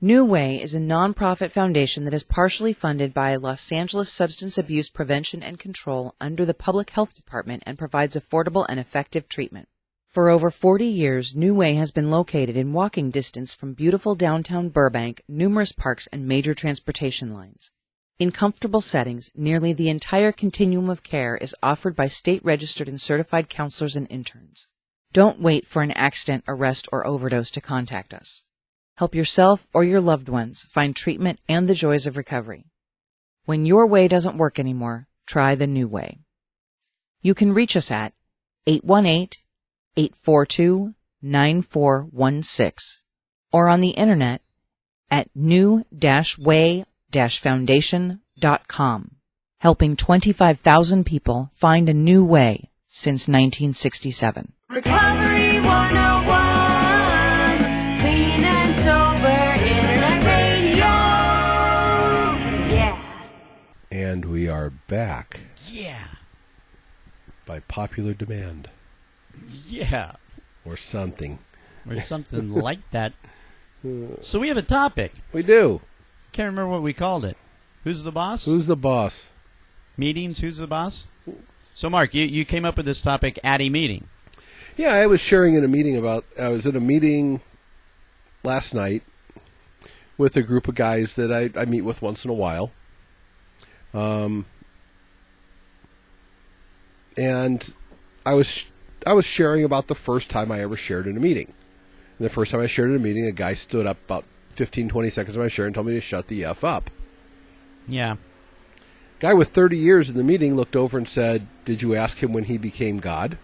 New 0.00 0.24
Way 0.24 0.60
is 0.60 0.74
a 0.74 0.80
nonprofit 0.80 1.52
foundation 1.52 2.04
that 2.04 2.12
is 2.12 2.24
partially 2.24 2.72
funded 2.72 3.14
by 3.14 3.36
Los 3.36 3.70
Angeles 3.70 4.12
Substance 4.12 4.58
Abuse 4.58 4.90
Prevention 4.90 5.40
and 5.40 5.60
Control 5.60 6.16
under 6.20 6.44
the 6.44 6.52
Public 6.52 6.90
Health 6.90 7.14
Department 7.14 7.62
and 7.64 7.78
provides 7.78 8.16
affordable 8.16 8.66
and 8.68 8.80
effective 8.80 9.28
treatment. 9.28 9.68
For 10.08 10.28
over 10.28 10.50
40 10.50 10.84
years, 10.84 11.36
New 11.36 11.54
Way 11.54 11.74
has 11.74 11.92
been 11.92 12.10
located 12.10 12.56
in 12.56 12.72
walking 12.72 13.12
distance 13.12 13.54
from 13.54 13.74
beautiful 13.74 14.16
downtown 14.16 14.70
Burbank, 14.70 15.22
numerous 15.28 15.70
parks, 15.70 16.08
and 16.08 16.26
major 16.26 16.54
transportation 16.54 17.32
lines. 17.32 17.70
In 18.18 18.30
comfortable 18.30 18.80
settings, 18.80 19.30
nearly 19.34 19.74
the 19.74 19.90
entire 19.90 20.32
continuum 20.32 20.88
of 20.88 21.02
care 21.02 21.36
is 21.36 21.54
offered 21.62 21.94
by 21.94 22.08
state 22.08 22.42
registered 22.42 22.88
and 22.88 22.98
certified 22.98 23.50
counselors 23.50 23.94
and 23.94 24.06
interns. 24.10 24.68
Don't 25.12 25.38
wait 25.38 25.66
for 25.66 25.82
an 25.82 25.90
accident, 25.90 26.42
arrest, 26.48 26.88
or 26.90 27.06
overdose 27.06 27.50
to 27.50 27.60
contact 27.60 28.14
us. 28.14 28.46
Help 28.96 29.14
yourself 29.14 29.66
or 29.74 29.84
your 29.84 30.00
loved 30.00 30.30
ones 30.30 30.62
find 30.62 30.96
treatment 30.96 31.40
and 31.46 31.68
the 31.68 31.74
joys 31.74 32.06
of 32.06 32.16
recovery. 32.16 32.64
When 33.44 33.66
your 33.66 33.86
way 33.86 34.08
doesn't 34.08 34.38
work 34.38 34.58
anymore, 34.58 35.08
try 35.26 35.54
the 35.54 35.66
new 35.66 35.86
way. 35.86 36.20
You 37.20 37.34
can 37.34 37.52
reach 37.52 37.76
us 37.76 37.90
at 37.90 38.14
818 38.66 39.28
842 39.98 40.94
9416 41.20 43.04
or 43.52 43.68
on 43.68 43.82
the 43.82 43.90
internet 43.90 44.40
at 45.10 45.28
new-way-foundation.com, 47.16 49.10
helping 49.58 49.96
25,000 49.96 51.04
people 51.04 51.50
find 51.54 51.88
a 51.88 51.94
new 51.94 52.24
way 52.24 52.70
since 52.86 53.26
1967. 53.28 54.52
Recovery 54.68 55.60
101. 55.60 58.00
Clean 58.00 58.44
and 58.44 58.76
sober 58.76 59.54
internet 59.64 60.24
radio. 60.24 60.94
Yeah. 62.74 62.98
And 63.90 64.24
we 64.26 64.48
are 64.48 64.70
back 64.70 65.40
Yeah. 65.68 66.08
by 67.46 67.60
popular 67.60 68.12
demand 68.14 68.68
Yeah. 69.66 70.12
or 70.64 70.76
something. 70.76 71.38
Or 71.88 72.00
something 72.00 72.52
like 72.52 72.80
that. 72.90 73.12
So 74.20 74.40
we 74.40 74.48
have 74.48 74.56
a 74.56 74.62
topic. 74.62 75.12
We 75.32 75.44
do. 75.44 75.80
Can't 76.36 76.48
remember 76.48 76.70
what 76.70 76.82
we 76.82 76.92
called 76.92 77.24
it. 77.24 77.34
Who's 77.82 78.02
the 78.02 78.12
boss? 78.12 78.44
Who's 78.44 78.66
the 78.66 78.76
boss? 78.76 79.30
Meetings. 79.96 80.40
Who's 80.40 80.58
the 80.58 80.66
boss? 80.66 81.06
So, 81.74 81.88
Mark, 81.88 82.12
you, 82.12 82.26
you 82.26 82.44
came 82.44 82.66
up 82.66 82.76
with 82.76 82.84
this 82.84 83.00
topic 83.00 83.38
at 83.42 83.62
a 83.62 83.70
meeting. 83.70 84.08
Yeah, 84.76 84.92
I 84.92 85.06
was 85.06 85.18
sharing 85.18 85.54
in 85.54 85.64
a 85.64 85.68
meeting 85.68 85.96
about. 85.96 86.26
I 86.38 86.48
was 86.48 86.66
in 86.66 86.76
a 86.76 86.80
meeting 86.80 87.40
last 88.44 88.74
night 88.74 89.02
with 90.18 90.36
a 90.36 90.42
group 90.42 90.68
of 90.68 90.74
guys 90.74 91.14
that 91.14 91.32
I, 91.32 91.58
I 91.58 91.64
meet 91.64 91.80
with 91.80 92.02
once 92.02 92.22
in 92.22 92.30
a 92.30 92.34
while. 92.34 92.70
Um, 93.94 94.44
and 97.16 97.72
I 98.26 98.34
was 98.34 98.66
I 99.06 99.14
was 99.14 99.24
sharing 99.24 99.64
about 99.64 99.86
the 99.86 99.94
first 99.94 100.28
time 100.28 100.52
I 100.52 100.60
ever 100.60 100.76
shared 100.76 101.06
in 101.06 101.16
a 101.16 101.20
meeting. 101.20 101.54
And 102.18 102.26
the 102.26 102.30
first 102.30 102.50
time 102.50 102.60
I 102.60 102.66
shared 102.66 102.90
in 102.90 102.96
a 102.96 102.98
meeting, 102.98 103.24
a 103.24 103.32
guy 103.32 103.54
stood 103.54 103.86
up 103.86 103.96
about 104.04 104.26
15, 104.56 104.88
20 104.88 105.10
seconds 105.10 105.36
of 105.36 105.42
my 105.42 105.48
share 105.48 105.66
and 105.66 105.74
told 105.74 105.86
me 105.86 105.94
to 105.94 106.00
shut 106.00 106.28
the 106.28 106.44
f 106.44 106.64
up. 106.64 106.90
Yeah. 107.86 108.16
Guy 109.20 109.32
with 109.34 109.50
30 109.50 109.78
years 109.78 110.10
in 110.10 110.16
the 110.16 110.24
meeting 110.24 110.56
looked 110.56 110.76
over 110.76 110.98
and 110.98 111.08
said, 111.08 111.46
Did 111.64 111.82
you 111.82 111.94
ask 111.94 112.22
him 112.22 112.32
when 112.32 112.44
he 112.44 112.58
became 112.58 112.98
God? 112.98 113.38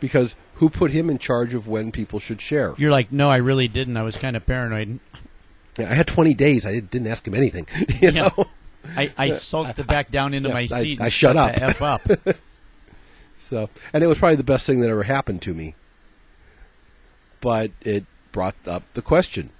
Because 0.00 0.36
who 0.54 0.68
put 0.70 0.90
him 0.90 1.08
in 1.10 1.18
charge 1.18 1.54
of 1.54 1.66
when 1.68 1.92
people 1.92 2.18
should 2.18 2.40
share? 2.40 2.74
You're 2.78 2.90
like, 2.90 3.12
no, 3.12 3.30
I 3.30 3.36
really 3.36 3.68
didn't. 3.68 3.96
I 3.96 4.02
was 4.02 4.16
kind 4.16 4.36
of 4.36 4.46
paranoid. 4.46 4.98
I 5.78 5.82
had 5.84 6.06
20 6.06 6.34
days. 6.34 6.64
I 6.66 6.80
didn't, 6.80 7.06
ask 7.06 7.26
him 7.26 7.34
anything. 7.34 7.66
You 8.00 8.10
Yeah. 8.10 8.28
know? 8.36 8.46
I, 8.96 9.12
I 9.18 9.30
sulked 9.32 9.78
it 9.78 9.86
back 9.86 10.10
down 10.10 10.32
into 10.32 10.48
Yeah, 10.50 10.54
my 10.54 10.60
I- 10.60 10.66
seat. 10.82 11.00
I 11.00 11.04
and 11.04 11.12
shut 11.12 11.34
the 11.36 11.40
up. 11.42 11.58
F 11.62 11.82
up. 11.82 12.00
So, 13.42 13.68
and 13.92 14.04
it 14.04 14.06
was 14.06 14.16
probably 14.16 14.36
the 14.36 14.44
best 14.44 14.64
thing 14.64 14.78
that 14.78 14.88
ever 14.90 15.02
happened 15.02 15.42
to 15.42 15.52
me. 15.52 15.74
But 17.40 17.72
it 17.80 18.04
brought 18.32 18.56
up 18.66 18.82
the 18.94 19.02
question 19.02 19.50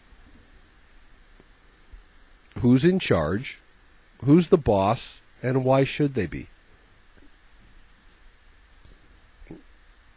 Who's 2.59 2.85
in 2.85 2.99
charge? 2.99 3.59
Who's 4.25 4.49
the 4.49 4.59
boss? 4.59 5.21
And 5.43 5.65
why 5.65 5.85
should 5.85 6.15
they 6.15 6.27
be? 6.27 6.49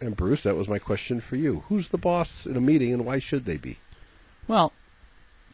And 0.01 0.17
Bruce, 0.17 0.43
that 0.43 0.55
was 0.57 0.67
my 0.67 0.79
question 0.79 1.21
for 1.21 1.37
you. 1.37 1.63
Who's 1.69 1.89
the 1.89 1.97
boss 1.97 2.45
in 2.45 2.57
a 2.57 2.61
meeting 2.61 2.91
and 2.93 3.05
why 3.05 3.19
should 3.19 3.45
they 3.45 3.55
be? 3.55 3.77
Well, 4.47 4.73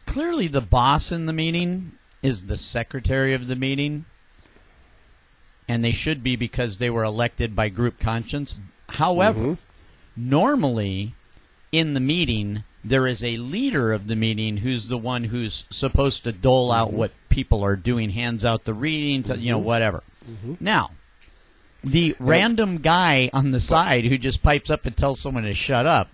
clearly 0.06 0.48
the 0.48 0.60
boss 0.60 1.12
in 1.12 1.26
the 1.26 1.32
meeting 1.32 1.92
is 2.22 2.46
the 2.46 2.56
secretary 2.56 3.32
of 3.32 3.46
the 3.46 3.54
meeting, 3.54 4.06
and 5.68 5.84
they 5.84 5.92
should 5.92 6.24
be 6.24 6.34
because 6.34 6.78
they 6.78 6.90
were 6.90 7.04
elected 7.04 7.54
by 7.54 7.68
group 7.68 8.00
conscience. 8.00 8.58
However, 8.88 9.40
Mhm. 9.40 9.58
normally 10.16 11.14
in 11.70 11.94
the 11.94 12.00
meeting, 12.00 12.64
there 12.84 13.06
is 13.06 13.22
a 13.22 13.36
leader 13.36 13.92
of 13.92 14.06
the 14.06 14.16
meeting 14.16 14.58
who's 14.58 14.88
the 14.88 14.98
one 14.98 15.24
who's 15.24 15.64
supposed 15.70 16.24
to 16.24 16.32
dole 16.32 16.72
out 16.72 16.88
mm-hmm. 16.88 16.96
what 16.96 17.12
people 17.28 17.62
are 17.64 17.76
doing, 17.76 18.10
hands 18.10 18.44
out 18.44 18.64
the 18.64 18.74
reading, 18.74 19.22
to, 19.24 19.38
you 19.38 19.50
know, 19.50 19.58
mm-hmm. 19.58 19.66
whatever. 19.66 20.02
Mm-hmm. 20.28 20.54
Now, 20.60 20.90
the 21.82 22.16
random 22.18 22.78
guy 22.78 23.30
on 23.32 23.50
the 23.50 23.60
side 23.60 24.04
who 24.04 24.18
just 24.18 24.42
pipes 24.42 24.70
up 24.70 24.86
and 24.86 24.96
tells 24.96 25.20
someone 25.20 25.44
to 25.44 25.54
shut 25.54 25.86
up. 25.86 26.08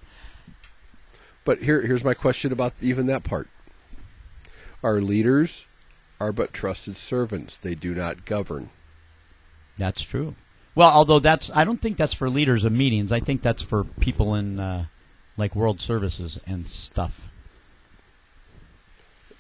But 1.45 1.63
here, 1.63 1.83
here's 1.83 2.05
my 2.05 2.15
question 2.15 2.53
about 2.53 2.73
even 2.81 3.07
that 3.07 3.25
part. 3.25 3.49
Our 4.83 5.01
leaders 5.01 5.65
are 6.21 6.33
but 6.33 6.53
trusted 6.53 6.97
servants. 6.97 7.57
They 7.57 7.75
do 7.75 7.95
not 7.95 8.25
govern. 8.25 8.71
That's 9.79 10.03
true. 10.03 10.35
Well, 10.75 10.91
although 10.91 11.19
that's 11.19 11.51
I 11.55 11.65
don't 11.65 11.81
think 11.81 11.97
that's 11.97 12.15
for 12.15 12.29
leaders 12.29 12.65
of 12.65 12.73
meetings. 12.73 13.13
I 13.13 13.21
think 13.21 13.43
that's 13.43 13.63
for 13.63 13.85
people 13.85 14.35
in 14.35 14.61
uh, 14.61 14.87
like 15.37 15.55
world 15.55 15.81
services 15.81 16.41
and 16.47 16.67
stuff. 16.67 17.29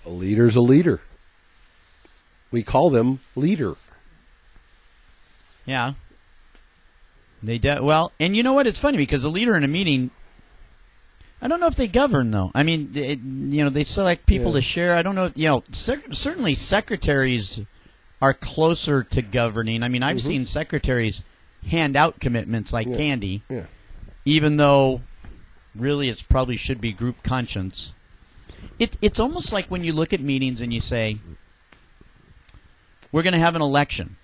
A 0.05 0.11
leader's 0.11 0.57
a 0.57 0.61
leader. 0.61 1.01
We 2.51 2.63
call 2.63 2.91
them 2.91 3.21
leader. 3.35 3.75
Yeah. 5.65 5.95
They 7.43 7.59
de- 7.59 7.83
well, 7.83 8.13
and 8.21 8.37
you 8.37 8.43
know 8.43 8.53
what? 8.53 8.67
It's 8.67 8.79
funny 8.79 8.97
because 8.99 9.25
a 9.25 9.29
leader 9.29 9.57
in 9.57 9.65
a 9.65 9.69
meeting. 9.69 10.11
I 11.43 11.49
don't 11.49 11.61
know 11.61 11.67
if 11.67 11.77
they 11.77 11.89
govern 11.89 12.31
though. 12.31 12.51
I 12.55 12.63
mean, 12.63 12.93
it, 12.95 13.19
you 13.19 13.65
know, 13.65 13.71
they 13.71 13.85
select 13.85 14.27
people 14.27 14.53
Yeah. 14.53 14.59
to 14.59 14.61
share. 14.63 14.95
I 14.95 15.03
don't 15.03 15.15
know. 15.15 15.33
You 15.35 15.49
know, 15.49 15.65
sec- 15.73 16.13
certainly 16.15 16.55
secretaries 16.55 17.61
are 18.23 18.33
closer 18.33 19.03
to 19.03 19.23
governing. 19.23 19.83
I 19.83 19.89
mean, 19.89 20.03
I've 20.03 20.17
mm-hmm. 20.17 20.29
seen 20.29 20.45
secretaries 20.47 21.23
hand 21.69 21.97
out 21.97 22.21
commitments 22.21 22.73
like 22.73 22.87
Yeah. 22.87 22.97
candy. 22.97 23.43
Yeah. 23.49 23.65
even 24.25 24.57
though 24.57 25.03
really 25.79 26.09
it's 26.09 26.23
probably 26.23 26.57
should 26.57 26.81
be 26.81 26.93
group 26.93 27.23
conscience. 27.23 27.93
It, 28.79 28.97
it's 29.01 29.21
almost 29.21 29.53
like 29.53 29.67
when 29.67 29.85
you 29.85 29.93
look 29.93 30.12
at 30.12 30.21
meetings 30.21 30.61
and 30.61 30.73
you 30.73 30.81
say, 30.81 31.19
we're 33.12 33.23
going 33.23 33.33
to 33.33 33.39
have 33.39 33.57
an 33.57 33.62
election, 33.62 34.17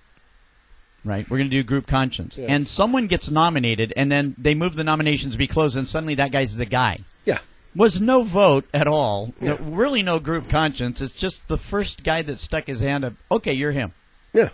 right? 1.03 1.27
We're 1.29 1.37
going 1.37 1.49
to 1.49 1.55
do 1.55 1.63
group 1.63 1.87
conscience. 1.87 2.37
Yeah. 2.37 2.47
And 2.49 2.67
someone 2.67 3.07
gets 3.07 3.31
nominated, 3.31 3.93
and 3.95 4.11
then 4.11 4.35
they 4.37 4.53
move 4.53 4.75
the 4.75 4.83
nominations 4.83 5.33
to 5.33 5.37
be 5.37 5.47
closed, 5.47 5.77
and 5.77 5.87
suddenly 5.87 6.15
that 6.15 6.31
guy's 6.31 6.55
the 6.57 6.65
guy. 6.65 6.99
Yeah. 7.25 7.39
Was 7.75 7.99
no 7.99 8.23
vote 8.23 8.65
at 8.73 8.87
all. 8.87 9.33
No- 9.41 9.57
really 9.57 10.03
no 10.03 10.19
group 10.19 10.49
conscience. 10.49 11.01
It's 11.01 11.13
just 11.13 11.47
the 11.47 11.57
first 11.57 12.03
guy 12.03 12.21
that 12.21 12.37
stuck 12.37 12.67
his 12.67 12.81
hand 12.81 13.03
up. 13.03 13.13
Okay, 13.31 13.53
you're 13.53 13.71
him. 13.71 13.93
Yeah. 14.33 14.49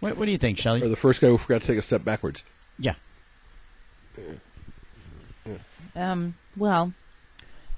What, 0.00 0.16
what 0.16 0.26
do 0.26 0.32
you 0.32 0.38
think, 0.38 0.64
Or 0.66 0.78
the 0.80 0.96
first 0.96 1.20
guy 1.20 1.28
who 1.28 1.38
forgot 1.38 1.62
to 1.62 1.66
take 1.68 1.78
a 1.78 1.82
step 1.82 2.04
backwards. 2.04 2.44
Yeah. 2.78 2.94
Um, 5.94 6.34
well, 6.56 6.92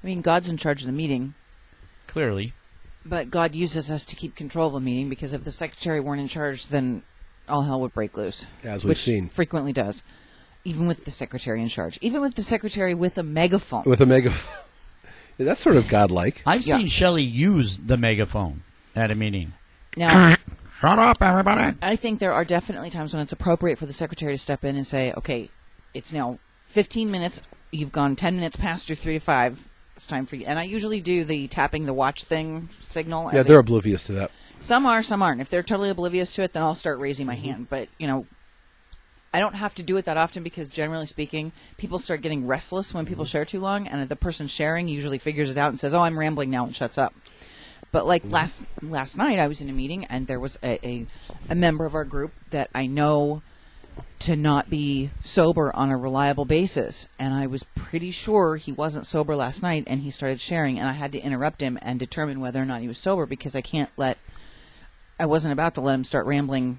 I 0.03 0.07
mean, 0.07 0.20
God's 0.20 0.48
in 0.48 0.57
charge 0.57 0.83
of 0.83 0.87
the 0.87 0.92
meeting, 0.92 1.35
Clearly. 2.07 2.53
but 3.05 3.31
God 3.31 3.55
uses 3.55 3.90
us 3.90 4.05
to 4.07 4.16
keep 4.16 4.35
control 4.37 4.68
of 4.68 4.74
the 4.74 4.81
meeting 4.81 5.09
because 5.09 5.33
if 5.33 5.44
the 5.44 5.50
secretary 5.53 6.00
weren't 6.00 6.20
in 6.20 6.29
charge, 6.29 6.68
then 6.68 7.03
all 7.48 7.62
hell 7.62 7.81
would 7.81 7.92
break 7.94 8.16
loose. 8.16 8.46
As 8.62 8.85
we've 8.85 8.90
which 8.90 8.98
seen. 9.03 9.29
frequently 9.29 9.72
does. 9.72 10.03
Even 10.64 10.87
with 10.87 11.05
the 11.05 11.11
secretary 11.11 11.61
in 11.61 11.68
charge, 11.68 11.98
even 12.00 12.20
with 12.22 12.37
the 12.37 12.42
secretary 12.42 12.94
with 12.94 13.18
a 13.18 13.22
megaphone. 13.22 13.83
With 13.85 14.00
a 14.00 14.07
megaphone. 14.07 14.55
That's 15.38 15.61
sort 15.61 15.77
of 15.77 15.88
godlike. 15.88 16.40
I've 16.46 16.66
Yeah. 16.66 16.79
seen 16.79 16.87
Shelley 16.87 17.22
use 17.24 17.77
the 17.79 17.96
megaphone 17.98 18.62
at 18.96 19.11
a 19.12 19.14
meeting. 19.14 19.53
Now, 19.96 20.37
Shut 20.81 20.98
up, 20.98 21.20
everybody. 21.22 21.77
I 21.83 21.96
think 21.96 22.18
there 22.20 22.33
are 22.33 22.44
definitely 22.44 22.90
times 22.90 23.12
when 23.14 23.22
it's 23.22 23.33
appropriate 23.33 23.79
for 23.79 23.87
the 23.87 23.92
secretary 23.92 24.33
to 24.35 24.38
step 24.38 24.64
in 24.64 24.77
and 24.77 24.87
say, 24.87 25.12
"Okay, 25.14 25.48
it's 25.94 26.12
now 26.12 26.38
15 26.66 27.11
minutes. 27.11 27.40
You've 27.75 27.93
gone 27.93 28.17
10 28.17 28.37
minutes 28.37 28.57
past 28.57 28.89
your 28.89 28.97
three 28.97 29.15
to 29.15 29.21
five. 29.21 29.69
It's 29.97 30.07
time 30.07 30.27
for 30.27 30.37
you." 30.37 30.45
And 30.47 30.59
I 30.59 30.65
usually 30.65 31.01
do 31.01 31.25
the 31.25 31.49
tapping 31.49 31.87
the 31.87 31.93
watch 31.93 32.25
thing 32.25 32.69
signal. 32.81 33.31
Yeah, 33.33 33.43
they're 33.43 33.57
a- 33.57 33.61
oblivious 33.61 34.05
to 34.07 34.13
that. 34.13 34.31
some 34.61 34.87
are, 34.87 35.03
some 35.03 35.23
aren't. 35.23 35.41
If 35.41 35.51
they're 35.51 35.63
totally 35.63 35.91
oblivious 35.91 36.35
to 36.35 36.43
it, 36.43 36.53
then 36.53 36.63
I'll 36.63 36.75
start 36.75 36.99
raising 36.99 37.27
my 37.27 37.37
mm-hmm. 37.37 37.45
hand. 37.45 37.69
But 37.69 37.89
you 37.99 38.07
know, 38.07 38.27
I 39.33 39.41
don't 39.41 39.55
have 39.55 39.75
to 39.77 39.83
do 39.83 39.97
it 39.97 40.05
that 40.05 40.17
often 40.17 40.43
because 40.43 40.69
generally 40.69 41.07
speaking, 41.07 41.53
people 41.77 41.99
start 41.99 42.23
getting 42.23 42.47
restless 42.47 42.95
when 42.95 43.07
people 43.07 43.25
mm-hmm. 43.25 43.31
share 43.31 43.45
too 43.45 43.61
long, 43.61 43.87
and 43.87 44.09
the 44.09 44.17
person 44.17 44.47
sharing 44.47 44.89
usually 44.89 45.19
figures 45.19 45.51
it 45.51 45.59
out 45.59 45.71
and 45.71 45.79
says, 45.79 45.95
"Oh, 45.95 46.03
I'm 46.03 46.19
rambling 46.19 46.51
now," 46.51 46.65
and 46.65 46.75
shuts 46.75 46.99
up. 46.99 47.15
But 47.95 48.07
like 48.09 48.23
mm-hmm. 48.23 48.33
last 48.33 48.65
last 48.83 49.17
night, 49.17 49.39
I 49.39 49.47
was 49.47 49.61
in 49.61 49.69
a 49.69 49.73
meeting 49.73 50.05
and 50.07 50.27
there 50.27 50.41
was 50.41 50.59
a, 50.65 50.85
a 50.85 51.07
a 51.49 51.55
member 51.55 51.85
of 51.85 51.95
our 51.95 52.05
group 52.05 52.33
that 52.51 52.69
I 52.75 52.87
know 52.87 53.43
to 54.25 54.37
not 54.37 54.71
be 54.71 55.11
sober 55.21 55.71
on 55.77 55.91
a 55.91 55.99
reliable 55.99 56.47
basis, 56.47 57.09
and 57.19 57.35
I 57.35 57.47
was 57.47 57.65
pretty 57.75 58.11
sure 58.11 58.57
he 58.57 58.73
wasn't 58.73 59.07
sober 59.07 59.37
last 59.37 59.63
night, 59.63 59.85
and 59.87 60.01
he 60.01 60.11
started 60.11 60.41
sharing, 60.41 60.79
and 60.79 60.89
I 60.89 60.93
had 60.93 61.13
to 61.13 61.21
interrupt 61.21 61.61
him 61.61 61.79
and 61.83 62.01
determine 62.01 62.41
whether 62.41 62.61
or 62.61 62.65
not 62.65 62.81
he 62.81 62.89
was 62.89 62.97
sober 62.97 63.27
because 63.27 63.55
I 63.55 63.61
can't 63.61 63.91
let 63.99 64.17
I 65.21 65.27
wasn't 65.27 65.53
about 65.53 65.75
to 65.75 65.83
let 65.83 65.95
him 65.95 66.05
start 66.05 66.25
rambling 66.25 66.79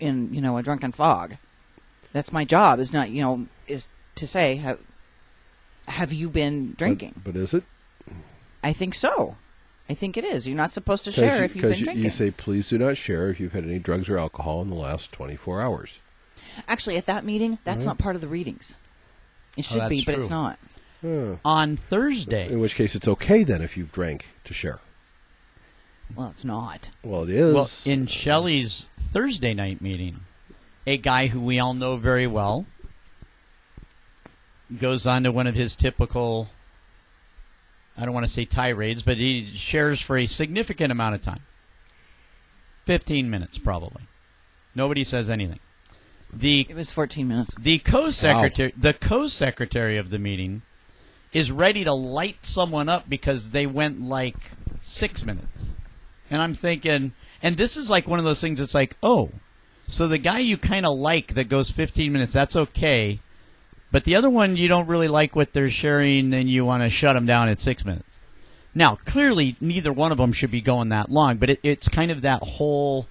in 0.00 0.32
you 0.32 0.40
know 0.40 0.56
a 0.56 0.62
drunken 0.62 0.92
fog. 0.92 1.36
That's 2.14 2.32
my 2.32 2.46
job. 2.46 2.78
Is 2.80 2.90
not 2.90 3.10
you 3.10 3.20
know 3.20 3.46
is 3.66 3.88
to 4.14 4.26
say 4.26 4.56
have 4.56 4.78
have 5.88 6.10
you 6.10 6.30
been 6.30 6.72
drinking? 6.72 7.20
But, 7.22 7.34
but 7.34 7.36
is 7.36 7.52
it? 7.52 7.64
I 8.64 8.72
think 8.72 8.94
so. 8.94 9.36
I 9.88 9.94
think 9.94 10.16
it 10.16 10.24
is. 10.24 10.46
You're 10.46 10.56
not 10.56 10.70
supposed 10.70 11.04
to 11.04 11.12
share 11.12 11.44
if 11.44 11.56
you've 11.56 11.62
been 11.62 11.78
you, 11.78 11.84
drinking. 11.84 12.04
you 12.04 12.10
say, 12.10 12.30
please 12.30 12.68
do 12.68 12.78
not 12.78 12.96
share 12.96 13.30
if 13.30 13.40
you've 13.40 13.52
had 13.52 13.64
any 13.64 13.78
drugs 13.78 14.08
or 14.08 14.18
alcohol 14.18 14.60
in 14.60 14.68
the 14.68 14.74
last 14.74 15.12
24 15.12 15.62
hours. 15.62 15.98
Actually, 16.66 16.96
at 16.96 17.06
that 17.06 17.24
meeting, 17.24 17.58
that's 17.64 17.84
not 17.84 17.98
part 17.98 18.14
of 18.14 18.20
the 18.20 18.28
readings. 18.28 18.74
It 19.56 19.66
oh, 19.70 19.74
should 19.74 19.88
be, 19.88 19.96
that's 19.96 20.04
but 20.04 20.14
it's 20.16 20.28
true. 20.28 20.58
not. 21.02 21.38
on 21.44 21.76
Thursday. 21.76 22.52
In 22.52 22.60
which 22.60 22.74
case, 22.74 22.94
it's 22.94 23.08
okay 23.08 23.44
then 23.44 23.62
if 23.62 23.76
you've 23.76 23.92
drank 23.92 24.26
to 24.44 24.52
share. 24.52 24.80
Well, 26.14 26.28
it's 26.28 26.44
not. 26.44 26.90
Well, 27.02 27.24
it 27.24 27.30
is. 27.30 27.54
Well, 27.54 27.70
in 27.84 28.06
Shelley's 28.06 28.88
Thursday 28.98 29.54
night 29.54 29.80
meeting, 29.80 30.20
a 30.86 30.96
guy 30.96 31.26
who 31.28 31.40
we 31.40 31.58
all 31.58 31.74
know 31.74 31.96
very 31.96 32.26
well 32.26 32.66
goes 34.76 35.06
on 35.06 35.24
to 35.24 35.32
one 35.32 35.46
of 35.46 35.54
his 35.54 35.74
typical, 35.74 36.48
I 37.98 38.04
don't 38.04 38.14
want 38.14 38.26
to 38.26 38.32
say 38.32 38.44
tirades, 38.44 39.02
but 39.02 39.18
he 39.18 39.44
shares 39.46 40.00
for 40.00 40.16
a 40.16 40.26
significant 40.26 40.92
amount 40.92 41.16
of 41.16 41.22
time 41.22 41.42
15 42.86 43.28
minutes, 43.28 43.58
probably. 43.58 44.02
Nobody 44.74 45.04
says 45.04 45.28
anything. 45.28 45.58
The 46.32 46.66
It 46.68 46.76
was 46.76 46.90
14 46.90 47.26
minutes. 47.26 47.54
the 47.58 47.78
co-secretary, 47.78 48.72
the 48.76 48.92
co-secretary 48.94 49.96
of 49.96 50.10
the 50.10 50.18
meeting, 50.18 50.62
is 51.32 51.50
ready 51.50 51.84
to 51.84 51.92
light 51.92 52.38
someone 52.42 52.88
up 52.88 53.08
because 53.08 53.50
they 53.50 53.66
went 53.66 54.00
like 54.00 54.52
six 54.82 55.24
minutes, 55.26 55.74
and 56.30 56.40
I'm 56.40 56.54
thinking, 56.54 57.12
and 57.42 57.56
this 57.56 57.76
is 57.76 57.90
like 57.90 58.06
one 58.06 58.18
of 58.18 58.24
those 58.24 58.40
things. 58.40 58.60
It's 58.60 58.74
like, 58.74 58.96
oh, 59.02 59.30
so 59.88 60.06
the 60.06 60.18
guy 60.18 60.38
you 60.38 60.56
kind 60.56 60.86
of 60.86 60.96
like 60.98 61.34
that 61.34 61.48
goes 61.48 61.70
15 61.70 62.12
minutes, 62.12 62.32
that's 62.32 62.56
okay, 62.56 63.20
but 63.90 64.04
the 64.04 64.16
other 64.16 64.30
one 64.30 64.56
you 64.56 64.68
don't 64.68 64.86
really 64.86 65.08
like 65.08 65.34
what 65.36 65.52
they're 65.52 65.70
sharing, 65.70 66.32
and 66.34 66.50
you 66.50 66.64
want 66.64 66.82
to 66.82 66.88
shut 66.88 67.14
them 67.14 67.26
down 67.26 67.48
at 67.48 67.60
six 67.60 67.84
minutes. 67.84 68.18
Now, 68.74 68.96
clearly, 69.04 69.56
neither 69.60 69.92
one 69.92 70.12
of 70.12 70.18
them 70.18 70.32
should 70.32 70.50
be 70.50 70.60
going 70.60 70.90
that 70.90 71.10
long, 71.10 71.38
but 71.38 71.50
it, 71.50 71.60
it's 71.62 71.88
kind 71.88 72.10
of 72.10 72.22
that 72.22 72.42
whole 72.42 73.06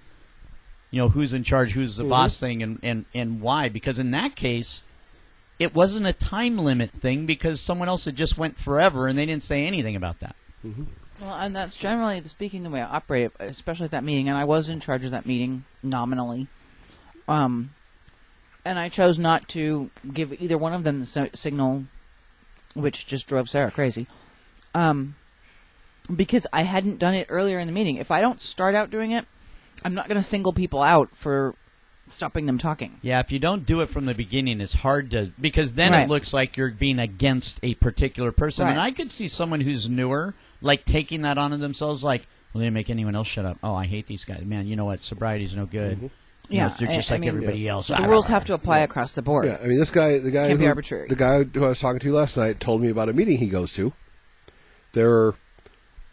you 0.92 1.02
know 1.02 1.10
who's 1.10 1.34
in 1.34 1.44
charge, 1.44 1.74
who's 1.74 1.98
the 1.98 2.04
boss 2.06 2.40
thing, 2.40 2.63
and, 2.63 2.80
and 2.84 3.06
and 3.13 3.42
why? 3.42 3.70
Because 3.70 4.00
in 4.00 4.12
that 4.12 4.36
case, 4.36 4.84
it 5.60 5.74
wasn't 5.76 6.06
a 6.06 6.13
time 6.13 6.58
limit 6.58 6.92
thing 6.92 7.26
because 7.26 7.60
someone 7.60 7.88
else 7.90 8.06
had 8.06 8.16
just 8.16 8.38
went 8.38 8.58
forever 8.58 9.08
and 9.08 9.18
they 9.18 9.26
didn't 9.26 9.44
say 9.44 9.66
anything 9.66 9.96
about 9.96 10.20
that. 10.20 10.36
Well, 11.20 11.34
and 11.34 11.56
that's 11.56 11.80
generally 11.80 12.20
the 12.20 12.30
speaking 12.30 12.63
the 12.63 12.70
way 12.70 12.82
I 12.82 12.96
operate, 12.96 13.32
especially 13.40 13.86
at 13.86 13.92
that 13.92 14.04
meeting. 14.04 14.30
And 14.30 14.38
I 14.38 14.44
was 14.46 14.70
in 14.70 14.80
charge 14.80 15.04
of 15.04 15.12
that 15.12 15.26
meeting 15.26 15.66
nominally. 15.82 16.48
Um, 17.28 17.72
and 18.68 18.78
I 18.78 18.90
chose 18.90 19.18
not 19.18 19.48
to 19.50 19.90
give 20.14 20.34
either 20.42 20.58
one 20.58 20.74
of 20.74 20.84
them 20.84 21.00
the 21.00 21.30
signal, 21.34 21.86
which 22.76 23.08
just 23.08 23.28
drove 23.28 23.50
Sarah 23.50 23.72
crazy. 23.72 24.08
Um, 24.76 25.16
because 26.14 26.48
I 26.54 26.62
hadn't 26.64 27.00
done 27.00 27.14
it 27.16 27.28
earlier 27.30 27.60
in 27.60 27.68
the 27.68 27.74
meeting. 27.74 27.96
If 27.98 28.12
I 28.12 28.22
don't 28.22 28.42
start 28.42 28.76
out 28.76 28.90
doing 28.90 29.12
it, 29.12 29.26
I'm 29.84 29.94
not 29.94 30.08
going 30.08 30.18
to 30.18 30.24
single 30.24 30.54
people 30.54 30.82
out 30.82 31.10
for 31.16 31.56
stopping 32.08 32.46
them 32.46 32.58
talking. 32.58 33.00
Yeah, 33.02 33.20
if 33.20 33.32
you 33.32 33.40
don't 33.40 33.66
do 33.66 33.82
it 33.82 33.90
from 33.90 34.06
the 34.06 34.14
beginning, 34.14 34.62
it's 34.62 34.74
hard 34.76 35.12
to 35.12 35.32
because 35.40 35.74
then 35.74 35.92
Right. 35.92 36.04
it 36.04 36.10
looks 36.10 36.34
like 36.34 36.56
you're 36.56 36.72
being 36.72 37.00
against 37.00 37.60
a 37.64 37.74
particular 37.76 38.32
person. 38.32 38.66
Right. 38.66 38.72
And 38.72 38.80
I 38.80 38.92
could 38.92 39.12
see 39.12 39.28
someone 39.28 39.62
who's 39.62 39.90
newer 39.90 40.34
like 40.62 40.86
taking 40.86 41.24
that 41.24 41.38
onto 41.38 41.58
themselves, 41.58 42.04
like, 42.04 42.28
well, 42.54 42.62
they 42.62 42.70
make 42.70 42.90
anyone 42.90 43.16
else 43.16 43.28
shut 43.28 43.46
up. 43.46 43.58
Oh, 43.62 43.76
I 43.76 43.86
hate 43.86 44.08
these 44.08 44.24
guys, 44.26 44.44
man. 44.46 44.68
You 44.68 44.76
know 44.76 44.86
what? 44.86 45.04
Sobriety's 45.04 45.56
no 45.56 45.66
good. 45.66 46.10
You 46.50 46.62
know, 46.62 46.74
they're 46.80 46.88
just 46.88 47.12
I 47.12 47.16
like 47.16 47.22
mean, 47.22 47.30
everybody 47.30 47.68
else. 47.68 47.88
The 47.88 48.08
rules 48.08 48.28
have 48.28 48.46
to 48.46 48.54
apply 48.54 48.80
across 48.80 49.14
the 49.14 49.22
board. 49.22 49.46
Yeah, 49.46 49.58
I 49.62 49.68
mean, 49.68 49.78
this 49.78 49.92
guy, 49.92 50.18
the 50.20 50.32
guy, 50.32 50.48
Can't 50.48 50.60
be 50.60 50.66
who, 50.66 50.70
arbitrary. 50.70 51.08
the 51.10 51.16
guy 51.16 51.44
who 51.44 51.66
I 51.66 51.70
was 51.70 51.80
talking 51.80 52.00
to 52.00 52.14
last 52.14 52.38
night 52.38 52.60
told 52.62 52.82
me 52.82 52.90
about 52.90 53.10
a 53.10 53.14
meeting 53.14 53.38
he 53.38 53.48
goes 53.50 53.74
to. 53.74 53.92
There 54.94 55.12
are 55.12 55.36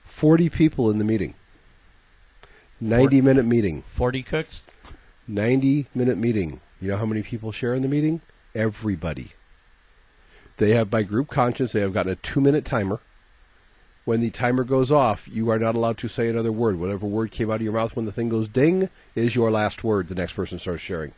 forty 0.03 0.49
people 0.49 0.91
in 0.91 0.99
the 0.99 1.05
meeting. 1.05 1.35
Ninety 2.81 3.21
minute 3.21 3.45
meeting. 3.47 3.83
Forty 3.87 4.23
cooks. 4.23 4.63
Ninety 5.29 5.87
minute 5.95 6.19
meeting. 6.19 6.61
You 6.81 6.91
know 6.91 6.97
how 6.97 7.07
many 7.07 7.23
people 7.23 7.53
share 7.53 7.75
in 7.75 7.83
the 7.83 7.89
meeting? 7.89 8.21
Everybody. 8.55 9.33
They 10.57 10.73
have 10.73 10.91
by 10.91 11.03
group 11.05 11.31
conscience. 11.31 11.73
They 11.73 11.81
have 11.81 11.95
gotten 11.95 12.13
a 12.13 12.17
two 12.17 12.41
minute 12.41 12.65
timer. 12.65 13.01
When 14.05 14.21
the 14.21 14.31
timer 14.31 14.65
goes 14.65 14.93
off, 14.93 15.27
you 15.33 15.51
are 15.51 15.59
not 15.59 15.75
allowed 15.75 15.97
to 15.99 16.09
say 16.09 16.29
another 16.29 16.53
word. 16.53 16.79
Whatever 16.79 17.07
word 17.07 17.31
came 17.31 17.51
out 17.51 17.57
of 17.57 17.63
your 17.63 17.73
mouth 17.73 17.97
when 17.97 18.05
the 18.05 18.13
thing 18.13 18.29
goes 18.29 18.49
ding 18.49 18.91
is 19.15 19.35
your 19.35 19.51
last 19.51 19.83
word. 19.83 20.09
The 20.09 20.15
next 20.15 20.35
person 20.35 20.59
starts 20.59 20.83
sharing. 20.83 21.13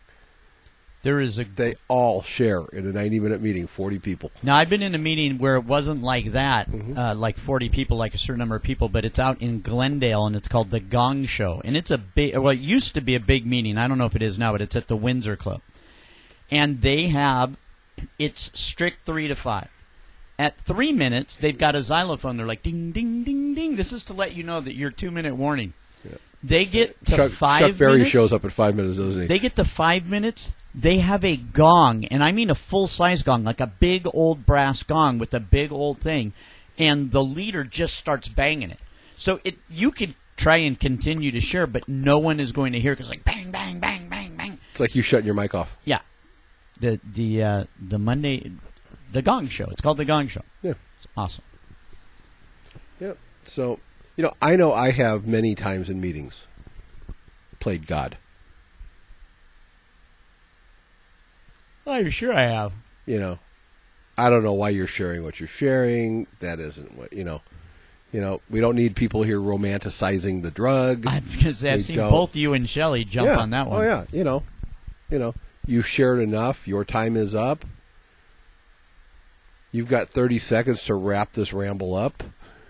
There 1.03 1.20
is 1.20 1.38
a 1.38 1.44
They 1.44 1.75
all 1.88 2.22
share 2.22 2.64
in 2.72 2.87
a 2.87 2.92
90 2.92 3.20
minute 3.20 3.40
meeting, 3.40 3.66
40 3.66 3.99
people. 4.01 4.31
Now 4.42 4.57
I've 4.57 4.70
been 4.70 4.83
in 4.83 4.94
a 4.94 4.99
meeting 4.99 5.38
where 5.38 5.57
it 5.57 5.64
wasn't 5.64 6.03
like 6.03 6.33
that, 6.33 6.70
Mm-hmm. 6.70 6.99
uh, 6.99 7.14
like 7.14 7.37
forty 7.37 7.68
people, 7.68 7.96
like 7.96 8.14
a 8.14 8.18
certain 8.18 8.38
number 8.38 8.57
of 8.57 8.62
people, 8.62 8.88
but 8.88 9.05
it's 9.05 9.18
out 9.18 9.40
in 9.40 9.61
Glendale 9.61 10.27
and 10.27 10.35
it's 10.35 10.49
called 10.49 10.70
the 10.70 10.81
Gong 10.81 11.25
Show, 11.27 11.61
and 11.64 11.77
it's 11.77 11.90
a 11.92 11.99
big. 11.99 12.37
Well, 12.37 12.51
it 12.51 12.59
used 12.61 12.94
to 12.94 13.01
be 13.01 13.14
a 13.14 13.20
big 13.20 13.46
meeting. 13.46 13.79
I 13.79 13.87
don't 13.88 13.99
know 13.99 14.07
if 14.07 14.16
it 14.16 14.22
is 14.22 14.37
now, 14.38 14.53
but 14.53 14.61
it's 14.62 14.75
at 14.75 14.88
the 14.88 14.96
Windsor 14.96 15.37
Club, 15.37 15.61
and 16.51 16.81
they 16.83 17.09
have 17.09 17.57
it's 18.18 18.51
strict 18.59 19.07
three 19.07 19.29
to 19.29 19.37
five. 19.37 19.68
At 20.38 20.59
three 20.59 20.92
minutes, 20.92 21.37
they've 21.37 21.57
got 21.57 21.75
a 21.75 21.83
xylophone. 21.83 22.37
They're 22.37 22.46
like 22.46 22.62
ding, 22.62 22.92
ding, 22.92 23.25
ding, 23.25 23.55
ding. 23.55 23.77
This 23.77 23.92
is 23.92 24.03
to 24.05 24.12
let 24.12 24.35
you 24.35 24.42
know 24.42 24.61
that 24.61 24.75
your 24.75 24.90
two 24.90 25.11
minute 25.11 25.35
warning. 25.37 25.72
They 26.42 26.64
get 26.64 27.05
to 27.07 27.16
Chuck, 27.16 27.33
five 27.33 27.61
Chuck 27.61 27.79
Berry 27.79 27.92
minutes. 27.94 28.11
shows 28.11 28.33
up 28.33 28.44
at 28.44 28.53
five 28.53 28.77
minutes, 28.77 28.99
doesn't 28.99 29.22
he? 29.22 29.27
They 29.27 29.38
get 29.38 29.57
to 29.57 29.64
five 29.64 30.07
minutes. 30.07 30.55
They 30.75 30.99
have 30.99 31.25
a 31.25 31.37
gong, 31.37 32.05
and 32.05 32.22
I 32.22 32.31
mean 32.33 32.51
a 32.51 32.55
full 32.55 32.87
size 32.87 33.22
gong, 33.22 33.42
like 33.44 33.61
a 33.61 33.66
big 33.66 34.07
old 34.12 34.44
brass 34.44 34.83
gong 34.83 35.18
with 35.18 35.33
a 35.33 35.40
big 35.40 35.72
old 35.72 35.99
thing, 35.99 36.35
and 36.79 37.11
the 37.11 37.25
leader 37.25 37.64
just 37.64 37.96
starts 37.96 38.29
banging 38.29 38.70
it. 38.70 38.79
So 39.16 39.40
it 39.42 39.57
you 39.70 39.90
could 39.90 40.14
try 40.37 40.59
and 40.59 40.79
continue 40.79 41.33
to 41.33 41.40
share, 41.40 41.66
but 41.66 41.88
no 41.88 42.18
one 42.18 42.38
is 42.38 42.53
going 42.53 42.75
to 42.75 42.81
hear 42.81 42.92
because 42.92 43.09
like 43.09 43.25
bang, 43.25 43.51
bang, 43.51 43.81
bang, 43.81 44.09
bang, 44.09 44.37
bang. 44.37 44.59
it's 44.70 44.81
like 44.81 44.94
you 44.94 45.03
shutting 45.03 45.27
your 45.27 45.35
mic 45.35 45.55
off. 45.55 45.77
Yeah, 45.85 46.01
the 46.79 47.01
the 47.03 47.42
uh, 47.42 47.64
the 47.81 47.99
Monday, 47.99 48.53
the 49.12 49.22
Gong 49.22 49.48
Show. 49.48 49.66
It's 49.70 49.80
called 49.80 49.98
the 49.98 50.04
Gong 50.04 50.28
Show. 50.28 50.42
Yeah. 50.62 50.74
It's 50.98 51.06
awesome. 51.16 51.44
Yep. 53.00 53.18
So, 53.44 53.80
you 54.16 54.24
know, 54.24 54.32
I 54.40 54.56
know 54.56 54.72
I 54.72 54.90
have 54.90 55.26
many 55.26 55.54
times 55.54 55.88
in 55.90 56.00
meetings 56.00 56.46
played 57.60 57.86
God. 57.86 58.16
I'm 61.86 62.10
sure 62.10 62.32
I 62.32 62.46
have. 62.46 62.72
You 63.06 63.20
know, 63.20 63.38
I 64.18 64.30
don't 64.30 64.42
know 64.42 64.52
why 64.52 64.70
you're 64.70 64.86
sharing 64.86 65.22
what 65.22 65.38
you're 65.38 65.48
sharing. 65.48 66.26
That 66.40 66.58
isn't 66.58 66.96
what 66.96 67.12
you 67.12 67.24
know. 67.24 67.42
You 68.12 68.20
know, 68.20 68.40
we 68.48 68.60
don't 68.60 68.76
need 68.76 68.96
people 68.96 69.24
here 69.24 69.40
romanticizing 69.40 70.42
the 70.42 70.50
drug. 70.50 71.06
I 71.08 71.18
was 71.18 71.34
going 71.34 71.46
to 71.46 71.54
say 71.54 71.72
I've 71.72 71.84
seen 71.84 71.98
both 71.98 72.34
you 72.34 72.54
and 72.54 72.68
Shelley 72.68 73.04
jump 73.04 73.26
yeah. 73.26 73.38
on 73.38 73.50
that 73.50 73.66
oh, 73.66 73.70
one. 73.70 73.82
Oh 73.82 73.84
yeah, 73.84 74.04
you 74.12 74.24
know, 74.24 74.42
you 75.10 75.18
know, 75.18 75.34
you've 75.66 75.86
shared 75.86 76.20
enough. 76.20 76.66
Your 76.66 76.84
time 76.84 77.16
is 77.16 77.34
up. 77.34 77.64
You've 79.76 79.88
got 79.90 80.08
30 80.08 80.38
seconds 80.38 80.84
to 80.84 80.94
wrap 80.94 81.32
this 81.32 81.52
ramble 81.52 81.94
up. 81.94 82.22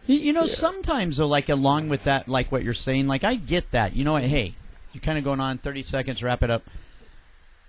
You, 0.09 0.33
know, 0.33 0.47
sometimes 0.47 1.17
though, 1.19 1.29
like 1.29 1.49
along 1.49 1.89
with 1.89 2.03
that, 2.05 2.27
like 2.27 2.51
what 2.51 2.65
you're 2.65 2.75
saying, 2.75 3.07
like 3.07 3.23
I 3.23 3.37
get 3.37 3.71
that. 3.71 3.95
You 3.95 4.05
know 4.05 4.15
what? 4.15 4.25
Hey, 4.25 4.55
you're 4.93 5.03
kind 5.03 5.17
of 5.17 5.23
going 5.23 5.39
on 5.41 5.59
30 5.59 5.83
seconds. 5.83 6.23
Wrap 6.23 6.43
it 6.43 6.51
up. 6.51 6.65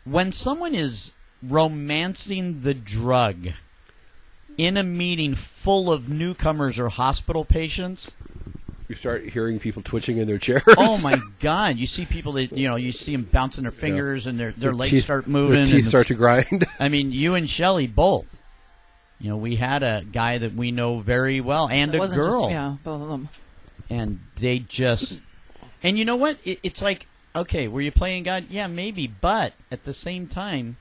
When 0.05 0.31
someone 0.31 0.73
is 0.73 1.13
romancing 1.43 2.61
the 2.61 2.73
drug 2.73 3.49
in 4.57 4.75
a 4.75 4.83
meeting 4.83 5.35
full 5.35 5.91
of 5.91 6.09
newcomers 6.09 6.79
or 6.79 6.89
hospital 6.89 7.45
patients, 7.45 8.09
You 8.87 8.95
start 8.95 9.29
hearing 9.29 9.59
people 9.59 9.83
twitching 9.83 10.17
in 10.17 10.27
their 10.27 10.39
chairs. 10.39 10.63
oh 10.77 10.99
my 11.01 11.19
God! 11.39 11.77
You 11.77 11.85
see 11.85 12.05
people 12.05 12.33
that 12.33 12.53
you 12.53 12.67
know, 12.67 12.75
you 12.75 12.91
see 12.91 13.11
them 13.11 13.27
bouncing 13.31 13.63
their 13.63 13.71
fingers 13.71 14.25
and 14.25 14.39
their 14.39 14.51
their 14.51 14.73
legs 14.73 14.91
teeth, 14.91 15.03
start 15.03 15.27
moving. 15.27 15.53
Their 15.53 15.61
and 15.63 15.71
teeth 15.71 15.87
start 15.87 16.07
to 16.07 16.15
grind. 16.15 16.65
I 16.79 16.89
mean, 16.89 17.11
you 17.11 17.35
and 17.35 17.47
Shelley 17.47 17.85
both. 17.85 18.36
You 19.19 19.29
know, 19.29 19.37
we 19.37 19.55
had 19.55 19.81
a 19.83 20.03
guy 20.11 20.37
that 20.37 20.53
we 20.53 20.71
know 20.71 20.99
very 20.99 21.41
well 21.41 21.67
and 21.69 21.91
So 21.91 21.95
it 21.95 21.97
a 21.97 21.99
wasn't 21.99 22.21
girl. 22.21 22.41
Just, 22.41 22.51
yeah, 22.51 22.75
both 22.83 23.01
of 23.01 23.09
them. 23.09 23.29
and 23.89 24.19
they 24.35 24.59
just 24.59 25.21
and 25.81 25.97
you 25.97 26.05
know 26.05 26.15
what 26.15 26.37
it, 26.43 26.59
it's 26.63 26.81
like 26.81 27.07
okay 27.35 27.67
were 27.67 27.81
you 27.81 27.91
playing 27.91 28.23
god 28.23 28.45
yeah 28.49 28.67
maybe 28.67 29.07
but 29.07 29.53
at 29.71 29.83
the 29.85 29.93
same 29.93 30.27
time 30.27 30.77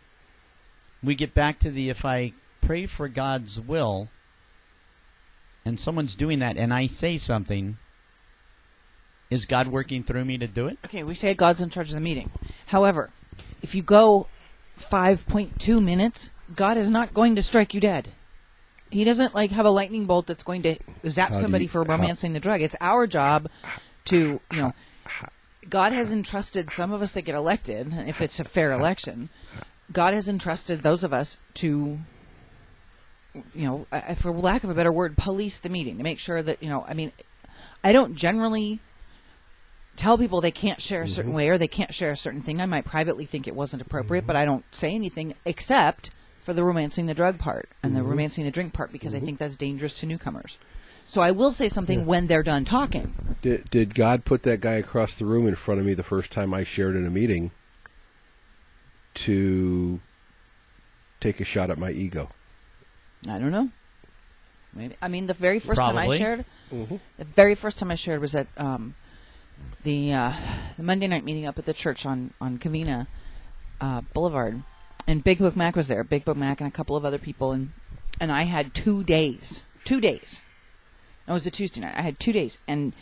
we 1.02 1.14
get 1.14 1.34
back 1.34 1.58
to 1.58 1.70
the 1.70 1.88
if 1.90 2.04
i 2.04 2.32
pray 2.62 2.86
for 2.86 3.06
god's 3.08 3.60
will 3.60 4.08
and 5.64 5.78
someone's 5.78 6.14
doing 6.14 6.38
that 6.38 6.56
and 6.56 6.72
i 6.72 6.86
say 6.86 7.16
something 7.18 7.76
is 9.30 9.44
god 9.44 9.68
working 9.68 10.02
through 10.02 10.24
me 10.24 10.38
to 10.38 10.46
do 10.46 10.66
it 10.66 10.78
Okay, 10.84 11.02
we 11.02 11.14
say 11.14 11.34
God's 11.34 11.60
in 11.60 11.68
charge 11.70 11.88
of 11.88 11.94
the 11.94 12.00
meeting. 12.00 12.30
However, 12.66 13.10
if 13.62 13.74
you 13.74 13.82
go 13.82 14.28
5.2 14.78 15.82
minutes, 15.82 16.30
God 16.54 16.76
is 16.78 16.90
not 16.90 17.12
going 17.14 17.34
to 17.36 17.42
strike 17.42 17.74
you 17.74 17.80
dead. 17.80 18.08
He 18.90 19.04
doesn't 19.04 19.34
like 19.34 19.50
have 19.50 19.66
a 19.66 19.70
lightning 19.70 20.06
bolt 20.06 20.26
that's 20.26 20.44
going 20.44 20.62
to 20.62 20.76
zap 21.08 21.30
How 21.30 21.40
somebody 21.40 21.64
you- 21.64 21.68
for 21.68 21.84
how- 21.84 21.90
romancing 21.96 22.32
the 22.32 22.40
drug. 22.40 22.60
It's 22.60 22.76
our 22.80 23.06
job 23.06 23.48
to, 24.06 24.40
you 24.52 24.58
know, 24.60 24.72
God 25.68 25.92
has 25.92 26.12
entrusted 26.12 26.70
some 26.70 26.92
of 26.92 27.02
us 27.02 27.12
that 27.12 27.22
get 27.22 27.34
elected, 27.34 27.92
if 28.06 28.20
it's 28.20 28.38
a 28.38 28.44
fair 28.44 28.70
election. 28.72 29.28
God 29.92 30.14
has 30.14 30.28
entrusted 30.28 30.82
those 30.82 31.02
of 31.02 31.12
us 31.12 31.40
to 31.54 31.98
you 33.54 33.66
know, 33.66 33.86
uh, 33.92 34.14
for 34.14 34.30
lack 34.32 34.64
of 34.64 34.70
a 34.70 34.74
better 34.74 34.90
word, 34.92 35.14
police 35.16 35.58
the 35.58 35.68
meeting 35.68 35.98
to 35.98 36.02
make 36.02 36.18
sure 36.18 36.42
that, 36.42 36.62
you 36.62 36.70
know, 36.70 36.84
I 36.88 36.94
mean, 36.94 37.12
I 37.84 37.92
don't 37.92 38.14
generally 38.14 38.80
tell 39.94 40.16
people 40.16 40.40
they 40.40 40.50
can't 40.50 40.80
share 40.80 41.02
a 41.02 41.08
certain 41.08 41.34
way 41.34 41.48
or 41.50 41.58
they 41.58 41.68
can't 41.68 41.92
share 41.92 42.10
a 42.12 42.16
certain 42.16 42.40
thing. 42.40 42.60
I 42.62 42.66
might 42.66 42.84
privately 42.86 43.26
think 43.26 43.46
it 43.46 43.54
wasn't 43.54 43.82
appropriate, 43.82 44.26
but 44.26 44.36
I 44.36 44.44
don't 44.46 44.64
say 44.74 44.94
anything 44.94 45.34
except 45.44 46.10
for 46.46 46.52
the 46.54 46.62
romancing 46.62 47.06
the 47.06 47.12
drug 47.12 47.40
part 47.40 47.68
and 47.82 47.96
the 47.96 48.04
romancing 48.04 48.44
the 48.44 48.52
drink 48.52 48.72
part 48.72 48.92
because 48.92 49.16
I 49.16 49.18
think 49.18 49.38
that's 49.40 49.56
dangerous 49.56 49.98
to 49.98 50.06
newcomers. 50.06 50.60
So 51.04 51.20
I 51.20 51.32
will 51.32 51.50
say 51.52 51.68
something 51.68 52.06
when 52.06 52.28
they're 52.28 52.44
done 52.44 52.64
talking. 52.64 53.36
Did, 53.42 53.68
did 53.68 53.94
God 53.96 54.24
put 54.24 54.44
that 54.44 54.60
guy 54.60 54.74
across 54.74 55.14
the 55.16 55.24
room 55.24 55.48
in 55.48 55.56
front 55.56 55.80
of 55.80 55.86
me 55.86 55.92
the 55.94 56.04
first 56.04 56.30
time 56.30 56.54
I 56.54 56.62
shared 56.62 56.94
in 56.94 57.04
a 57.04 57.10
meeting 57.10 57.50
to 59.14 59.98
take 61.20 61.40
a 61.40 61.44
shot 61.44 61.68
at 61.68 61.78
my 61.78 61.90
ego? 61.90 62.28
I 63.28 63.38
don't 63.40 63.50
know. 63.50 63.70
Maybe. 64.72 64.94
I 65.02 65.08
mean, 65.08 65.26
the 65.26 65.34
very 65.34 65.58
first 65.58 65.80
time 65.80 65.96
I 65.98 66.02
Probably. 66.02 66.18
shared, 66.18 66.44
Mhm. 66.72 67.00
the 67.18 67.24
very 67.24 67.56
first 67.56 67.78
time 67.78 67.90
I 67.90 67.96
shared 67.96 68.20
was 68.20 68.36
at 68.36 68.46
um, 68.56 68.94
the 69.82 70.12
uh, 70.12 70.32
the 70.76 70.82
Monday 70.84 71.08
night 71.08 71.24
meeting 71.24 71.44
up 71.44 71.58
at 71.58 71.64
the 71.64 71.72
church 71.72 72.06
on 72.06 72.32
on 72.40 72.58
Covina 72.58 73.08
uh, 73.80 74.02
Boulevard, 74.12 74.62
and 75.06 75.22
Big 75.22 75.38
Book 75.38 75.56
Mac 75.56 75.76
was 75.76 75.88
there. 75.88 76.02
Big 76.04 76.24
Book 76.24 76.36
Mac 76.36 76.60
and 76.60 76.68
a 76.68 76.72
couple 76.72 76.96
of 76.96 77.04
other 77.04 77.18
people, 77.18 77.52
and 77.52 77.72
and 78.20 78.32
I 78.32 78.42
had 78.42 78.74
two 78.74 79.04
days, 79.04 79.66
two 79.84 80.00
days. 80.00 80.42
It 81.26 81.32
was 81.32 81.46
a 81.46 81.50
Tuesday 81.50 81.80
night. 81.80 81.94
I 81.96 82.02
had 82.02 82.18
two 82.18 82.32
days, 82.32 82.58
and 82.66 82.92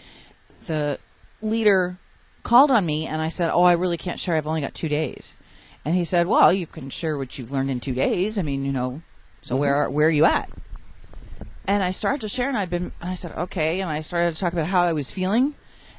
the 0.66 0.98
leader 1.42 1.98
called 2.42 2.70
on 2.70 2.86
me, 2.86 3.06
and 3.06 3.20
I 3.20 3.28
said, 3.28 3.50
"Oh, 3.50 3.62
I 3.62 3.72
really 3.72 3.96
can't 3.96 4.20
share. 4.20 4.34
I've 4.36 4.46
only 4.46 4.60
got 4.60 4.74
two 4.74 4.88
days." 4.88 5.34
And 5.84 5.94
he 5.94 6.04
said, 6.04 6.26
"Well, 6.26 6.52
you 6.52 6.66
can 6.66 6.90
share 6.90 7.16
what 7.16 7.38
you've 7.38 7.52
learned 7.52 7.70
in 7.70 7.80
two 7.80 7.94
days. 7.94 8.38
I 8.38 8.42
mean, 8.42 8.64
you 8.64 8.72
know, 8.72 9.02
so 9.42 9.54
mm-hmm. 9.54 9.60
where 9.60 9.74
are, 9.74 9.90
where 9.90 10.08
are 10.08 10.10
you 10.10 10.24
at?" 10.24 10.50
And 11.66 11.82
I 11.82 11.92
started 11.92 12.20
to 12.22 12.28
share, 12.28 12.48
and 12.48 12.58
I've 12.58 12.70
been. 12.70 12.92
And 13.00 13.10
I 13.10 13.14
said, 13.14 13.32
"Okay," 13.32 13.80
and 13.80 13.90
I 13.90 14.00
started 14.00 14.34
to 14.34 14.40
talk 14.40 14.52
about 14.52 14.66
how 14.66 14.82
I 14.82 14.92
was 14.92 15.10
feeling, 15.10 15.54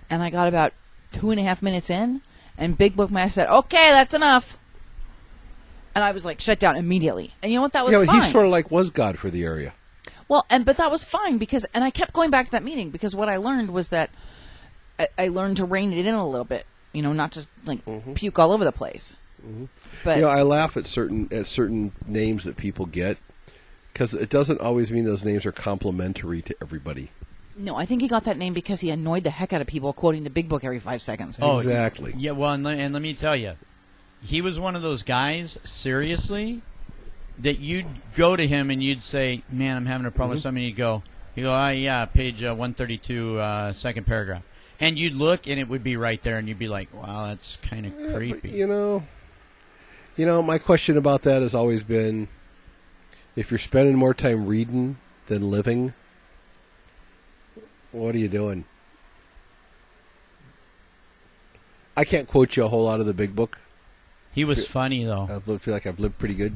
and 0.10 0.22
I 0.22 0.30
got 0.30 0.48
about 0.48 0.74
two 1.12 1.32
and 1.32 1.40
a 1.40 1.44
half 1.44 1.62
minutes 1.62 1.90
in, 1.90 2.22
and 2.58 2.78
Big 2.78 2.96
Book 2.96 3.12
Mac 3.12 3.32
said, 3.32 3.48
"Okay, 3.48 3.90
that's 3.92 4.14
enough." 4.14 4.58
And 5.96 6.04
I 6.04 6.12
was 6.12 6.26
like 6.26 6.42
shut 6.42 6.60
down 6.60 6.76
immediately. 6.76 7.34
And 7.42 7.52
you 7.52 7.58
know 7.58 7.62
what? 7.64 7.74
That 7.74 7.86
was 7.86 7.94
yeah, 7.94 8.06
fine. 8.06 8.22
he 8.22 8.30
sort 8.30 8.46
of 8.46 8.52
like 8.52 8.70
was 8.70 8.90
God 8.90 9.18
for 9.18 9.30
the 9.30 9.44
area. 9.44 9.74
Well, 10.28 10.46
and 10.50 10.66
but 10.66 10.78
that 10.78 10.92
was 10.92 11.04
fine 11.06 11.38
because, 11.38 11.66
and 11.74 11.84
I 11.84 11.90
kept 11.90 12.12
going 12.14 12.30
back 12.32 12.46
to 12.48 12.52
that 12.52 12.64
meeting 12.64 12.90
because 12.90 13.16
what 13.16 13.30
I 13.30 13.38
learned 13.38 13.72
was 13.72 13.88
that 13.90 14.10
I, 15.00 15.08
I 15.18 15.28
learned 15.30 15.58
to 15.58 15.66
rein 15.66 15.94
it 15.94 16.06
in 16.06 16.14
a 16.14 16.28
little 16.28 16.46
bit. 16.46 16.66
You 16.94 17.02
know, 17.02 17.14
not 17.14 17.32
to 17.34 17.48
like 17.66 17.80
puke 18.16 18.38
all 18.40 18.52
over 18.52 18.64
the 18.66 18.72
place. 18.72 19.16
But 19.42 19.48
Mm-hmm. 19.48 20.10
you 20.10 20.22
know, 20.22 20.30
I 20.30 20.42
laugh 20.42 20.76
at 20.76 20.88
certain 20.88 21.30
at 21.32 21.46
certain 21.48 21.92
names 22.08 22.44
that 22.46 22.58
people 22.58 22.86
get 22.88 23.18
because 23.94 24.14
it 24.14 24.30
doesn't 24.30 24.60
always 24.60 24.92
mean 24.92 25.06
those 25.06 25.24
names 25.24 25.46
are 25.46 25.52
complimentary 25.52 26.42
to 26.42 26.56
everybody. 26.62 27.10
no, 27.58 27.76
I 27.76 27.86
think 27.86 28.02
he 28.02 28.08
got 28.10 28.24
that 28.26 28.38
name 28.38 28.54
because 28.54 28.82
he 28.82 28.90
annoyed 28.90 29.24
the 29.24 29.30
heck 29.30 29.54
out 29.54 29.62
of 29.62 29.68
people 29.68 29.94
quoting 29.94 30.24
the 30.26 30.30
Big 30.30 30.50
Book 30.50 30.64
every 30.66 30.80
five 30.80 31.02
seconds. 31.02 31.38
Oh, 31.42 31.60
exactly. 31.60 32.14
Yeah, 32.18 32.32
well, 32.32 32.52
and, 32.54 32.64
le- 32.64 32.74
and 32.76 32.92
let 32.94 33.02
me 33.02 33.14
tell 33.14 33.36
you, 33.36 33.54
he 34.24 34.42
was 34.42 34.60
one 34.60 34.76
of 34.76 34.82
those 34.82 35.04
guys, 35.04 35.60
seriously, 35.64 36.62
that 37.40 37.60
you'd 37.60 37.88
go 38.16 38.36
to 38.36 38.48
him 38.48 38.70
and 38.70 38.84
you'd 38.84 39.02
say, 39.02 39.44
"Man, 39.50 39.78
I'm 39.78 39.86
having 39.86 40.06
a 40.08 40.12
problem 40.12 40.32
with 40.32 40.42
something." 40.42 40.64
He'd 40.64 40.76
go, 40.76 41.04
"You 41.36 41.44
go, 41.44 41.52
ah, 41.52 41.70
yeah, 41.70 42.06
page 42.06 42.44
uh, 42.44 42.56
132, 42.56 43.40
uh, 43.40 43.74
second 43.74 44.06
paragraph," 44.06 44.44
and 44.80 44.98
you'd 44.98 45.14
look 45.14 45.48
and 45.48 45.60
it 45.60 45.68
would 45.68 45.84
be 45.84 45.98
right 45.98 46.22
there, 46.22 46.38
and 46.38 46.48
you'd 46.48 46.60
be 46.60 46.68
like, 46.68 46.94
"Wow, 46.94 47.28
that's 47.28 47.58
kind 47.58 47.86
of 47.86 47.94
Yeah, 48.00 48.16
creepy." 48.16 48.50
you 48.50 48.68
know, 48.68 49.04
you 50.18 50.26
know, 50.26 50.42
my 50.42 50.58
question 50.58 50.98
about 50.98 51.24
that 51.24 51.42
has 51.42 51.54
always 51.54 51.84
been: 51.84 52.28
if 53.36 53.52
you're 53.52 53.58
spending 53.58 53.96
more 53.96 54.14
time 54.14 54.46
reading 54.48 54.98
than 55.28 55.52
living, 55.52 55.94
what 57.92 58.16
are 58.16 58.20
you 58.20 58.30
doing? 58.30 58.66
I 61.98 62.04
can't 62.04 62.28
quote 62.28 62.56
you 62.58 62.66
a 62.66 62.68
whole 62.68 62.84
lot 62.84 63.00
of 63.00 63.06
the 63.06 63.14
big 63.14 63.36
book. 63.36 63.58
He 64.36 64.44
was 64.44 64.68
funny 64.68 65.06
though. 65.06 65.42
I 65.48 65.58
feel 65.58 65.74
like 65.74 65.88
I've 65.88 66.00
lived 66.00 66.20
pretty 66.20 66.36
good. 66.36 66.56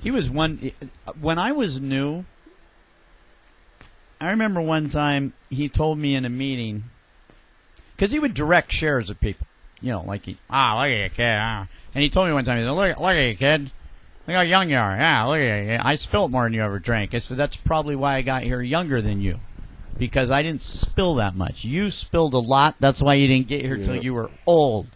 He 0.00 0.10
was 0.10 0.28
one 0.28 0.72
when 1.20 1.38
I 1.38 1.52
was 1.52 1.80
new. 1.80 2.24
I 4.20 4.30
remember 4.30 4.60
one 4.60 4.90
time 4.90 5.32
he 5.48 5.68
told 5.68 5.98
me 5.98 6.14
in 6.14 6.24
a 6.24 6.28
meeting 6.28 6.84
because 7.96 8.12
he 8.12 8.18
would 8.18 8.34
direct 8.34 8.72
shares 8.72 9.08
of 9.08 9.18
people, 9.20 9.46
you 9.80 9.90
know, 9.90 10.02
like 10.02 10.26
he 10.26 10.36
ah 10.50 10.76
look 10.76 10.92
at 10.92 11.02
you 11.02 11.10
kid, 11.10 11.38
ah. 11.40 11.66
and 11.94 12.02
he 12.02 12.10
told 12.10 12.28
me 12.28 12.34
one 12.34 12.44
time 12.44 12.58
he 12.58 12.64
said 12.64 12.70
look 12.72 12.98
look 12.98 13.10
at 13.10 13.28
you 13.28 13.36
kid, 13.36 13.70
look 14.26 14.36
how 14.36 14.42
young 14.42 14.68
you 14.68 14.76
are, 14.76 14.94
yeah 14.94 15.24
look 15.24 15.38
at 15.38 15.66
you, 15.66 15.78
I 15.80 15.94
spilled 15.94 16.30
more 16.30 16.44
than 16.44 16.52
you 16.52 16.62
ever 16.62 16.78
drank. 16.78 17.14
I 17.14 17.18
said 17.18 17.38
that's 17.38 17.56
probably 17.56 17.96
why 17.96 18.16
I 18.16 18.22
got 18.22 18.42
here 18.42 18.60
younger 18.60 19.00
than 19.00 19.22
you, 19.22 19.40
because 19.96 20.30
I 20.30 20.42
didn't 20.42 20.62
spill 20.62 21.14
that 21.14 21.34
much. 21.34 21.64
You 21.64 21.90
spilled 21.90 22.34
a 22.34 22.38
lot. 22.38 22.74
That's 22.80 23.00
why 23.00 23.14
you 23.14 23.28
didn't 23.28 23.48
get 23.48 23.64
here 23.64 23.78
till 23.78 23.96
you 23.96 24.12
were 24.12 24.30
old. 24.46 24.88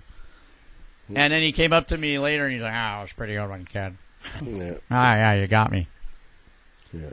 And 1.08 1.32
then 1.32 1.42
he 1.42 1.52
came 1.52 1.72
up 1.72 1.88
to 1.88 1.98
me 1.98 2.18
later 2.18 2.44
and 2.44 2.52
he's 2.54 2.62
like, 2.62 2.72
ah, 2.74 2.98
I 2.98 3.02
was 3.02 3.10
a 3.12 3.14
pretty 3.14 3.34
good 3.34 3.48
one, 3.48 3.64
kid. 3.66 3.96
Yeah, 4.42 4.74
Ah, 4.90 5.14
yeah, 5.16 5.32
you 5.34 5.46
got 5.46 5.70
me. 5.72 5.88
yeah. 6.92 7.10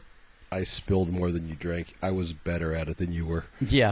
I 0.51 0.63
spilled 0.63 1.09
more 1.09 1.29
than 1.31 1.47
you 1.47 1.53
drank. 1.55 1.93
I 2.01 2.09
was 2.09 2.33
better 2.33 2.73
at 2.73 2.87
it 2.87 2.97
than 2.97 3.11
you 3.13 3.25
were. 3.25 3.45
Yeah, 3.61 3.91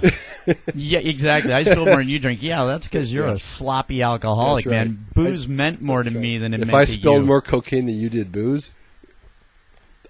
yeah, 0.73 0.99
exactly. 0.99 1.53
I 1.53 1.63
spilled 1.63 1.87
more 1.87 1.97
than 1.97 2.09
you 2.09 2.17
drink. 2.19 2.41
Yeah, 2.41 2.63
that's 2.65 2.87
because 2.87 3.13
you're 3.13 3.27
Yeah. 3.27 3.33
a 3.33 3.39
sloppy 3.39 4.01
alcoholic, 4.01 4.65
right. 4.65 4.71
man. 4.87 5.05
Booze 5.13 5.47
meant 5.47 5.81
more 5.83 6.01
to 6.01 6.09
That's 6.09 6.19
me 6.21 6.37
than 6.39 6.53
it 6.55 6.61
if 6.61 6.67
meant 6.67 6.75
I 6.77 6.85
to 6.85 6.91
spilled 6.91 7.25
more 7.25 7.41
cocaine 7.41 7.85
than 7.85 7.95
you 7.99 8.09
did 8.09 8.31
booze, 8.31 8.71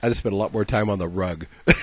I'd 0.02 0.08
have 0.08 0.18
spent 0.18 0.34
a 0.34 0.38
lot 0.38 0.54
more 0.54 0.64
time 0.64 0.90
on 0.90 1.00
the 1.00 1.08
rug. 1.10 1.48
Oh, 1.68 1.74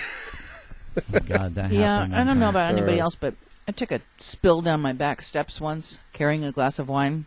God, 1.27 1.57
that 1.57 1.71
yeah, 1.73 1.99
happened. 1.99 2.17
I 2.17 2.25
don't 2.25 2.38
know 2.40 2.49
about 2.49 2.73
anybody 2.73 3.01
Uh, 3.01 3.05
else, 3.05 3.17
but 3.17 3.35
I 3.69 3.73
took 3.73 3.93
a 3.93 4.01
spill 4.19 4.62
down 4.62 4.81
my 4.81 4.93
back 4.95 5.21
steps 5.21 5.61
once 5.61 5.99
carrying 6.14 6.43
a 6.45 6.53
glass 6.53 6.79
of 6.79 6.88
wine. 6.88 7.27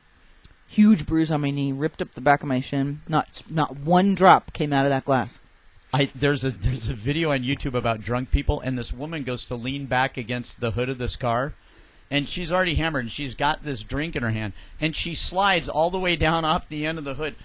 Huge 0.68 1.06
bruise 1.06 1.32
on 1.32 1.42
my 1.42 1.50
knee, 1.50 1.72
ripped 1.72 2.02
up 2.02 2.12
the 2.12 2.22
back 2.22 2.42
of 2.42 2.50
my 2.50 2.60
shin. 2.60 3.02
Not 3.08 3.44
not 3.50 3.78
one 3.78 4.16
drop 4.16 4.54
came 4.54 4.74
out 4.74 4.86
of 4.86 4.90
that 4.90 5.06
glass. 5.06 5.40
I, 5.94 6.10
there's 6.14 6.44
a 6.44 6.52
there's 6.52 6.90
a 6.90 6.94
video 6.94 7.32
on 7.32 7.40
YouTube 7.40 7.74
about 7.74 8.02
drunk 8.02 8.32
people, 8.32 8.60
and 8.60 8.78
this 8.78 8.92
woman 8.92 9.24
goes 9.24 9.46
to 9.46 9.56
lean 9.56 9.86
back 9.86 10.18
against 10.18 10.60
the 10.60 10.72
hood 10.72 10.90
of 10.90 10.98
this 10.98 11.16
car, 11.16 11.54
and 12.12 12.28
she's 12.28 12.52
already 12.52 12.76
hammered, 12.76 13.06
and 13.06 13.12
she's 13.12 13.36
got 13.36 13.64
this 13.64 13.84
drink 13.84 14.16
in 14.16 14.24
her 14.24 14.32
hand, 14.32 14.54
and 14.82 14.96
she 14.96 15.16
slides 15.16 15.70
all 15.70 15.90
the 15.90 16.00
way 16.00 16.16
down 16.16 16.44
off 16.44 16.68
the 16.68 16.86
end 16.86 16.98
of 16.98 17.06
the 17.06 17.14
hood, 17.14 17.36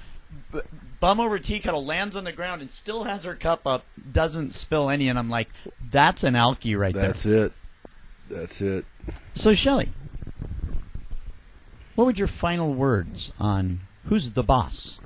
b- 0.53 0.61
bum 0.99 1.21
over 1.21 1.39
tea 1.39 1.61
kettle, 1.61 1.85
lands 1.85 2.17
on 2.17 2.25
the 2.25 2.33
ground, 2.33 2.61
and 2.61 2.71
still 2.71 3.05
has 3.05 3.25
her 3.25 3.37
cup 3.37 3.67
up, 3.67 3.85
doesn't 4.11 4.55
spill 4.55 4.91
any, 4.91 5.09
and 5.09 5.19
I'm 5.19 5.31
like, 5.31 5.49
that's 5.91 6.25
an 6.25 6.35
alky 6.35 6.77
right 6.77 6.95
That's 6.95 7.23
there. 7.23 7.49
That's 7.49 7.53
it. 7.53 7.53
That's 8.29 8.61
it. 8.61 8.85
So 9.35 9.55
Shelly, 9.55 9.91
what 11.94 12.07
would 12.07 12.18
your 12.18 12.28
final 12.28 12.72
words 12.72 13.33
on 13.38 13.81
who's 14.07 14.33
the 14.33 14.42
boss? 14.42 14.98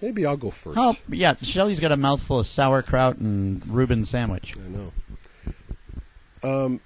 Maybe 0.00 0.26
I'll 0.26 0.36
go 0.36 0.50
first. 0.50 0.76
Oh, 0.78 0.96
yeah, 1.08 1.36
Shelly's 1.40 1.78
got 1.78 1.92
a 1.92 1.96
mouthful 1.96 2.40
of 2.40 2.46
sauerkraut 2.46 3.18
and 3.18 3.64
Reuben 3.68 4.04
sandwich. 4.04 4.54
I 4.56 4.68
know. 4.68 4.92
Um, 6.42 6.80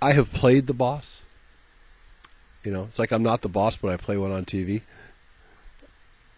I 0.00 0.12
have 0.12 0.32
played 0.32 0.68
the 0.68 0.74
boss. 0.74 1.22
You 2.62 2.70
know, 2.70 2.84
it's 2.84 2.98
like 2.98 3.10
I'm 3.10 3.22
not 3.22 3.42
the 3.42 3.48
boss, 3.48 3.76
but 3.76 3.90
I 3.90 3.96
play 3.96 4.16
one 4.16 4.30
on 4.30 4.44
TV. 4.44 4.82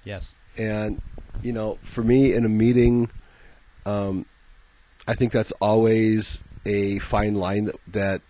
Yes. 0.05 0.33
And 0.57 1.03
you 1.43 1.53
know, 1.53 1.79
for 1.83 2.03
me 2.03 2.33
in 2.33 2.45
a 2.45 2.49
meeting, 2.49 3.11
um, 3.85 4.27
I 5.07 5.15
think 5.15 5.33
that's 5.33 5.53
always 5.61 6.43
a 6.65 6.99
fine 7.01 7.35
line 7.35 7.67
that 7.67 7.77
that 7.89 8.23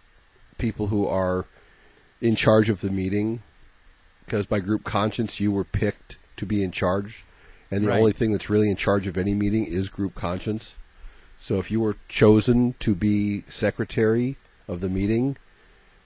people 0.59 0.89
who 0.89 1.07
are 1.07 1.47
in 2.21 2.35
charge 2.37 2.69
of 2.69 2.81
the 2.81 2.91
meeting, 2.91 3.43
because 4.25 4.47
by 4.47 4.59
group 4.61 4.85
conscience 4.85 5.41
you 5.41 5.51
were 5.53 5.65
picked 5.65 6.17
to 6.37 6.45
be 6.47 6.63
in 6.63 6.71
charge, 6.73 7.25
and 7.71 7.85
the 7.85 7.89
Right. 7.89 7.99
only 7.99 8.13
thing 8.13 8.33
that's 8.33 8.51
really 8.51 8.71
in 8.71 8.77
charge 8.77 9.07
of 9.07 9.17
any 9.17 9.35
meeting 9.35 9.65
is 9.65 9.89
group 9.89 10.15
conscience. 10.15 10.75
So 11.41 11.59
if 11.59 11.71
you 11.71 11.81
were 11.81 11.97
chosen 12.09 12.75
to 12.81 12.95
be 12.95 13.45
secretary 13.49 14.37
of 14.67 14.81
the 14.81 14.89
meeting, 14.89 15.37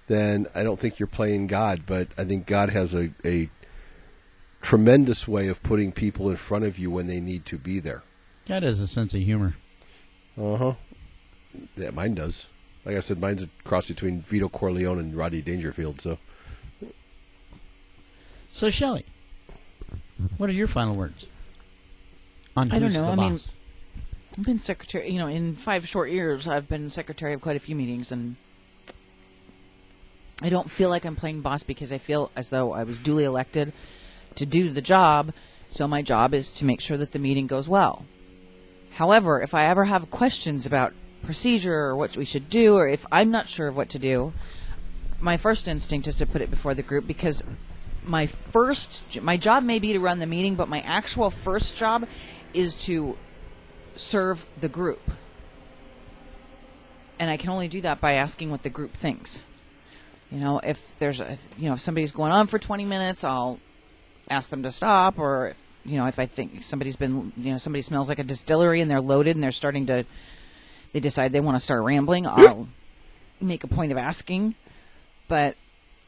then 0.07 0.47
I 0.55 0.63
don't 0.63 0.79
think 0.79 0.99
you're 0.99 1.07
playing 1.07 1.47
God, 1.47 1.83
but 1.87 2.09
I 2.19 2.25
think 2.25 2.47
God 2.47 2.71
has 2.71 2.93
a, 2.93 3.11
a 3.25 3.49
tremendous 4.61 5.27
way 5.27 5.49
of 5.49 5.63
putting 5.63 5.93
people 5.93 6.31
in 6.31 6.37
front 6.37 6.65
of 6.65 6.79
you 6.79 6.91
when 6.91 7.07
they 7.07 7.21
need 7.21 7.45
to 7.47 7.59
be 7.59 7.81
there. 7.81 8.03
God 8.47 8.63
has 8.63 8.81
a 8.81 8.87
sense 8.87 9.15
of 9.15 9.21
humor. 9.23 9.55
Uh 10.37 10.57
huh. 10.57 10.73
Yeah, 11.77 11.91
mine 11.91 12.15
does. 12.15 12.47
Like 12.85 12.97
I 12.97 13.01
said, 13.01 13.21
mine's 13.21 13.43
a 13.43 13.49
cross 13.65 13.89
between 13.89 14.23
Vito 14.23 14.49
Corleone 14.49 14.99
and 14.99 15.15
Rodney 15.15 15.41
Dangerfield. 15.41 16.01
So 16.01 16.19
So 18.49 18.71
Shelly, 18.71 19.05
what 20.37 20.51
are 20.51 20.55
your 20.55 20.67
final 20.67 20.95
words? 20.95 21.27
On 22.57 22.71
I 22.71 22.79
don't 22.79 22.93
know, 22.93 23.07
the 23.07 23.13
I 23.13 23.17
mean- 23.17 23.41
I've 24.37 24.45
been 24.45 24.59
secretary, 24.59 25.11
you 25.11 25.19
know, 25.19 25.27
in 25.27 25.57
five 25.57 25.87
short 25.87 26.11
years, 26.11 26.49
I've 26.49 26.67
been 26.69 26.89
secretary 26.89 27.35
of 27.35 27.43
quite 27.43 27.57
a 27.57 27.61
few 27.61 27.77
meetings, 27.77 28.11
and 28.11 28.37
I 30.41 30.49
don't 30.49 30.71
feel 30.71 30.89
like 30.89 31.05
I'm 31.05 31.17
playing 31.17 31.43
boss 31.43 31.63
because 31.63 31.93
I 31.93 31.99
feel 31.99 32.31
as 32.35 32.49
though 32.49 32.73
I 32.73 32.83
was 32.85 32.99
duly 32.99 33.25
elected 33.25 33.75
to 34.37 34.47
do 34.47 34.71
the 34.71 34.81
job. 34.81 35.33
So 35.71 35.87
my 35.87 36.01
job 36.03 36.33
is 36.33 36.51
to 36.53 36.65
make 36.65 36.81
sure 36.81 36.97
that 36.97 37.13
the 37.13 37.19
meeting 37.19 37.47
goes 37.47 37.69
well. 37.69 38.07
However, 38.93 39.41
if 39.43 39.55
I 39.55 39.67
ever 39.67 39.85
have 39.85 40.11
questions 40.11 40.65
about 40.67 40.95
procedure 41.23 41.75
or 41.75 41.97
what 41.97 42.17
we 42.17 42.25
should 42.25 42.49
do, 42.49 42.75
or 42.77 42.89
if 42.89 43.07
I'm 43.11 43.31
not 43.31 43.49
sure 43.49 43.69
of 43.69 43.77
what 43.77 43.89
to 43.91 43.99
do, 43.99 44.33
my 45.21 45.37
first 45.37 45.69
instinct 45.69 46.07
is 46.09 46.19
to 46.19 46.27
put 46.27 46.43
it 46.43 46.51
before 46.51 46.75
the 46.75 46.83
group 46.83 47.07
because 47.07 47.43
my 48.05 48.27
first 48.27 49.21
my 49.23 49.37
job 49.37 49.63
may 49.63 49.79
be 49.79 49.93
to 49.93 50.01
run 50.01 50.19
the 50.19 50.27
meeting, 50.27 50.57
but 50.57 50.69
my 50.69 50.81
actual 50.81 51.31
first 51.31 51.77
job 51.77 52.07
is 52.53 52.75
to 52.87 53.17
serve 53.95 54.45
the 54.61 54.69
group. 54.69 55.03
And 57.19 57.31
I 57.31 57.37
can 57.37 57.51
only 57.51 57.69
do 57.69 57.81
that 57.83 58.01
by 58.01 58.13
asking 58.13 58.51
what 58.51 58.65
the 58.65 58.71
group 58.71 58.93
thinks. 58.93 59.45
You 60.31 60.41
know, 60.41 60.59
if 60.59 60.99
there's 60.99 61.21
a, 61.21 61.39
you 61.57 61.69
know, 61.69 61.75
if 61.75 61.81
somebody's 61.81 62.11
going 62.11 62.33
on 62.33 62.49
for 62.49 62.59
20 62.59 62.85
minutes, 62.85 63.23
I'll 63.23 63.61
ask 64.29 64.51
them 64.51 64.63
to 64.65 64.73
stop 64.73 65.19
or 65.19 65.55
you 65.85 65.97
know, 65.97 66.07
if 66.07 66.19
I 66.19 66.27
think 66.27 66.63
somebody's 66.63 66.97
been, 66.97 67.33
you 67.37 67.53
know, 67.53 67.59
somebody 67.59 67.83
smells 67.83 68.09
like 68.09 68.19
a 68.19 68.25
distillery 68.25 68.81
and 68.81 68.91
they're 68.91 69.01
loaded 69.01 69.37
and 69.37 69.43
they're 69.43 69.53
starting 69.53 69.87
to 69.87 70.05
they 70.93 71.01
decide 71.01 71.33
they 71.33 71.41
want 71.41 71.57
to 71.57 71.61
start 71.61 71.83
rambling, 71.83 72.27
I'll 72.27 72.69
make 73.41 73.65
a 73.65 73.69
point 73.69 73.93
of 73.93 73.99
asking. 73.99 74.55
But 75.29 75.57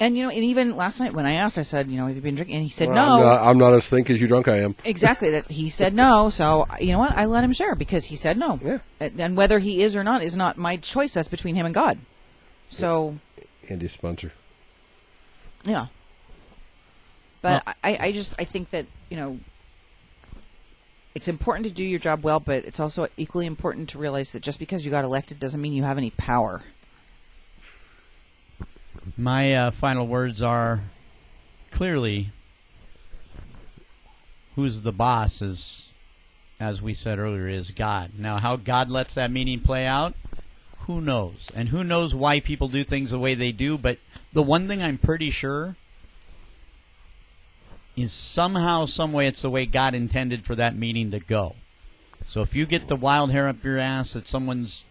and 0.01 0.17
you 0.17 0.25
know, 0.25 0.31
and 0.31 0.39
even 0.39 0.77
last 0.77 0.99
night 1.01 1.15
when 1.15 1.25
I 1.25 1.35
asked, 1.35 1.57
I 1.57 1.63
said, 1.63 1.89
you 1.89 1.97
know, 1.97 2.07
have 2.07 2.17
you 2.17 2.23
been 2.23 2.35
drinking? 2.35 2.57
And 2.57 2.65
he 2.65 2.71
said 2.71 2.89
Well, 2.89 2.97
no. 2.97 3.15
I'm 3.17 3.23
not, 3.23 3.43
I'm 3.43 3.59
not 3.59 3.75
as 3.75 3.89
thin 3.89 4.11
as 4.11 4.21
you 4.21 4.27
drunk 4.27 4.49
I 4.49 4.59
am. 4.59 4.75
Exactly. 4.85 5.31
That 5.31 5.51
he 5.51 5.69
said 5.69 5.95
no. 5.95 6.31
So 6.31 6.67
you 6.81 6.93
know 6.93 6.99
what? 6.99 7.17
I 7.17 7.27
let 7.27 7.45
him 7.45 7.53
share 7.53 7.75
because 7.75 8.07
he 8.07 8.17
said 8.17 8.37
no. 8.37 8.59
Yeah. 8.63 8.79
And, 9.01 9.21
and 9.21 9.37
whether 9.37 9.59
he 9.59 9.83
is 9.83 9.95
or 9.97 10.05
not 10.05 10.23
is 10.23 10.37
not 10.37 10.57
my 10.59 10.77
choice. 10.77 11.15
That's 11.15 11.29
between 11.29 11.55
him 11.55 11.65
and 11.65 11.75
God. 11.75 11.99
So 12.71 13.19
Andy's 13.69 13.93
sponsor. 13.93 14.33
yeah. 15.65 15.87
But 17.41 17.63
I, 17.85 17.99
I 18.01 18.13
just 18.13 18.35
I 18.39 18.45
think 18.45 18.71
that 18.71 18.87
you 19.11 19.17
know 19.17 19.39
it's 21.15 21.29
important 21.29 21.67
to 21.67 21.73
do 21.73 21.85
your 21.85 21.99
job 21.99 22.25
well, 22.25 22.41
but 22.41 22.65
it's 22.65 22.81
also 22.81 23.07
equally 23.17 23.47
important 23.47 23.89
to 23.91 23.99
realize 23.99 24.33
that 24.33 24.43
just 24.43 24.59
because 24.59 24.85
you 24.85 24.91
got 24.91 25.05
elected 25.05 25.39
doesn't 25.39 25.61
mean 25.61 25.73
you 25.73 25.85
have 25.85 25.99
any 25.99 26.11
power. 26.11 26.63
My 29.17 29.55
uh, 29.55 29.71
final 29.71 30.07
words 30.07 30.43
are 30.43 30.85
clearly 31.71 32.31
who's 34.57 34.83
the 34.83 34.93
boss 34.93 35.41
is, 35.43 35.89
as 36.59 36.83
we 36.83 36.95
said 36.95 37.19
earlier, 37.19 37.49
is 37.49 37.71
God. 37.71 38.13
Now, 38.19 38.39
how 38.39 38.57
God 38.57 38.89
lets 38.89 39.15
that 39.15 39.31
meaning 39.31 39.61
play 39.61 39.87
out, 39.87 40.15
who 40.81 41.01
knows? 41.01 41.49
And 41.55 41.69
who 41.69 41.85
knows 41.85 42.15
why 42.15 42.41
people 42.41 42.69
do 42.69 42.85
things 42.85 43.11
the 43.11 43.19
way 43.19 43.35
they 43.35 43.53
do, 43.53 43.79
but 43.79 43.99
the 44.33 44.43
one 44.43 44.67
thing 44.69 44.83
I'm 44.83 44.99
pretty 44.99 45.31
sure 45.31 45.77
is 47.97 48.13
somehow, 48.13 48.87
some 48.87 49.13
way, 49.13 49.27
it's 49.27 49.43
the 49.43 49.51
way 49.51 49.67
God 49.67 49.95
intended 49.95 50.45
for 50.45 50.55
that 50.55 50.77
meeting 50.77 51.11
to 51.11 51.21
go. 51.21 51.55
So 52.27 52.41
if 52.43 52.57
you 52.57 52.67
get 52.67 52.89
the 52.89 52.97
wild 52.97 53.31
hair 53.33 53.49
up 53.49 53.63
your 53.63 53.79
ass 53.79 54.15
that 54.15 54.27
someone's 54.29 54.85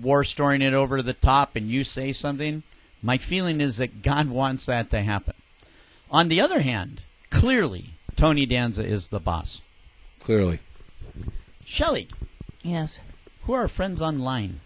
war 0.00 0.24
storing 0.24 0.62
it 0.62 0.74
over 0.74 0.96
to 0.98 1.02
the 1.02 1.12
top 1.12 1.56
and 1.56 1.68
you 1.68 1.84
say 1.84 2.12
something, 2.12 2.62
my 3.02 3.18
feeling 3.18 3.60
is 3.60 3.76
that 3.78 4.02
God 4.02 4.28
wants 4.30 4.66
that 4.66 4.90
to 4.90 5.02
happen. 5.02 5.34
On 6.10 6.28
the 6.28 6.40
other 6.40 6.60
hand, 6.60 7.02
clearly, 7.30 7.90
Tony 8.16 8.46
Danza 8.46 8.84
is 8.84 9.08
the 9.08 9.20
boss. 9.20 9.60
Clearly. 10.20 10.60
Shelly, 11.64 12.08
Yes. 12.62 13.00
who 13.42 13.52
are 13.52 13.62
our 13.62 13.68
friends 13.68 14.00
online? 14.00 14.60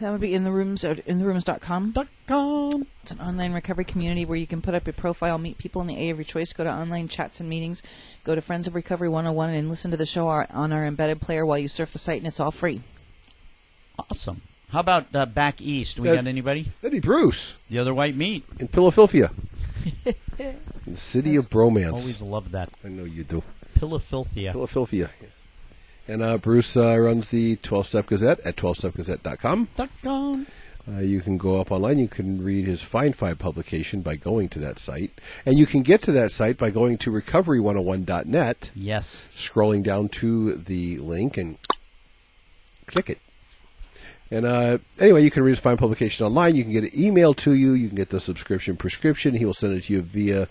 That 0.00 0.12
would 0.12 0.20
be 0.20 0.32
in 0.34 0.44
the 0.44 0.52
rooms 0.52 0.84
at 0.84 1.04
intherooms.com. 1.06 1.90
Dot 1.92 2.06
com. 2.26 2.86
It's 3.02 3.10
an 3.10 3.20
online 3.20 3.52
recovery 3.52 3.84
community 3.84 4.24
where 4.24 4.38
you 4.38 4.46
can 4.46 4.62
put 4.62 4.74
up 4.74 4.86
your 4.86 4.92
profile, 4.94 5.38
meet 5.38 5.58
people 5.58 5.80
in 5.80 5.88
the 5.88 5.96
A 5.96 6.10
of 6.10 6.18
your 6.18 6.24
choice, 6.24 6.52
go 6.52 6.62
to 6.62 6.70
online 6.72 7.08
chats 7.08 7.40
and 7.40 7.48
meetings, 7.48 7.82
go 8.22 8.34
to 8.36 8.40
Friends 8.40 8.68
of 8.68 8.74
Recovery 8.76 9.08
101 9.08 9.50
and 9.50 9.68
listen 9.68 9.90
to 9.90 9.96
the 9.96 10.06
show 10.06 10.28
on 10.28 10.72
our 10.72 10.84
embedded 10.84 11.20
player 11.20 11.44
while 11.44 11.58
you 11.58 11.66
surf 11.66 11.92
the 11.92 11.98
site 11.98 12.18
and 12.18 12.28
it's 12.28 12.38
all 12.38 12.52
free. 12.52 12.80
Awesome. 13.98 14.42
How 14.70 14.80
about 14.80 15.06
uh, 15.14 15.26
back 15.26 15.60
east? 15.60 15.98
We 15.98 16.08
Uh, 16.10 16.14
got 16.16 16.26
anybody? 16.28 16.70
That'd 16.80 16.92
be 16.92 17.04
Bruce 17.04 17.54
The 17.70 17.78
other 17.78 17.94
white 17.94 18.14
meat. 18.16 18.44
in 18.60 18.68
Philadelphia. 18.68 19.30
In 20.38 20.94
the 20.94 20.96
city 21.00 21.34
of 21.36 21.50
bromance. 21.50 21.86
I 21.86 21.90
always 21.90 22.22
love 22.22 22.52
that. 22.52 22.70
I 22.84 22.88
know 22.88 23.04
you 23.04 23.24
do. 23.24 23.42
Philadelphia. 23.78 24.52
Philadelphia. 24.52 25.10
And 26.08 26.22
uh, 26.22 26.38
Bruce 26.38 26.76
uh, 26.76 26.96
runs 26.98 27.28
the 27.28 27.56
12 27.56 27.86
Step 27.86 28.06
Gazette 28.06 28.40
at 28.40 28.56
12stepgazette.com. 28.56 29.68
Dot 29.76 29.90
com. 30.02 30.46
Uh, 30.90 31.00
you 31.00 31.20
can 31.20 31.36
go 31.36 31.60
up 31.60 31.70
online. 31.70 31.98
You 31.98 32.08
can 32.08 32.42
read 32.42 32.64
his 32.66 32.80
Find 32.80 33.14
Five 33.14 33.38
publication 33.38 34.00
by 34.00 34.16
going 34.16 34.48
to 34.48 34.58
that 34.60 34.78
site. 34.78 35.10
And 35.44 35.58
you 35.58 35.66
can 35.66 35.82
get 35.82 36.00
to 36.02 36.12
that 36.12 36.32
site 36.32 36.56
by 36.56 36.70
going 36.70 36.96
to 36.98 37.10
recovery101.net, 37.10 38.70
Yes. 38.74 39.26
scrolling 39.34 39.82
down 39.82 40.08
to 40.08 40.54
the 40.54 40.96
link 40.96 41.36
and 41.36 41.58
click 42.86 43.10
it. 43.10 43.18
And 44.30 44.46
uh, 44.46 44.78
anyway, 44.98 45.22
you 45.24 45.30
can 45.30 45.42
read 45.42 45.52
his 45.52 45.58
fine 45.58 45.76
publication 45.76 46.24
online. 46.24 46.56
You 46.56 46.62
can 46.64 46.72
get 46.72 46.84
it 46.84 46.94
emailed 46.94 47.36
to 47.38 47.52
you. 47.52 47.72
You 47.72 47.88
can 47.88 47.96
get 47.96 48.08
the 48.08 48.20
subscription 48.20 48.76
prescription. 48.76 49.34
He 49.34 49.44
will 49.44 49.52
send 49.54 49.74
it 49.76 49.84
to 49.84 49.92
you 49.92 50.00
via 50.02 50.48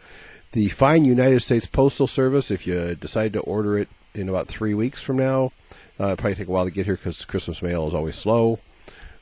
the 0.52 0.70
fine 0.70 1.04
United 1.04 1.42
States 1.42 1.66
Postal 1.66 2.06
Service. 2.08 2.52
If 2.52 2.68
you 2.68 2.94
decide 2.94 3.34
to 3.34 3.40
order 3.40 3.76
it 3.78 3.88
in 4.18 4.30
about 4.30 4.48
three 4.48 4.74
weeks 4.74 5.02
from 5.02 5.18
now, 5.18 5.52
uh, 6.00 6.16
probably 6.16 6.36
take 6.36 6.48
a 6.48 6.52
while 6.52 6.66
to 6.66 6.72
get 6.72 6.86
here 6.86 6.96
because 6.96 7.26
Christmas 7.26 7.62
mail 7.62 7.88
is 7.88 7.94
always 7.94 8.16
slow. 8.16 8.60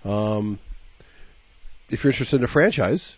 Um, 0.03 0.59
if 1.89 2.03
you're 2.03 2.11
interested 2.11 2.37
in 2.37 2.43
a 2.43 2.47
franchise, 2.47 3.17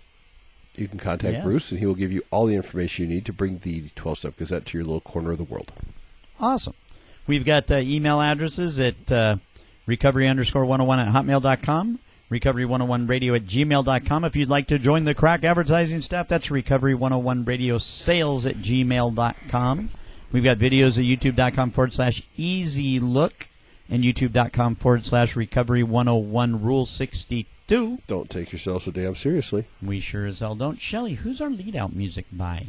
you 0.75 0.87
can 0.87 0.99
contact 0.99 1.33
Yes. 1.33 1.43
Bruce, 1.43 1.71
and 1.71 1.79
he 1.79 1.85
will 1.85 1.95
give 1.95 2.11
you 2.11 2.23
all 2.31 2.45
the 2.45 2.55
information 2.55 3.07
you 3.09 3.15
need 3.15 3.25
to 3.25 3.33
bring 3.33 3.59
the 3.59 3.89
12 3.95 4.19
Step 4.19 4.37
Gazette 4.37 4.65
to 4.67 4.77
your 4.77 4.85
little 4.85 5.01
corner 5.01 5.31
of 5.31 5.37
the 5.37 5.43
world. 5.43 5.71
Awesome. 6.39 6.73
We've 7.25 7.43
got 7.45 7.69
uh, 7.71 7.77
email 7.77 8.21
addresses 8.21 8.79
at 8.79 9.11
uh, 9.11 9.37
recovery 9.85 10.27
underscore 10.27 10.65
101 10.65 10.99
at 10.99 11.13
hotmail.com, 11.13 11.99
recovery 12.29 12.65
101 12.65 13.07
radio 13.07 13.33
at 13.33 13.45
gmail.com. 13.45 14.23
If 14.23 14.35
you'd 14.35 14.49
like 14.49 14.67
to 14.67 14.77
join 14.79 15.03
the 15.05 15.13
crack 15.15 15.43
advertising 15.43 16.01
staff, 16.01 16.27
that's 16.27 16.51
recovery 16.51 16.93
101 16.93 17.43
radio 17.45 17.79
sales 17.79 18.45
at 18.45 18.55
gmail.com. 18.57 19.89
We've 20.31 20.43
got 20.43 20.57
videos 20.57 20.97
at 20.97 21.05
youtube.com 21.05 21.71
forward 21.71 21.93
slash 21.93 22.23
easy 22.35 22.99
look 22.99 23.47
and 23.89 24.03
youtube.com 24.03 24.75
forward 24.75 25.05
slash 25.05 25.35
recovery 25.35 25.83
101 25.83 26.61
rule 26.61 26.85
62. 26.85 27.99
Don't 28.07 28.29
take 28.29 28.51
yourself 28.51 28.83
so 28.83 28.91
damn 28.91 29.15
seriously. 29.15 29.65
We 29.81 29.99
sure 29.99 30.25
as 30.25 30.39
hell 30.39 30.55
don't. 30.55 30.79
Shelly, 30.81 31.13
who's 31.13 31.39
our 31.41 31.49
lead 31.49 31.75
out 31.75 31.95
music 31.95 32.25
by? 32.31 32.67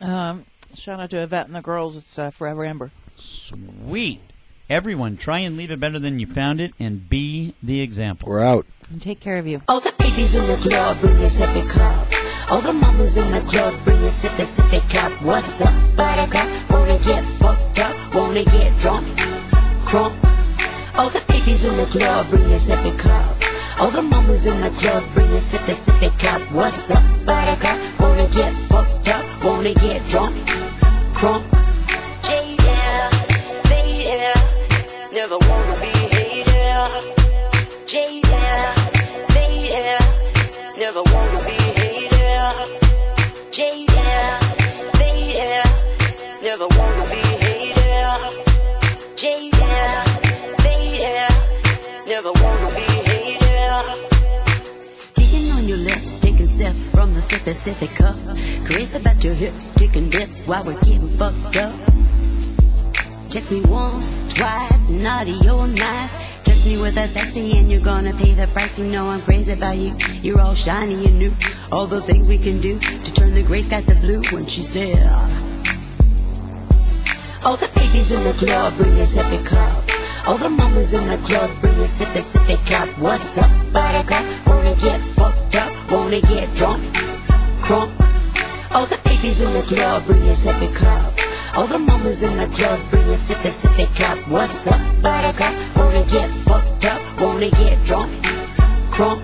Um, 0.00 0.46
shout 0.74 1.00
out 1.00 1.10
to 1.10 1.22
Yvette 1.22 1.46
and 1.46 1.54
the 1.54 1.62
girls. 1.62 1.96
It's 1.96 2.18
uh, 2.18 2.30
Forever 2.30 2.64
Amber. 2.64 2.90
Sweet. 3.16 4.20
Everyone, 4.70 5.16
try 5.16 5.40
and 5.40 5.56
leave 5.56 5.70
it 5.70 5.80
better 5.80 5.98
than 5.98 6.18
you 6.18 6.26
found 6.26 6.60
it 6.60 6.72
and 6.78 7.08
be 7.08 7.54
the 7.62 7.80
example. 7.80 8.28
We're 8.28 8.42
out. 8.42 8.66
And 8.90 9.02
take 9.02 9.20
care 9.20 9.36
of 9.36 9.46
you. 9.46 9.62
All 9.68 9.80
the 9.80 9.92
babies 9.98 10.34
in 10.34 10.46
the 10.46 10.68
club 10.68 10.98
bring 11.00 11.16
a 11.16 11.26
sippy 11.26 11.68
cup. 11.68 12.11
All 12.52 12.60
the 12.60 12.74
mamas 12.74 13.16
in 13.16 13.30
the 13.32 13.40
club 13.50 13.72
bring 13.82 13.96
a 14.04 14.12
sippy 14.12 14.44
sippy 14.44 14.80
cup. 14.92 15.10
What's 15.24 15.62
up, 15.62 15.72
buttercup? 15.96 16.46
Wanna 16.68 16.98
get 16.98 17.24
fucked 17.40 17.78
up? 17.80 17.96
Wanna 18.14 18.44
get 18.44 18.78
drunk? 18.78 19.06
Crunk. 19.88 20.12
All 20.98 21.08
the 21.08 21.24
babies 21.28 21.64
in 21.64 21.74
the 21.80 21.88
club 21.88 22.28
bring 22.28 22.44
a 22.52 22.60
sippy 22.60 22.92
cup. 22.98 23.24
All 23.80 23.88
the 23.88 24.02
mamas 24.02 24.44
in 24.44 24.60
the 24.60 24.68
club 24.80 25.02
bring 25.14 25.30
a 25.30 25.40
sippy 25.40 25.72
sippy 25.72 26.12
cup. 26.20 26.42
What's 26.52 26.90
up, 26.90 27.02
buttercup? 27.24 27.78
Wanna 27.98 28.28
get 28.28 28.52
fucked 28.68 29.08
up? 29.08 29.24
Wanna 29.42 29.72
get 29.72 30.04
drunk? 30.10 30.36
Crunk. 31.16 31.48
Jaded, 32.20 33.12
faded, 33.64 34.36
never 35.14 35.38
wanna 35.48 35.74
be 35.80 35.92
hated. 36.12 37.16
Jaded, 37.88 38.76
faded, 39.32 40.04
never 40.76 41.02
wanna 41.14 41.41
never 46.52 46.68
wanna 46.76 47.04
be 47.04 47.22
hated. 47.44 48.20
Jaded, 49.16 49.52
faded, 50.60 51.32
never 52.06 52.30
wanna 52.44 52.68
be 52.76 52.88
hated. 53.08 53.86
Digging 55.14 55.50
on 55.56 55.64
your 55.66 55.78
lips, 55.78 56.18
taking 56.18 56.46
steps 56.46 56.88
from 56.90 57.08
the 57.14 57.20
sippy 57.20 57.54
sippy 57.56 57.88
cup. 57.96 58.16
Crazy 58.68 58.98
about 58.98 59.24
your 59.24 59.32
hips, 59.32 59.70
taking 59.70 60.10
dips 60.10 60.44
while 60.46 60.62
we're 60.64 60.78
getting 60.80 61.08
fucked 61.16 61.56
up. 61.56 61.72
Check 63.30 63.50
me 63.50 63.62
once, 63.62 64.20
twice, 64.34 64.90
naughty 64.90 65.38
or 65.48 65.66
nice. 65.68 66.42
Touch 66.44 66.66
me 66.66 66.76
with 66.76 66.98
a 66.98 67.06
sexy 67.08 67.56
and 67.56 67.72
you're 67.72 67.80
gonna 67.80 68.12
pay 68.12 68.34
the 68.34 68.46
price. 68.52 68.78
You 68.78 68.84
know 68.92 69.08
I'm 69.08 69.22
crazy 69.22 69.52
about 69.54 69.78
you. 69.78 69.96
You're 70.20 70.42
all 70.42 70.52
shiny 70.52 71.00
and 71.06 71.18
new. 71.18 71.32
All 71.72 71.86
the 71.86 72.02
things 72.02 72.28
we 72.28 72.36
can 72.36 72.60
do 72.60 72.78
to 72.78 73.14
turn 73.14 73.32
the 73.32 73.42
gray 73.42 73.62
skies 73.62 73.86
to 73.86 73.94
blue 74.02 74.20
when 74.32 74.44
she 74.44 74.60
said. 74.60 75.41
Babies 77.92 78.16
in 78.16 78.24
the 78.24 78.32
club 78.32 78.74
bring 78.78 78.96
a 78.96 79.04
sippy 79.04 79.44
cup. 79.44 79.84
All 80.26 80.38
the 80.38 80.48
mamas 80.48 80.94
in 80.96 81.04
the 81.12 81.18
club 81.28 81.50
bring 81.60 81.76
a 81.76 81.84
sippy 81.84 82.24
sippy 82.24 82.56
cup. 82.64 82.88
What's 82.96 83.36
up, 83.36 83.50
buttercup? 83.70 84.24
Wanna 84.46 84.74
get 84.80 84.98
fucked 85.12 85.56
up? 85.56 85.92
Wanna 85.92 86.22
get 86.22 86.48
drunk? 86.56 86.80
Crunk. 87.60 87.92
All 88.72 88.86
the 88.86 88.96
babies 89.04 89.44
in 89.44 89.52
the 89.52 89.60
club 89.68 90.06
bring 90.06 90.24
a 90.24 90.32
sippy 90.32 90.72
cup. 90.72 91.12
All 91.54 91.66
the 91.66 91.78
mamas 91.78 92.22
in 92.22 92.32
the 92.40 92.48
club 92.56 92.80
bring 92.88 93.04
a 93.12 93.18
sippy 93.20 93.52
sippy 93.52 93.84
cup. 94.00 94.16
What's 94.26 94.66
up, 94.68 94.80
buttercup? 95.02 95.52
Wanna 95.76 96.04
get 96.08 96.30
fucked 96.48 96.86
up? 96.86 97.02
Wanna 97.20 97.50
get 97.50 97.76
drunk? 97.84 98.08
Crunk. 98.88 99.20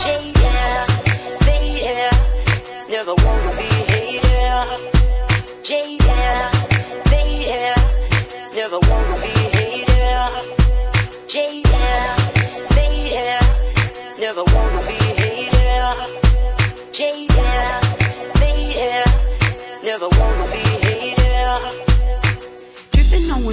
Jaded, 0.00 0.88
faded, 1.44 2.88
never 2.88 3.12
wanna 3.12 3.20
be 3.20 3.36
hated. 3.36 3.41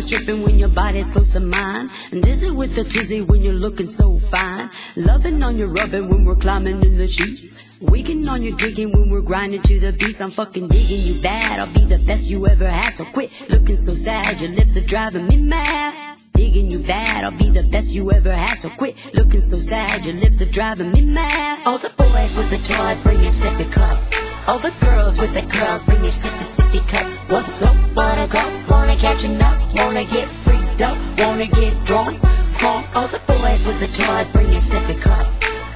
Tripping 0.10 0.42
when 0.42 0.58
your 0.58 0.70
body's 0.70 1.12
close 1.12 1.34
to 1.34 1.40
mine. 1.40 1.88
And 2.12 2.24
dizzy 2.24 2.50
with 2.50 2.76
the 2.76 2.84
tizzy 2.84 3.22
when 3.22 3.42
you're 3.42 3.54
looking 3.54 3.88
so 3.88 4.18
fine. 4.18 4.70
Loving 4.98 5.44
on 5.44 5.56
your 5.56 5.70
rubbing 5.70 6.10
when 6.10 6.26
we're 6.26 6.36
climbing 6.36 6.82
in 6.82 6.98
the 6.98 7.08
sheets. 7.08 7.78
Waking 7.82 8.28
on 8.28 8.42
your 8.42 8.58
digging 8.58 8.92
when 8.92 9.10
we're 9.10 9.22
grinding 9.22 9.62
to 9.62 9.80
the 9.80 9.96
beats. 10.00 10.20
I'm 10.20 10.32
fucking 10.32 10.68
digging 10.68 11.02
you 11.06 11.22
bad. 11.22 11.60
I'll 11.60 11.74
be 11.74 11.86
the 11.86 12.04
best 12.08 12.30
you 12.30 12.46
ever 12.48 12.68
had. 12.68 12.94
So 12.94 13.06
quit 13.06 13.30
looking 13.50 13.78
so 13.78 13.92
sad. 13.92 14.42
Your 14.42 14.52
lips 14.52 14.76
are 14.78 14.86
driving 14.86 15.28
me 15.28 15.48
mad. 15.48 16.18
Digging 16.34 16.72
you 16.72 16.82
bad. 16.88 17.24
I'll 17.24 17.38
be 17.38 17.50
the 17.52 17.68
best 17.72 17.94
you 17.94 18.12
ever 18.12 18.32
had. 18.32 18.58
So 18.58 18.70
quit 18.70 19.14
looking 19.14 19.42
so 19.42 19.58
sad. 19.58 20.06
Your 20.06 20.16
lips 20.16 20.42
are 20.42 20.52
driving 20.52 20.92
me 20.92 21.14
mad. 21.14 21.68
All 21.68 21.78
the 21.78 21.94
boys 21.96 22.36
with 22.36 22.50
the 22.50 22.58
toys 22.66 23.02
bring 23.02 23.22
your 23.22 23.32
sippy 23.32 23.72
cup. 23.72 24.09
All 24.48 24.60
the 24.60 24.74
girls 24.86 25.20
with 25.20 25.34
the 25.34 25.46
curls 25.52 25.84
bring 25.84 26.02
your 26.02 26.12
sippy 26.12 26.44
sippy 26.44 26.82
cup. 26.90 27.06
What's 27.32 27.62
up, 27.62 27.76
buttercup? 27.94 28.50
Wanna 28.70 28.96
catch 28.96 29.24
a 29.24 29.30
nut? 29.30 29.58
Wanna 29.76 30.04
get 30.06 30.28
freaked 30.28 30.82
up? 30.82 30.98
Wanna 31.20 31.48
get 31.48 31.74
drunk? 31.86 32.18
Crunk. 32.58 32.84
All 32.96 33.08
the 33.08 33.22
boys 33.28 33.68
with 33.68 33.80
the 33.80 33.90
toys 33.94 34.32
bring 34.32 34.52
your 34.52 34.62
sippy 34.62 35.00
cup. 35.02 35.26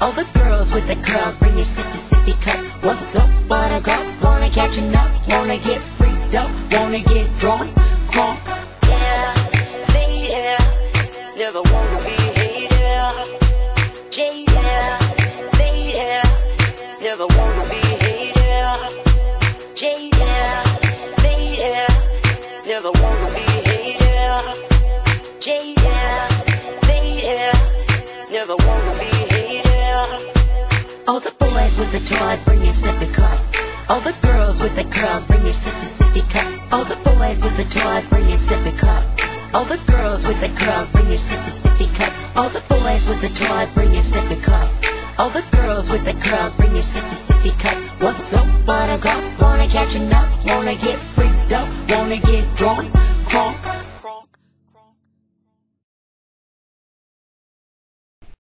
All 0.02 0.12
the 0.12 0.28
girls 0.40 0.74
with 0.74 0.88
the 0.88 0.96
curls 1.06 1.38
bring 1.38 1.56
your 1.56 1.66
sippy 1.66 2.00
sippy 2.10 2.36
cup. 2.46 2.60
What's 2.84 3.16
up, 3.16 3.30
buttercup? 3.48 4.04
Wanna 4.24 4.50
catch 4.50 4.78
a 4.78 4.82
nut? 4.82 5.10
Wanna 5.30 5.58
get 5.58 5.82
freaked 5.82 6.36
up? 6.36 6.50
Wanna 6.74 7.00
get 7.00 7.28
drunk? 7.40 7.70
Crunk. 8.12 8.40
Yeah, 8.90 9.34
lady, 9.94 10.34
never 11.38 11.62
wanna 11.62 12.00
be 12.08 12.18
hated. 12.40 13.40
Jaded, 14.10 15.00
lady, 15.60 15.94
never 17.02 17.28
wanna. 17.28 17.53
Jaded, 19.84 20.16
lady, 21.24 21.60
never 22.66 22.90
wanna 23.04 23.28
be 23.36 23.44
hated. 23.68 24.48
Jaded, 25.44 26.32
lady, 26.88 27.28
never 28.32 28.56
wanna 28.64 28.94
be 28.96 29.12
hated. 29.28 29.68
All 31.06 31.20
the 31.20 31.36
boys 31.38 31.76
with 31.80 31.92
the 31.92 32.00
toys 32.00 32.44
bring 32.46 32.64
your 32.64 32.72
sippy 32.72 33.14
cup. 33.14 33.38
All 33.90 34.00
the 34.00 34.16
girls 34.26 34.64
with 34.64 34.74
the 34.78 34.86
curls 34.86 35.26
bring 35.28 35.44
your 35.44 35.52
sippy 35.52 35.84
sippy 35.84 36.24
cup. 36.32 36.48
All 36.72 36.86
the 36.86 36.96
boys 37.04 37.44
with 37.44 37.58
the 37.58 37.68
toys 37.68 38.08
bring 38.08 38.30
your 38.30 38.40
sippy 38.40 38.72
cup. 38.80 39.04
All 39.54 39.66
the 39.66 39.82
girls 39.92 40.26
with 40.26 40.40
the 40.40 40.48
curls 40.64 40.92
bring 40.92 41.08
your 41.08 41.20
sippy 41.20 41.52
sippy 41.52 41.92
cup. 42.00 42.38
All 42.38 42.48
the 42.48 42.64
boys 42.70 43.10
with 43.10 43.20
the 43.20 43.36
toys 43.36 43.74
bring 43.74 43.92
your 43.92 44.04
sippy 44.04 44.42
cup. 44.42 44.83
All 45.20 45.30
the 45.30 45.46
girls 45.56 45.92
with 45.92 46.06
the 46.06 46.14
curls 46.28 46.56
bring 46.56 46.72
your 46.72 46.82
sippy 46.82 47.14
sippy 47.14 47.54
cup. 47.62 47.78
What's 48.02 48.34
up, 48.34 48.48
buttercup? 48.66 49.22
Wanna 49.40 49.68
catch 49.68 50.00
nut? 50.00 50.28
Wanna 50.48 50.74
get 50.76 50.98
freaked 50.98 51.54
up? 51.54 51.68
Wanna 51.90 52.18
get 52.18 52.44
drunk? 52.56 52.90
Crunk? 53.30 53.73